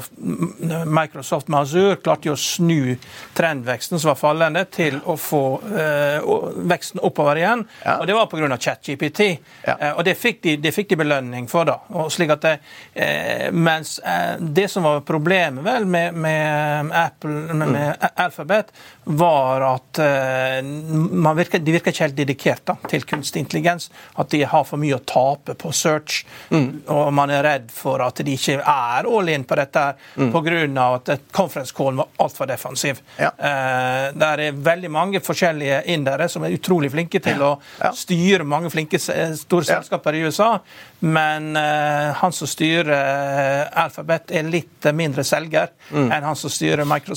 Microsoft 0.85 1.47
med 1.47 1.59
Azure 1.59 1.97
klarte 2.01 2.31
jo 2.31 2.35
å 2.35 2.39
snu 2.39 2.97
trendveksten 3.37 3.99
som 3.99 4.11
var 4.13 4.19
fallende, 4.19 4.65
til 4.71 4.99
å 5.05 5.17
få 5.19 5.43
eh, 5.71 6.27
veksten 6.69 7.01
oppover 7.05 7.39
igjen. 7.41 7.65
Ja. 7.83 7.99
Og 8.01 8.07
det 8.09 8.17
var 8.17 8.29
pga. 8.31 8.57
ChatGPT. 8.57 9.21
Ja. 9.67 9.75
Eh, 9.79 9.93
og 9.97 10.05
det 10.07 10.15
fikk, 10.19 10.41
de, 10.43 10.55
det 10.61 10.73
fikk 10.75 10.91
de, 10.91 10.99
belønning 11.01 11.47
for. 11.51 11.67
da. 11.67 11.77
Og 11.97 12.11
slik 12.13 12.31
at 12.33 12.45
det, 12.45 12.53
eh, 12.93 13.47
mens 13.53 13.97
eh, 13.99 14.37
det 14.39 14.67
som 14.71 14.85
var 14.87 15.03
problemet 15.07 15.65
vel 15.65 15.87
med, 15.89 16.17
med 16.17 16.91
Apple, 16.95 17.26
med, 17.27 17.67
med. 17.67 18.09
Alphabet, 18.15 18.71
var 19.03 19.61
at 19.61 19.99
eh, 20.03 21.35
virker, 21.37 21.59
de 21.59 21.75
virker 21.75 21.93
ikke 21.93 22.05
helt 22.05 22.17
dedikert 22.17 22.65
da, 22.67 22.77
til 22.89 23.05
kunstig 23.07 23.43
intelligens. 23.45 23.89
At 24.15 24.31
de 24.33 24.43
har 24.47 24.65
for 24.67 24.81
mye 24.81 24.97
å 24.97 25.03
tape 25.07 25.55
på 25.59 25.71
search. 25.75 26.23
Mm. 26.49 26.83
Og 26.93 27.11
man 27.15 27.33
er 27.33 27.45
redd 27.45 27.71
for 27.73 28.03
at 28.03 28.21
de 28.25 28.35
ikke 28.37 28.59
er 28.61 29.07
all 29.07 29.31
in 29.31 29.45
på 29.47 29.57
dette 29.59 29.85
mm. 30.15 30.31
pga. 30.33 30.87
at 30.95 31.31
conference 31.31 31.75
call 31.75 31.95
var 31.99 32.07
altfor 32.23 32.49
defensiv. 32.49 33.01
Ja. 33.17 33.31
Eh, 33.37 34.11
der 34.17 34.45
er 34.47 34.59
veldig 34.69 34.91
mange 34.91 35.21
forskjellige 35.23 35.83
indere 35.93 36.29
som 36.29 36.43
er 36.43 36.55
utrolig 36.55 36.91
flinke 36.91 37.21
til 37.23 37.41
ja. 37.41 37.53
å 37.53 37.93
styre 37.95 38.47
mange 38.47 38.71
flinke 38.73 38.99
store 38.99 39.65
selskaper 39.67 40.15
i 40.17 40.23
USA, 40.27 40.57
men 40.99 41.55
eh, 41.55 42.11
han 42.17 42.33
som 42.33 42.47
styrer 42.49 42.89
uh, 42.89 43.83
Alphabet, 43.83 44.31
er 44.31 44.47
litt 44.49 44.87
mindre 44.95 45.23
selger 45.27 45.69
mm. 45.91 46.09
enn 46.11 46.25
han 46.25 46.37
som 46.39 46.51
styrer 46.51 46.87
Microsoft. 46.87 47.16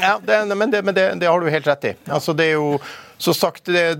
Ja, 0.00 0.20
det, 0.22 0.44
men, 0.54 0.70
det, 0.70 0.82
men 0.82 0.94
det, 0.94 1.14
det, 1.20 1.26
har 1.26 1.40
du 1.40 1.50
helt 1.50 1.66
rett 1.66 1.84
i. 1.84 1.94
Altså, 2.06 2.32
det 2.36 2.50
er 2.50 2.56
jo 2.58 2.78
så 3.18 3.34
sagt 3.34 3.64
det, 3.64 3.94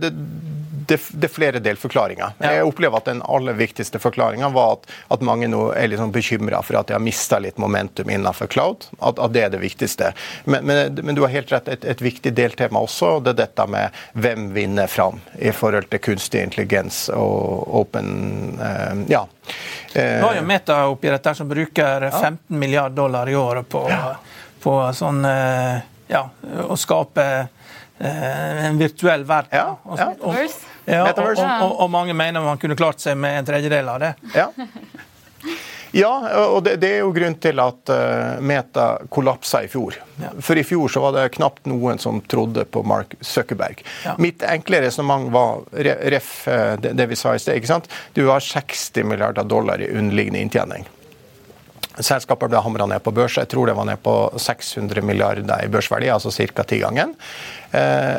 det, 0.86 0.98
er 1.22 1.28
flere 1.32 1.60
delforklaringer. 1.64 2.36
Jeg 2.38 2.64
opplever 2.68 3.00
at 3.00 3.06
Den 3.08 3.22
aller 3.24 3.56
viktigste 3.56 3.98
forklaringa 3.98 4.50
var 4.52 4.76
at, 4.76 4.90
at, 5.08 5.24
mange 5.24 5.48
nå 5.48 5.70
er 5.72 5.88
liksom 5.88 6.12
bekymra 6.12 6.60
for 6.62 6.76
at 6.76 6.90
de 6.90 6.96
har 6.98 7.02
mista 7.02 7.38
litt 7.40 7.56
momentum 7.58 8.10
innenfor 8.12 8.50
cloud. 8.52 8.84
At, 8.98 9.18
at, 9.18 9.32
det 9.32 9.46
er 9.46 9.54
det 9.54 9.62
viktigste. 9.64 10.12
Men, 10.44 10.66
men, 10.68 11.00
men 11.02 11.16
du 11.16 11.22
har 11.24 11.32
helt 11.32 11.52
rett, 11.52 11.68
et, 11.72 11.84
et, 11.88 12.04
viktig 12.04 12.34
deltema 12.36 12.84
også, 12.84 13.16
det 13.24 13.32
er 13.32 13.40
dette 13.46 13.66
med 13.72 14.04
hvem 14.12 14.50
vinner 14.52 14.90
fram 14.90 15.20
i 15.40 15.52
forhold 15.56 15.88
til 15.90 16.02
kunstig 16.10 16.44
intelligens 16.44 17.06
og 17.14 17.72
open 17.82 18.60
uh, 18.60 18.92
Ja. 19.08 19.24
Nå 19.96 20.26
har 20.26 20.36
jo 20.36 20.44
Meta 20.44 20.74
oppi 20.90 21.08
dette 21.08 21.32
som 21.38 21.48
bruker 21.48 22.10
15 22.10 22.36
milliard 22.52 22.92
dollar 22.92 23.30
i 23.32 23.36
året 23.38 23.68
på, 23.72 23.86
ja. 23.88 24.18
På 24.62 24.78
sånn 24.96 25.24
uh, 25.24 25.78
ja, 26.10 26.22
å 26.66 26.76
skape 26.78 27.26
Eh, 27.98 28.66
en 28.66 28.78
virtuell 28.78 29.24
verden. 29.24 29.48
Ja, 29.50 29.78
ja. 29.98 30.14
Og, 30.20 30.34
ja, 30.84 31.12
og, 31.12 31.38
og, 31.38 31.80
og, 31.80 31.90
mange 31.90 32.12
mener 32.14 32.44
man 32.44 32.58
kunne 32.60 32.76
klart 32.76 33.00
seg 33.00 33.16
med 33.16 33.38
en 33.40 33.48
tredjedel 33.48 33.88
av 33.88 34.02
det. 34.02 34.14
Ja. 34.34 34.50
Ja, 35.96 36.10
og 36.50 36.58
det, 36.66 36.74
det, 36.82 36.90
er 36.92 37.04
jo 37.06 37.12
grunnen 37.14 37.38
til 37.40 37.60
at 37.62 37.88
uh, 37.88 38.42
Meta 38.44 38.98
kollapsa 39.08 39.62
i 39.64 39.68
fjor. 39.72 39.94
Ja. 40.20 40.34
For 40.44 40.58
i 40.60 40.64
fjor 40.66 40.90
så 40.92 41.00
var 41.06 41.14
det 41.14 41.30
knapt 41.38 41.64
noen 41.70 42.02
som 42.02 42.18
trodde 42.20 42.66
på 42.68 42.82
Mark 42.84 43.14
Zuckerberg. 43.24 43.80
Ja. 44.04 44.12
Mitt 44.20 44.44
enkle 44.44 44.82
resonnement 44.84 45.30
var 45.32 45.62
ref 45.72 46.34
det, 46.82 46.92
det, 46.98 47.06
vi 47.08 47.16
sa 47.16 47.32
i 47.32 47.40
sted. 47.40 47.56
ikke 47.56 47.70
sant? 47.70 47.88
Du 48.18 48.26
har 48.28 48.44
60 48.44 49.08
milliarder 49.08 49.48
dollar 49.48 49.80
i 49.80 49.88
underliggende 49.88 50.42
inntjening. 50.44 50.84
Selskapet 51.96 52.50
ble 52.52 52.60
hamra 52.60 52.86
ned 52.90 53.02
på 53.04 53.12
børs. 53.14 53.38
Jeg 53.40 53.48
tror 53.52 53.70
det 53.70 53.76
var 53.78 53.88
ned 53.88 54.00
på 54.04 54.14
600 54.36 55.02
milliarder 55.02 55.64
i 55.64 55.70
børsverdi, 55.72 56.10
altså 56.12 56.30
ca. 56.30 56.64
tigangen. 56.64 57.14
Eh, 57.72 58.18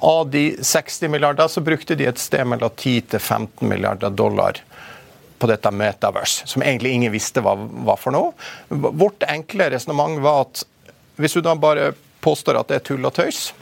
av 0.00 0.30
de 0.30 0.56
60 0.62 1.08
milliarder 1.08 1.48
så 1.48 1.60
brukte 1.60 1.94
de 1.98 2.06
et 2.06 2.18
sted 2.18 2.44
mellom 2.46 2.70
10 2.70 3.00
til 3.14 3.20
15 3.20 3.68
milliarder 3.68 4.10
dollar 4.10 4.60
på 5.38 5.46
dette 5.46 5.70
Metaverse, 5.70 6.46
som 6.46 6.62
egentlig 6.62 6.90
ingen 6.90 7.12
visste 7.12 7.42
hva 7.42 7.54
var 7.58 7.98
for 7.98 8.14
noe. 8.14 8.32
Vårt 8.68 9.22
enkle 9.26 9.70
resonnement 9.70 10.18
var 10.22 10.46
at 10.46 10.64
hvis 11.18 11.34
du 11.34 11.42
da 11.42 11.54
bare 11.58 11.92
påstår 12.22 12.58
at 12.58 12.70
det 12.70 12.80
er 12.80 12.86
tull 12.86 13.06
og 13.06 13.14
tøys, 13.14 13.52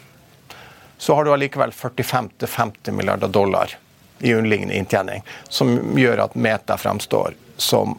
så 0.99 1.17
har 1.17 1.25
du 1.25 1.33
allikevel 1.33 1.73
45-50 1.77 2.97
milliarder 2.97 3.29
dollar 3.29 3.77
i 4.19 4.33
underliggende 4.33 4.77
inntjening, 4.77 5.25
som 5.49 5.99
gjør 5.99 6.25
at 6.25 6.37
Meta 6.41 6.77
fremstår 6.81 7.37
som 7.61 7.99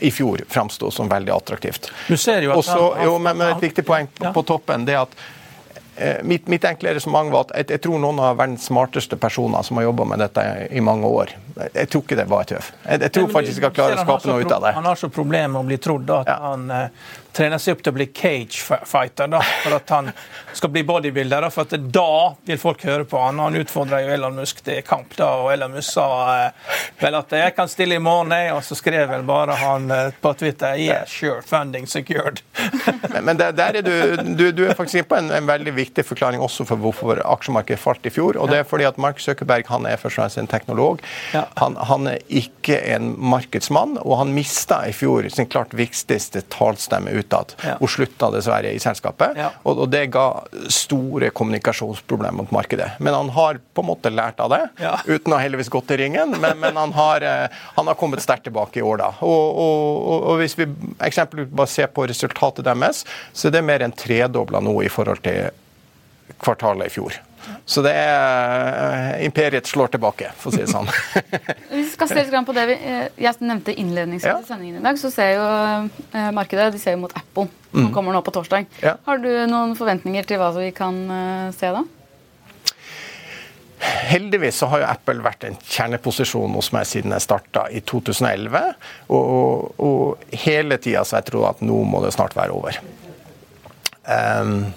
i 0.00 0.10
fjor 0.10 0.40
framsto 0.48 0.90
som 0.90 1.08
veldig 1.08 1.32
attraktivt. 1.32 1.90
Du 2.08 2.16
ser 2.16 2.42
jo 2.42 2.54
at 2.54 2.62
Også, 2.62 2.86
jo, 3.04 3.18
men, 3.18 3.36
men 3.38 3.56
Et 3.56 3.68
viktig 3.68 3.84
poeng 3.86 4.08
på, 4.10 4.32
på 4.34 4.42
toppen 4.42 4.86
det 4.88 4.96
er 4.96 5.04
at 5.04 5.12
eh, 5.96 6.16
Mitt, 6.26 6.48
mitt, 6.50 6.64
enkle 6.64 6.96
resonnement 6.96 7.30
var 7.30 7.46
at 7.46 7.54
jeg, 7.60 7.68
jeg, 7.76 7.82
tror 7.86 8.02
noen 8.02 8.18
av 8.22 8.40
verdens 8.40 8.66
smarteste 8.70 9.18
personer 9.20 9.62
som 9.66 9.78
har 9.78 9.88
jobba 9.88 10.08
med 10.12 10.22
dette 10.24 10.44
i 10.70 10.82
mange 10.82 11.06
år 11.06 11.34
Jeg, 11.74 11.88
tror 11.92 12.04
ikke 12.04 12.18
det 12.18 12.26
var 12.30 12.46
et 12.46 12.54
tøv. 12.56 12.72
Jeg, 12.84 13.02
jeg 13.06 13.14
tror 13.14 13.30
faktisk 13.36 13.54
jeg 13.54 13.62
skal 13.62 13.76
klare 13.78 14.00
å 14.00 14.04
skape 14.04 14.32
noe 14.32 14.42
ut 14.42 14.56
av 14.58 14.66
det. 14.66 14.74
Han 14.80 14.90
har 14.90 15.00
så 15.00 15.10
problemer 15.14 15.54
med 15.54 15.62
å 15.62 15.70
bli 15.70 15.80
trodd 15.82 16.12
at 16.18 16.30
ja. 16.30 16.38
han 16.48 16.68
trener 17.38 17.60
seg 17.62 17.76
opp 17.76 17.84
til 17.84 17.92
å 17.92 17.98
bli 17.98 18.06
cage-fighter. 18.14 19.30
da, 19.30 19.40
For 19.62 19.76
at 19.78 19.90
han 19.94 20.10
skal 20.52 20.72
bli 20.74 20.82
bodybuilder. 20.88 21.46
Da, 21.46 21.50
for 21.54 21.68
at 21.68 21.88
da 21.94 22.34
vil 22.48 22.58
folk 22.60 22.84
høre 22.88 23.06
på 23.08 23.20
han. 23.22 23.38
Han 23.42 23.58
utfordrer 23.60 24.06
jo 24.06 24.14
Elon 24.16 24.38
Musk 24.40 24.62
til 24.66 24.80
kamp, 24.86 25.14
da, 25.18 25.30
og 25.42 25.52
Elon 25.54 25.76
Musk 25.76 25.94
sa 25.94 26.08
eh, 26.34 26.74
vel 27.00 27.18
at 27.18 27.32
'jeg 27.32 27.54
kan 27.56 27.68
stille 27.68 27.98
i 27.98 28.02
morgen', 28.02 28.34
og 28.56 28.62
så 28.64 28.74
skrev 28.74 29.08
vel 29.10 29.22
bare 29.22 29.54
han 29.54 29.90
eh, 29.90 30.10
på 30.20 30.34
Twitter 30.34 30.74
'yeah, 30.76 31.06
sure, 31.06 31.42
funding 31.42 31.86
secured'. 31.86 32.42
men, 33.12 33.24
men 33.24 33.36
der, 33.36 33.52
er 33.52 33.82
du, 33.82 34.16
du, 34.36 34.50
du, 34.52 34.64
er 34.66 34.74
faktisk 34.74 35.08
på 35.08 35.16
en, 35.16 35.30
en, 35.30 35.46
veldig 35.46 35.74
viktig 35.74 36.04
forklaring 36.04 36.40
også 36.40 36.66
for 36.66 36.76
hvorfor 36.76 37.22
aksjemarkedet 37.24 37.80
falt 37.80 38.06
i 38.06 38.10
fjor. 38.10 38.36
og 38.36 38.50
det 38.50 38.58
er 38.58 38.64
fordi 38.64 38.84
at 38.84 38.98
Mark 38.98 39.20
Zuckerberg 39.20 39.64
han 39.68 39.86
er 39.86 39.96
først 39.96 40.18
og 40.18 40.22
fremst 40.22 40.38
en 40.38 40.50
teknolog. 40.50 41.00
Ja. 41.32 41.44
Han, 41.56 41.76
han, 41.76 42.06
er 42.06 42.18
ikke 42.28 42.80
en 42.94 43.14
markedsmann, 43.18 43.98
og 44.02 44.18
han 44.18 44.34
mista 44.34 44.82
i 44.88 44.92
fjor 44.92 45.28
sin 45.28 45.46
klart 45.46 45.74
viktigste 45.74 46.42
talsstemme 46.50 47.10
ut 47.10 47.27
utad. 47.28 47.54
Ja. 47.64 47.76
Hun 47.80 47.88
slutta 47.88 48.30
dessverre 48.30 48.72
i 48.72 48.78
selskapet, 48.80 49.36
ja. 49.36 49.50
og, 49.62 49.84
og, 49.84 49.88
det 49.92 50.06
ga 50.14 50.26
store 50.72 51.30
kommunikasjonsproblemer 51.30 52.42
mot 52.42 52.50
markedet. 52.54 52.90
Men 52.98 53.14
han 53.14 53.30
har 53.36 53.60
på 53.74 53.84
en 53.84 53.90
måte 53.90 54.12
lært 54.12 54.40
av 54.40 54.52
det, 54.54 54.62
ja. 54.80 54.96
uten 55.06 55.34
å 55.34 55.40
heldigvis 55.40 55.70
gått 55.72 55.92
i 55.94 56.00
ringen. 56.02 56.36
Men, 56.38 56.58
men 56.62 56.76
han, 56.76 56.92
har, 56.96 57.24
eh, 57.24 57.60
han, 57.76 57.86
har, 57.86 57.98
kommet 57.98 58.22
sterkt 58.24 58.48
tilbake 58.48 58.80
i 58.80 58.84
år, 58.84 59.00
da. 59.02 59.12
Og, 59.26 59.62
og, 59.62 60.18
og 60.32 60.42
hvis 60.42 60.56
vi 60.58 60.68
eksempelvis 61.04 61.52
bare 61.52 61.72
ser 61.72 61.92
på 61.92 62.06
resultatet 62.08 62.66
deres, 62.66 63.04
så 63.32 63.48
er 63.48 63.58
det 63.58 63.64
mer 63.66 63.84
enn 63.84 63.96
tredobla 63.96 64.62
nå 64.64 64.78
i 64.86 64.92
forhold 64.92 65.24
til 65.26 65.50
kvartalet 66.38 66.88
i 66.88 66.94
fjor. 66.98 67.18
Så 67.68 67.82
det 67.84 67.92
er 67.92 69.18
eh, 69.18 69.26
imperiet 69.26 69.68
slår 69.68 69.92
tilbake, 69.92 70.30
for 70.40 70.50
å 70.50 70.56
si 70.56 70.62
det 70.62 70.70
sånn. 70.70 70.88
vi 71.74 71.84
skal 71.90 72.10
se 72.10 72.22
litt 72.22 72.48
på 72.48 72.56
det 72.56 72.64
vi, 72.70 72.78
eh, 72.80 73.04
Jeg 73.20 73.44
nevnte 73.44 73.74
innledningsvis 73.74 74.46
i 74.46 74.48
sendingen 74.48 74.80
i 74.80 74.84
dag. 74.84 74.98
Så 75.00 75.12
ser 75.14 75.34
jo 75.36 75.44
eh, 75.44 76.30
markedet 76.36 76.70
de 76.74 76.80
ser 76.82 76.96
jo 76.96 77.04
mot 77.04 77.14
Apple, 77.18 77.48
som 77.70 77.90
mm. 77.90 77.92
kommer 77.94 78.16
nå 78.16 78.24
på 78.24 78.34
torsdag. 78.34 78.68
Ja. 78.84 78.96
Har 79.06 79.22
du 79.22 79.30
noen 79.50 79.76
forventninger 79.78 80.28
til 80.28 80.40
hva 80.40 80.50
vi 80.56 80.72
kan 80.76 81.00
se 81.56 81.72
da? 81.76 81.84
Heldigvis 83.78 84.56
så 84.58 84.66
har 84.72 84.82
jo 84.82 84.88
Apple 84.88 85.22
vært 85.22 85.44
en 85.46 85.56
kjerneposisjon 85.62 86.56
hos 86.56 86.72
meg 86.74 86.88
siden 86.88 87.14
jeg 87.14 87.22
starta 87.22 87.68
i 87.70 87.82
2011. 87.86 88.72
Og, 89.14 89.20
og, 89.22 89.84
og 89.84 90.34
hele 90.46 90.80
tida 90.82 91.04
så 91.06 91.20
jeg 91.20 91.28
tror 91.30 91.50
at 91.52 91.62
nå 91.62 91.84
må 91.86 92.02
det 92.02 92.14
snart 92.16 92.34
være 92.38 92.56
over. 92.56 92.80
Um, 94.08 94.72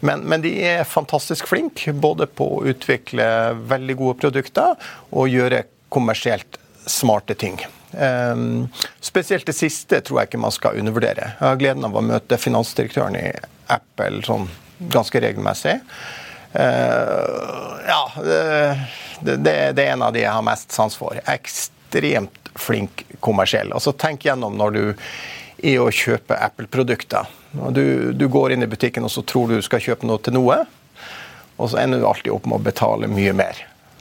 men, 0.00 0.24
men, 0.28 0.42
de 0.42 0.54
er 0.66 0.88
fantastisk 0.88 1.46
flinke 1.50 1.92
både 1.92 2.26
på 2.26 2.48
å 2.56 2.64
utvikle 2.72 3.26
veldig 3.70 3.96
gode 4.00 4.18
produkter 4.24 4.90
og 5.10 5.30
gjøre 5.30 5.64
kommersielt 5.92 6.58
smarte 6.86 7.36
ting. 7.38 7.60
Um, 7.92 8.68
spesielt 9.00 9.46
det 9.46 9.54
siste 9.56 10.00
tror 10.00 10.22
jeg 10.22 10.30
ikke 10.30 10.42
man 10.42 10.54
skal 10.54 10.78
undervurdere. 10.80 11.34
Jeg 11.36 11.44
har 11.44 11.60
gleden 11.60 11.86
av 11.86 11.96
å 11.96 12.04
møte 12.04 12.40
finansdirektøren 12.40 13.18
i 13.20 13.28
Apple 13.72 14.22
sånn 14.26 14.48
ganske 14.92 15.20
regelmessig. 15.22 15.78
Uh, 16.52 17.78
ja, 17.86 18.02
det, 18.16 18.40
det, 19.20 19.56
det, 19.76 19.84
er 19.84 19.92
en 19.92 20.06
av 20.08 20.16
de 20.16 20.24
jeg 20.24 20.32
har 20.32 20.46
mest 20.46 20.72
sans 20.74 20.96
for. 20.96 21.20
Ekstremt 21.30 22.52
flink 22.58 23.04
kommersiell. 23.24 23.72
Altså 23.72 23.94
Tenk 23.96 24.26
gjennom 24.26 24.56
når 24.58 24.76
du 24.76 24.84
er 25.62 25.78
å 25.82 25.90
kjøpe 25.94 26.36
Apple-produkter 26.36 27.30
du, 27.52 28.12
du, 28.12 28.28
går 28.28 28.52
inn 28.52 28.62
i 28.62 28.66
butikken 28.66 29.04
og 29.04 29.12
så 29.12 29.22
tror 29.22 29.52
du 29.52 29.62
skal 29.64 29.82
kjøpe 29.84 30.08
noe 30.08 30.20
til 30.24 30.34
noe, 30.36 30.62
og 31.60 31.70
så 31.70 31.82
ender 31.82 32.00
du 32.00 32.08
alltid 32.08 32.32
opp 32.32 32.48
med 32.48 32.60
å 32.60 32.64
betale 32.64 33.10
mye 33.12 33.34
mer. 33.36 33.58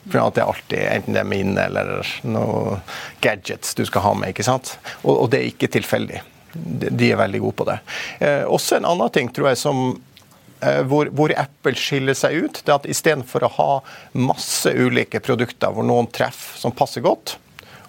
For 0.07 0.17
det 0.33 0.41
er 0.41 0.49
alltid 0.49 0.85
enten 0.87 1.17
det 1.17 1.21
er 1.21 1.29
minne 1.29 1.65
eller 1.67 2.13
noe 2.25 2.79
gadgets 3.21 3.75
du 3.77 3.83
skal 3.85 4.05
ha 4.07 4.13
med. 4.17 4.31
ikke 4.31 4.47
sant? 4.47 4.77
Og, 5.03 5.13
og 5.13 5.27
det 5.33 5.41
er 5.41 5.49
ikke 5.51 5.69
tilfeldig. 5.75 6.21
De, 6.53 7.11
er 7.11 7.19
veldig 7.19 7.41
gode 7.43 7.57
på 7.59 7.67
det. 7.69 7.77
Eh, 8.23 8.41
også 8.49 8.79
en 8.79 8.87
annen 8.89 9.11
ting 9.13 9.29
tror 9.35 9.51
jeg 9.51 9.59
som 9.61 9.83
eh, 9.91 10.81
hvor, 10.89 11.11
hvor, 11.15 11.33
Apple 11.37 11.75
skiller 11.79 12.17
seg 12.17 12.39
ut, 12.39 12.63
det 12.63 12.71
er 12.71 12.79
at 12.79 12.89
istedenfor 12.91 13.45
å 13.45 13.53
ha 13.59 13.71
masse 14.17 14.73
ulike 14.73 15.21
produkter 15.23 15.75
hvor 15.75 15.85
noen 15.87 16.09
treffer 16.11 16.59
som 16.59 16.75
passer 16.75 17.05
godt, 17.05 17.35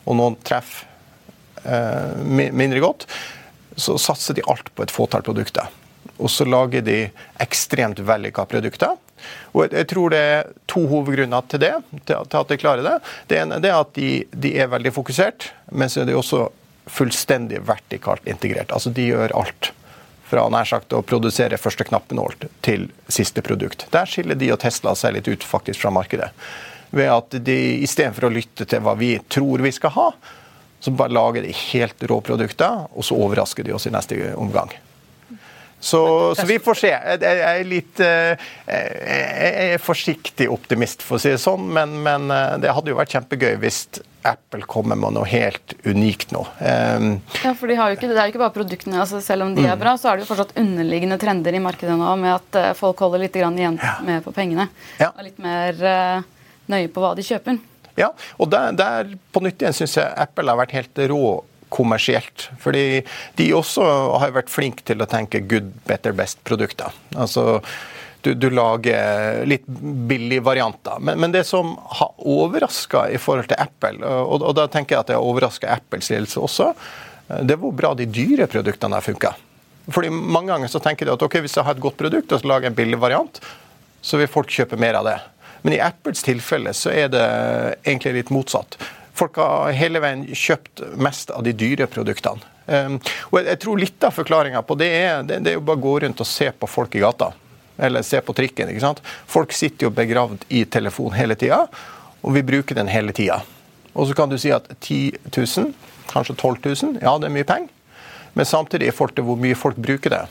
og 0.05 0.19
noen 0.19 0.37
treffer 0.45 0.85
eh, 1.65 2.51
mindre 2.53 2.83
godt, 2.85 3.09
så 3.77 3.99
satser 3.99 4.35
de 4.35 4.45
alt 4.51 4.75
på 4.75 4.85
et 4.85 4.93
fåtall 4.93 5.25
produkter. 5.27 5.71
Og 6.19 6.31
så 6.31 6.45
lager 6.45 6.85
de 6.85 6.99
ekstremt 7.43 8.01
vellykka 8.03 8.45
produkter. 8.51 8.97
Og 9.53 9.69
jeg, 9.71 9.87
tror 9.91 10.13
det 10.13 10.23
er 10.33 10.49
to 10.71 10.83
hovedgrunner 10.91 11.45
til 11.51 11.63
det, 11.63 11.75
til, 12.09 12.17
at 12.19 12.51
de 12.51 12.59
klarer 12.59 12.87
det. 12.87 12.97
Det 13.31 13.39
ene 13.39 13.61
er 13.61 13.77
at 13.77 13.93
de, 13.99 14.25
de, 14.31 14.57
er 14.59 14.73
veldig 14.73 14.93
fokusert, 14.95 15.53
men 15.71 15.93
så 15.93 16.03
er 16.03 16.11
de 16.11 16.19
også 16.19 16.49
fullstendig 16.91 17.63
vertikalt 17.67 18.27
integrert. 18.29 18.75
Altså 18.75 18.91
de 18.95 19.07
gjør 19.13 19.35
alt. 19.39 19.71
Fra 20.33 20.47
nær 20.51 20.67
sagt 20.67 20.95
å 20.97 21.03
produsere 21.05 21.61
første 21.61 21.85
knappenål 21.87 22.39
til 22.65 22.89
siste 23.13 23.45
produkt. 23.45 23.87
Der 23.93 24.09
skiller 24.09 24.39
de 24.39 24.51
og 24.55 24.63
Tesla 24.65 24.97
seg 24.99 25.19
litt 25.19 25.29
ut 25.29 25.45
faktisk 25.47 25.85
fra 25.85 25.93
markedet. 25.95 26.33
Ved 26.93 27.09
at 27.13 27.37
de 27.45 27.59
istedenfor 27.85 28.29
å 28.29 28.33
lytte 28.33 28.67
til 28.69 28.83
hva 28.85 28.97
vi 28.99 29.15
tror 29.33 29.63
vi 29.65 29.73
skal 29.77 29.95
ha, 29.95 30.09
så 30.83 30.91
bare 30.91 31.15
lager 31.15 31.45
de 31.47 31.53
helt 31.55 32.09
rå 32.11 32.17
produkter, 32.27 32.89
og 32.91 33.07
så 33.07 33.15
overrasker 33.15 33.63
de 33.63 33.75
oss 33.77 33.87
i 33.87 33.93
neste 33.95 34.19
omgang. 34.35 34.73
Så, 35.83 36.35
så, 36.35 36.47
vi 36.47 36.59
får 36.63 36.79
se. 36.79 36.91
Jeg 36.95 37.39
er 37.43 37.65
litt 37.67 38.01
eh, 38.03 38.43
jeg 38.71 39.73
er 39.75 39.81
forsiktig 39.83 40.47
optimist, 40.51 41.03
for 41.03 41.19
å 41.19 41.23
si 41.23 41.33
det 41.33 41.41
sånn. 41.43 41.65
Men, 41.75 41.97
men 42.05 42.31
eh, 42.31 42.53
det 42.63 42.71
hadde 42.71 42.93
jo 42.93 42.99
vært 43.01 43.17
kjempegøy 43.17 43.57
hvis 43.65 43.81
Apple 44.27 44.63
kommer 44.71 44.99
med 44.99 45.17
noe 45.17 45.27
helt 45.27 45.75
unikt 45.83 46.31
nå. 46.35 46.45
Um, 46.63 47.09
ja, 47.43 47.51
for 47.59 47.67
de 47.67 47.75
ikke, 47.75 48.07
Det 48.07 48.15
er 48.15 48.31
jo 48.31 48.35
ikke 48.37 48.45
bare 48.45 48.55
produktene. 48.55 49.01
altså 49.03 49.19
Selv 49.23 49.49
om 49.49 49.57
de 49.59 49.65
er 49.67 49.75
mm. 49.75 49.83
bra, 49.83 49.97
så 49.99 50.13
er 50.13 50.21
det 50.21 50.27
jo 50.27 50.31
fortsatt 50.31 50.55
underliggende 50.63 51.19
trender 51.19 51.59
i 51.59 51.65
markedet 51.67 51.99
nå 51.99 52.15
med 52.23 52.37
at 52.37 52.63
eh, 52.63 52.71
folk 52.79 53.03
holder 53.03 53.27
litt 53.27 53.43
igjen 53.43 53.79
med 54.07 54.23
på 54.23 54.35
pengene. 54.39 54.71
Ja. 55.03 55.11
Og 55.11 55.27
litt 55.27 55.43
mer 55.43 55.83
nøye 56.71 56.95
på 56.95 57.03
hva 57.03 57.17
de 57.19 57.27
kjøper. 57.27 57.59
Ja, 57.99 58.13
og 58.41 58.51
der, 58.53 58.77
der 58.77 59.17
på 59.33 59.43
nytt 59.45 59.63
igjen 59.63 59.77
syns 59.77 59.99
jeg 59.99 60.15
Apple 60.25 60.49
har 60.49 60.61
vært 60.63 60.77
helt 60.77 61.03
rå 61.13 61.25
kommersielt. 61.73 62.51
Fordi 62.61 63.03
de 63.39 63.49
også 63.57 63.85
har 64.23 64.35
vært 64.37 64.53
flinke 64.53 64.85
til 64.89 65.03
å 65.03 65.09
tenke 65.09 65.43
good, 65.49 65.73
better, 65.89 66.15
best-produkter. 66.17 66.93
Altså 67.17 67.63
du, 68.23 68.35
du 68.39 68.49
lager 68.55 69.43
litt 69.51 69.65
billige 70.09 70.45
varianter. 70.47 71.01
Men, 71.01 71.19
men, 71.19 71.33
det 71.35 71.43
som 71.49 71.75
har 71.99 72.13
overraska 72.19 73.09
i 73.11 73.19
forhold 73.19 73.49
til 73.51 73.59
Apple, 73.59 73.99
og, 74.07 74.45
og 74.47 74.53
da 74.59 74.69
tenker 74.71 74.95
jeg 74.95 75.03
at 75.03 75.11
det 75.11 75.17
har 75.19 75.27
overraska 75.27 75.73
Apples 75.75 76.13
ledelse 76.13 76.43
også, 76.43 76.71
det 77.33 77.57
er 77.57 77.59
hvor 77.59 77.75
bra 77.75 77.95
de 77.99 78.07
dyre 78.07 78.47
produktene 78.51 78.99
har 78.99 79.05
funka. 79.05 79.33
Fordi 79.91 80.13
Mange 80.13 80.53
ganger 80.53 80.71
så 80.71 80.79
tenker 80.83 81.09
de 81.09 81.17
at 81.17 81.25
ok, 81.27 81.41
hvis 81.43 81.57
jeg 81.59 81.67
har 81.67 81.75
et 81.75 81.83
godt 81.83 81.99
produkt 81.99 82.31
og 82.31 82.43
så 82.43 82.51
lager 82.53 82.71
en 82.71 82.79
billig 82.79 83.01
variant, 83.03 83.43
så 84.03 84.19
vil 84.21 84.31
folk 84.31 84.51
kjøpe 84.51 84.79
mer 84.79 85.01
av 85.01 85.09
det. 85.09 85.19
Men 85.63 85.77
i 85.77 85.81
Apples 85.83 86.25
tilfelle 86.27 86.75
så 86.75 86.91
er 86.91 87.13
det 87.13 87.27
egentlig 87.85 88.17
litt 88.19 88.33
motsatt. 88.35 88.79
Folk 89.15 89.37
har 89.39 89.75
hele 89.77 90.01
veien 90.03 90.25
kjøpt 90.27 90.83
mest 90.99 91.31
av 91.31 91.45
de 91.47 91.53
dyre 91.55 91.87
produktene. 91.91 92.43
Um, 92.67 92.99
og 93.33 93.41
jeg, 93.43 93.59
tror 93.59 93.81
litt 93.81 94.05
av 94.07 94.15
forklaringa 94.15 94.61
på 94.63 94.77
det 94.79 94.89
er, 94.95 95.25
det 95.27 95.41
er 95.51 95.57
jo 95.57 95.65
bare 95.67 95.81
å 95.81 95.83
gå 95.83 95.95
rundt 96.05 96.21
og 96.23 96.29
se 96.29 96.47
på 96.55 96.69
folk 96.71 96.95
i 96.95 97.03
gata 97.03 97.33
eller 97.83 98.05
se 98.07 98.21
på 98.23 98.35
trikken. 98.37 98.71
ikke 98.71 98.85
sant? 98.85 99.01
Folk 99.27 99.53
sitter 99.57 99.89
jo 99.89 99.95
begravd 99.95 100.45
i 100.55 100.65
telefon 100.71 101.15
hele 101.17 101.35
tida, 101.39 101.65
og 102.23 102.37
vi 102.37 102.45
bruker 102.47 102.79
den 102.79 102.91
hele 102.93 103.15
tida. 103.17 103.41
Og 103.93 104.09
så 104.09 104.17
kan 104.17 104.31
du 104.31 104.39
si 104.39 104.53
at 104.55 104.69
10 104.79 105.33
000, 105.35 105.73
kanskje 106.13 106.37
12 106.37 106.61
000, 106.63 107.01
ja 107.03 107.17
det 107.19 107.29
er 107.29 107.35
mye 107.35 107.49
penger. 107.49 107.73
Men 108.33 108.49
samtidig, 108.49 108.89
i 108.89 108.95
forhold 108.95 109.17
til 109.17 109.27
hvor 109.27 109.41
mye 109.41 109.59
folk 109.59 109.77
bruker 109.77 110.15
det, 110.15 110.23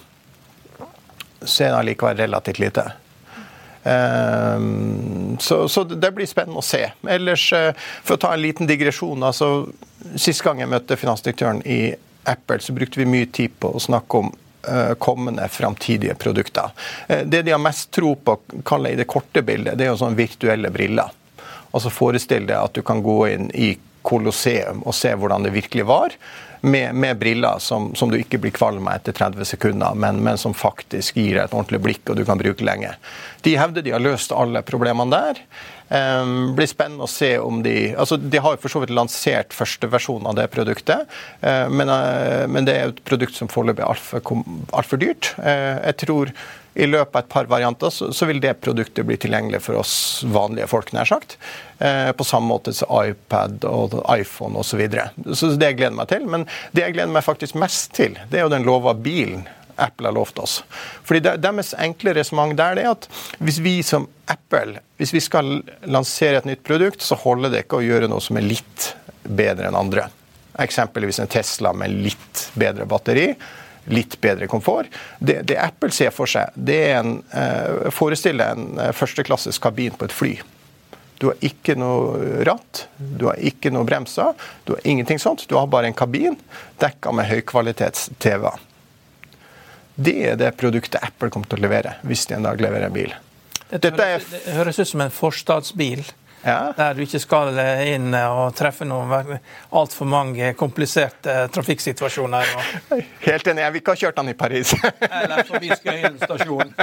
så 1.42 1.66
er 1.66 1.74
det 1.74 1.80
allikevel 1.82 2.18
relativt 2.24 2.62
lite. 2.62 2.88
Um, 3.84 5.38
så, 5.42 5.64
så, 5.70 5.84
det 5.84 6.12
blir 6.14 6.30
spennende 6.30 6.62
å 6.62 6.66
se. 6.66 6.84
Ellers, 7.10 7.48
uh, 7.54 7.72
for 8.04 8.18
å 8.18 8.22
ta 8.22 8.36
en 8.36 8.44
liten 8.44 8.70
digresjon 8.70 9.26
altså, 9.26 9.72
Sist 10.22 10.42
gang 10.46 10.60
jeg 10.62 10.70
møtte 10.70 10.98
finansdirektøren 10.98 11.60
i 11.66 11.96
Apple, 12.30 12.58
så 12.62 12.74
brukte 12.74 12.98
vi 12.98 13.10
mye 13.10 13.28
tid 13.34 13.54
på 13.62 13.70
å 13.74 13.82
snakke 13.82 14.22
om 14.22 14.32
Eh, 14.68 14.94
kommende 14.94 15.48
framtidige 15.48 16.16
produkter. 16.16 16.70
Eh, 17.08 17.20
det 17.26 17.42
de 17.42 17.52
har 17.52 17.60
mest 17.60 17.92
tro 17.92 18.16
på, 18.16 18.38
kaller 18.64 18.94
jeg 18.94 19.00
det 19.00 19.08
korte 19.10 19.42
bildet, 19.42 19.74
det 19.78 19.88
er 19.88 19.90
jo 19.90 19.98
sånne 19.98 20.20
virtuelle 20.20 20.70
briller. 20.70 21.10
Altså 21.74 21.90
Forestill 21.90 22.46
deg 22.46 22.60
at 22.60 22.76
du 22.78 22.84
kan 22.86 23.02
gå 23.02 23.16
inn 23.32 23.48
i 23.58 23.72
Colosseum 24.06 24.84
og 24.86 24.94
se 24.94 25.16
hvordan 25.18 25.48
det 25.48 25.56
virkelig 25.56 25.88
var. 25.90 26.14
Med, 26.62 26.94
med 26.94 27.18
briller 27.18 27.58
som, 27.58 27.88
som, 27.98 28.12
du 28.12 28.20
ikke 28.20 28.38
blir 28.38 28.54
kvalm 28.54 28.86
av 28.86 29.00
etter 29.00 29.16
30 29.18 29.48
sekunder, 29.50 29.96
men, 29.98 30.20
men, 30.22 30.38
som 30.38 30.54
faktisk 30.54 31.18
gir 31.18 31.34
deg 31.34 31.48
et 31.48 31.56
ordentlig 31.58 31.80
blikk 31.82 32.12
og 32.12 32.20
du 32.20 32.26
kan 32.28 32.38
bruke 32.38 32.66
lenge. 32.66 32.92
De 33.42 33.56
hevder 33.58 33.82
de 33.82 33.96
har 33.96 34.04
løst 34.04 34.34
alle 34.36 34.62
problemene 34.66 35.10
der. 35.10 35.42
Um, 35.92 36.54
blir 36.56 36.70
spennende 36.70 37.04
å 37.04 37.12
se 37.12 37.34
om 37.42 37.58
de 37.66 37.90
altså 38.00 38.16
De 38.16 38.40
har 38.40 38.56
for 38.62 38.72
så 38.72 38.80
vidt 38.80 38.94
lansert 38.96 39.52
første 39.52 39.90
versjon 39.92 40.24
av 40.30 40.38
det 40.38 40.46
produktet, 40.54 41.10
uh, 41.42 41.68
men, 41.68 41.92
uh, 41.92 42.46
men, 42.48 42.64
det 42.70 42.78
er 42.78 42.94
et 42.94 43.02
produkt 43.04 43.36
som 43.36 43.50
foreløpig 43.52 43.84
er 43.84 43.90
altfor 43.92 44.46
alt 44.72 44.96
dyrt. 45.02 45.34
Uh, 45.42 45.82
jeg 45.90 45.98
tror 46.06 46.32
i 46.74 46.88
løpet 46.88 47.16
av 47.16 47.24
et 47.24 47.32
par 47.32 47.50
varianter 47.52 47.92
så, 47.92 48.26
vil 48.26 48.40
det 48.44 48.54
produktet 48.64 49.06
bli 49.08 49.18
tilgjengelig 49.20 49.60
for 49.66 49.82
oss 49.82 49.94
vanlige 50.24 50.70
folk, 50.72 50.94
nær 50.96 51.10
sagt. 51.10 51.36
Eh, 51.80 52.12
på 52.16 52.28
samme 52.28 52.48
måte 52.48 52.74
som 52.76 52.92
iPad 53.04 53.66
og 53.68 53.98
iPhone 54.14 54.56
osv. 54.60 54.72
Så, 54.72 54.80
videre. 54.80 55.10
så 55.36 55.52
det 55.52 55.74
jeg 55.74 55.82
gleder 55.82 55.98
meg 55.98 56.12
til. 56.12 56.28
Men 56.32 56.48
det 56.72 56.86
jeg 56.86 56.96
gleder 56.96 57.12
meg 57.12 57.28
faktisk 57.28 57.60
mest 57.60 57.92
til, 57.98 58.16
det 58.32 58.40
er 58.40 58.48
jo 58.48 58.54
den 58.54 58.68
lova 58.68 58.96
bilen 58.96 59.44
Apple 59.82 60.08
har 60.08 60.16
lovt 60.16 60.40
oss. 60.40 60.62
Fordi 61.08 61.36
Deres 61.42 61.74
enkle 61.80 62.14
resonnement 62.16 62.56
der 62.60 62.80
er 62.80 62.92
at 62.92 63.08
hvis 63.42 63.60
vi 63.64 63.80
som 63.86 64.08
Apple 64.30 64.80
hvis 65.02 65.14
vi 65.16 65.22
skal 65.24 65.64
lansere 65.90 66.38
et 66.38 66.46
nytt 66.46 66.64
produkt, 66.64 67.02
så 67.02 67.18
holder 67.18 67.50
det 67.52 67.64
ikke 67.66 67.80
å 67.80 67.86
gjøre 67.86 68.10
noe 68.12 68.22
som 68.22 68.38
er 68.38 68.46
litt 68.46 68.92
bedre 69.24 69.68
enn 69.70 69.78
andre. 69.80 70.06
Eksempelvis 70.62 71.22
en 71.24 71.32
Tesla 71.32 71.72
med 71.74 71.96
litt 72.06 72.44
bedre 72.60 72.86
batteri. 72.86 73.32
Litt 73.90 74.20
bedre 74.22 74.48
komfort. 74.48 74.92
Det, 75.20 75.42
det 75.50 75.58
Apple 75.58 75.92
ser 75.96 76.12
for 76.14 76.30
seg, 76.30 76.54
det 76.56 76.78
er 76.92 77.00
en 77.00 77.16
eh, 77.34 77.90
forestiller 77.94 78.54
en 78.54 78.80
eh, 78.80 78.92
førsteklasses 78.94 79.58
kabin 79.62 79.96
på 79.98 80.06
et 80.06 80.14
fly. 80.14 80.34
Du 81.22 81.28
har 81.30 81.44
ikke 81.46 81.76
noe 81.78 82.44
ratt, 82.48 82.88
du 82.98 83.28
har 83.30 83.38
ikke 83.38 83.70
noe 83.74 83.86
bremser, 83.86 84.34
du 84.66 84.74
har 84.74 84.86
ingenting 84.90 85.20
sånt. 85.22 85.46
Du 85.50 85.54
har 85.58 85.68
bare 85.70 85.90
en 85.90 85.98
kabin 85.98 86.38
dekka 86.82 87.14
med 87.14 87.30
høykvalitets-TV-er. 87.30 88.64
Det 90.02 90.16
er 90.32 90.40
det 90.40 90.56
produktet 90.58 91.02
Apple 91.04 91.30
kommer 91.30 91.50
til 91.52 91.62
å 91.62 91.66
levere, 91.68 91.98
hvis 92.10 92.26
de 92.26 92.40
en 92.40 92.48
dag 92.48 92.62
leverer 92.64 92.88
en 92.88 92.96
bil. 92.96 93.14
Dette 93.70 93.92
høres, 93.94 94.26
det 94.34 94.56
høres 94.56 94.82
ut 94.82 94.90
som 94.90 95.04
en 95.06 95.14
forstadsbil. 95.14 96.02
Ja. 96.44 96.74
Der 96.78 96.94
du 96.98 97.04
ikke 97.06 97.20
skal 97.22 97.58
inn 97.86 98.14
og 98.18 98.56
treffe 98.58 98.86
noen 98.88 99.36
altfor 99.70 100.10
mange 100.10 100.54
kompliserte 100.58 101.48
trafikksituasjoner. 101.54 102.54
Og... 102.56 103.02
Helt 103.28 103.48
enig. 103.48 103.64
Jeg 103.66 103.76
vil 103.76 103.84
ikke 103.84 103.96
ha 103.96 104.02
kjørt 104.04 104.22
han 104.22 104.32
i 104.32 104.36
Paris. 104.38 104.74
Eller 105.08 105.44
forbi 105.48 105.72
Skøyen 105.76 106.18
stasjon. 106.22 106.74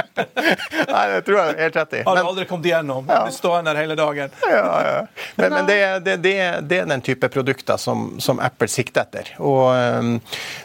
Nei, 0.89 1.03
det 1.13 1.21
tror 1.27 1.39
jeg 1.39 1.55
helt 1.59 1.75
rett 1.77 1.95
i. 1.99 2.01
Har 2.07 2.19
aldri 2.21 2.45
kommet 2.49 2.69
igjennom. 2.69 3.07
Ja. 3.09 3.23
Blir 3.27 3.35
stående 3.35 3.73
der 3.73 3.81
hele 3.81 3.97
dagen. 3.99 4.33
Ja, 4.49 4.63
ja. 4.85 4.95
Men, 5.35 5.53
men 5.53 5.67
det, 5.67 5.77
det, 6.05 6.15
det, 6.23 6.35
det, 6.69 6.79
er 6.79 6.89
den 6.89 7.03
type 7.05 7.29
produkter 7.29 7.77
som, 7.77 8.15
som 8.23 8.39
Apple 8.43 8.69
sikter 8.71 9.05
etter. 9.05 9.33
Og 9.43 9.69
um, 9.75 10.13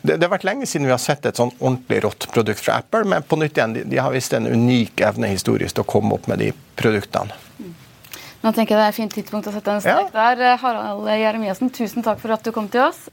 det, 0.02 0.20
har 0.22 0.32
vært 0.32 0.46
lenge 0.48 0.68
siden 0.70 0.88
vi 0.88 0.94
har 0.94 1.02
sett 1.02 1.26
et 1.28 1.40
sånn 1.40 1.52
ordentlig 1.58 2.02
rått 2.06 2.28
produkt 2.34 2.62
fra 2.64 2.80
Apple, 2.82 3.04
men 3.10 3.26
på 3.26 3.38
nytt 3.40 3.58
igjen, 3.58 3.76
de, 3.76 3.86
de 3.90 4.00
har 4.00 4.14
visst 4.14 4.36
en 4.36 4.48
unik 4.48 5.04
evne 5.04 5.32
historisk 5.34 5.76
til 5.76 5.84
å 5.84 5.90
komme 5.96 6.16
opp 6.16 6.30
med 6.30 6.42
de 6.42 6.52
produktene. 6.78 7.43
Nå 8.44 8.52
tenker 8.52 8.76
jeg 8.76 8.80
Det 8.80 8.84
er 8.84 8.92
et 8.92 8.98
fint 8.98 9.14
tidspunkt 9.20 9.48
å 9.48 9.54
sette 9.54 9.72
en 9.72 9.80
strek 9.80 10.10
ja. 10.12 10.12
der. 10.12 10.42
Eh, 10.52 10.60
Harald 10.60 11.08
Jeremiassen, 11.08 11.72
tusen 11.72 12.04
takk 12.04 12.20
for 12.20 12.34
at 12.34 12.44
du 12.44 12.52
kom 12.52 12.68
til 12.68 12.84
oss. 12.84 13.06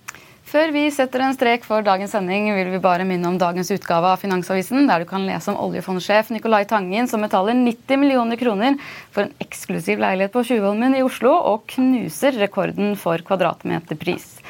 Før 0.51 0.73
vi 0.75 0.81
setter 0.91 1.21
en 1.23 1.31
strek 1.31 1.63
for 1.63 1.85
dagens 1.85 2.11
sending, 2.11 2.49
vil 2.51 2.73
vi 2.73 2.81
bare 2.83 3.05
minne 3.07 3.29
om 3.29 3.37
dagens 3.39 3.69
utgave 3.71 4.09
av 4.09 4.19
Finansavisen, 4.19 4.83
der 4.89 5.05
du 5.05 5.07
kan 5.07 5.23
lese 5.23 5.53
om 5.53 5.61
oljefondsjef 5.63 6.33
Nicolai 6.35 6.65
Tangen, 6.67 7.07
som 7.07 7.23
betaler 7.23 7.55
90 7.55 8.01
millioner 8.01 8.35
kroner 8.41 8.75
for 9.15 9.23
en 9.23 9.31
eksklusiv 9.39 10.03
leilighet 10.03 10.35
på 10.35 10.43
Tjuvholmen 10.49 10.97
i 10.99 11.05
Oslo, 11.07 11.31
og 11.31 11.63
knuser 11.71 12.35
rekorden 12.41 12.97
for 12.99 13.23
kvadratmeterpris. 13.23 14.40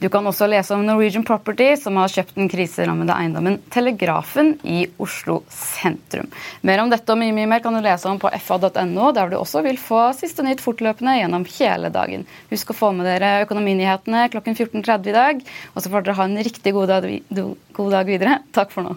Du 0.00 0.08
kan 0.08 0.24
også 0.24 0.46
lese 0.48 0.72
om 0.72 0.80
Norwegian 0.86 1.26
Property, 1.28 1.74
som 1.76 1.98
har 2.00 2.08
kjøpt 2.08 2.38
den 2.38 2.48
kriserammede 2.48 3.12
eiendommen 3.12 3.58
Telegrafen 3.72 4.54
i 4.64 4.86
Oslo 4.96 5.42
sentrum. 5.52 6.30
Mer 6.64 6.80
om 6.80 6.88
dette 6.88 7.12
og 7.12 7.20
mye, 7.20 7.34
mye 7.36 7.50
mer 7.50 7.60
kan 7.60 7.76
du 7.76 7.82
lese 7.84 8.08
om 8.08 8.16
på 8.22 8.32
fa.no, 8.46 9.10
der 9.12 9.28
du 9.28 9.36
også 9.36 9.60
vil 9.66 9.76
få 9.80 10.06
siste 10.16 10.46
nytt 10.46 10.64
fortløpende 10.64 11.18
gjennom 11.18 11.44
hele 11.58 11.92
dagen. 11.92 12.24
Husk 12.48 12.72
å 12.72 12.78
få 12.78 12.94
med 12.96 13.10
dere 13.10 13.42
økonominyhetene 13.44 14.24
klokken 14.32 14.56
14.30 14.56 15.12
i 15.12 15.16
dag. 15.18 15.44
Og 15.74 15.84
så 15.84 15.92
får 15.92 16.08
dere 16.08 16.16
ha 16.22 16.28
en 16.30 16.42
riktig 16.48 16.72
god 16.80 16.96
dag, 16.96 17.08
god 17.76 17.96
dag 17.98 18.08
videre. 18.08 18.40
Takk 18.56 18.72
for 18.72 18.88
nå. 18.88 18.96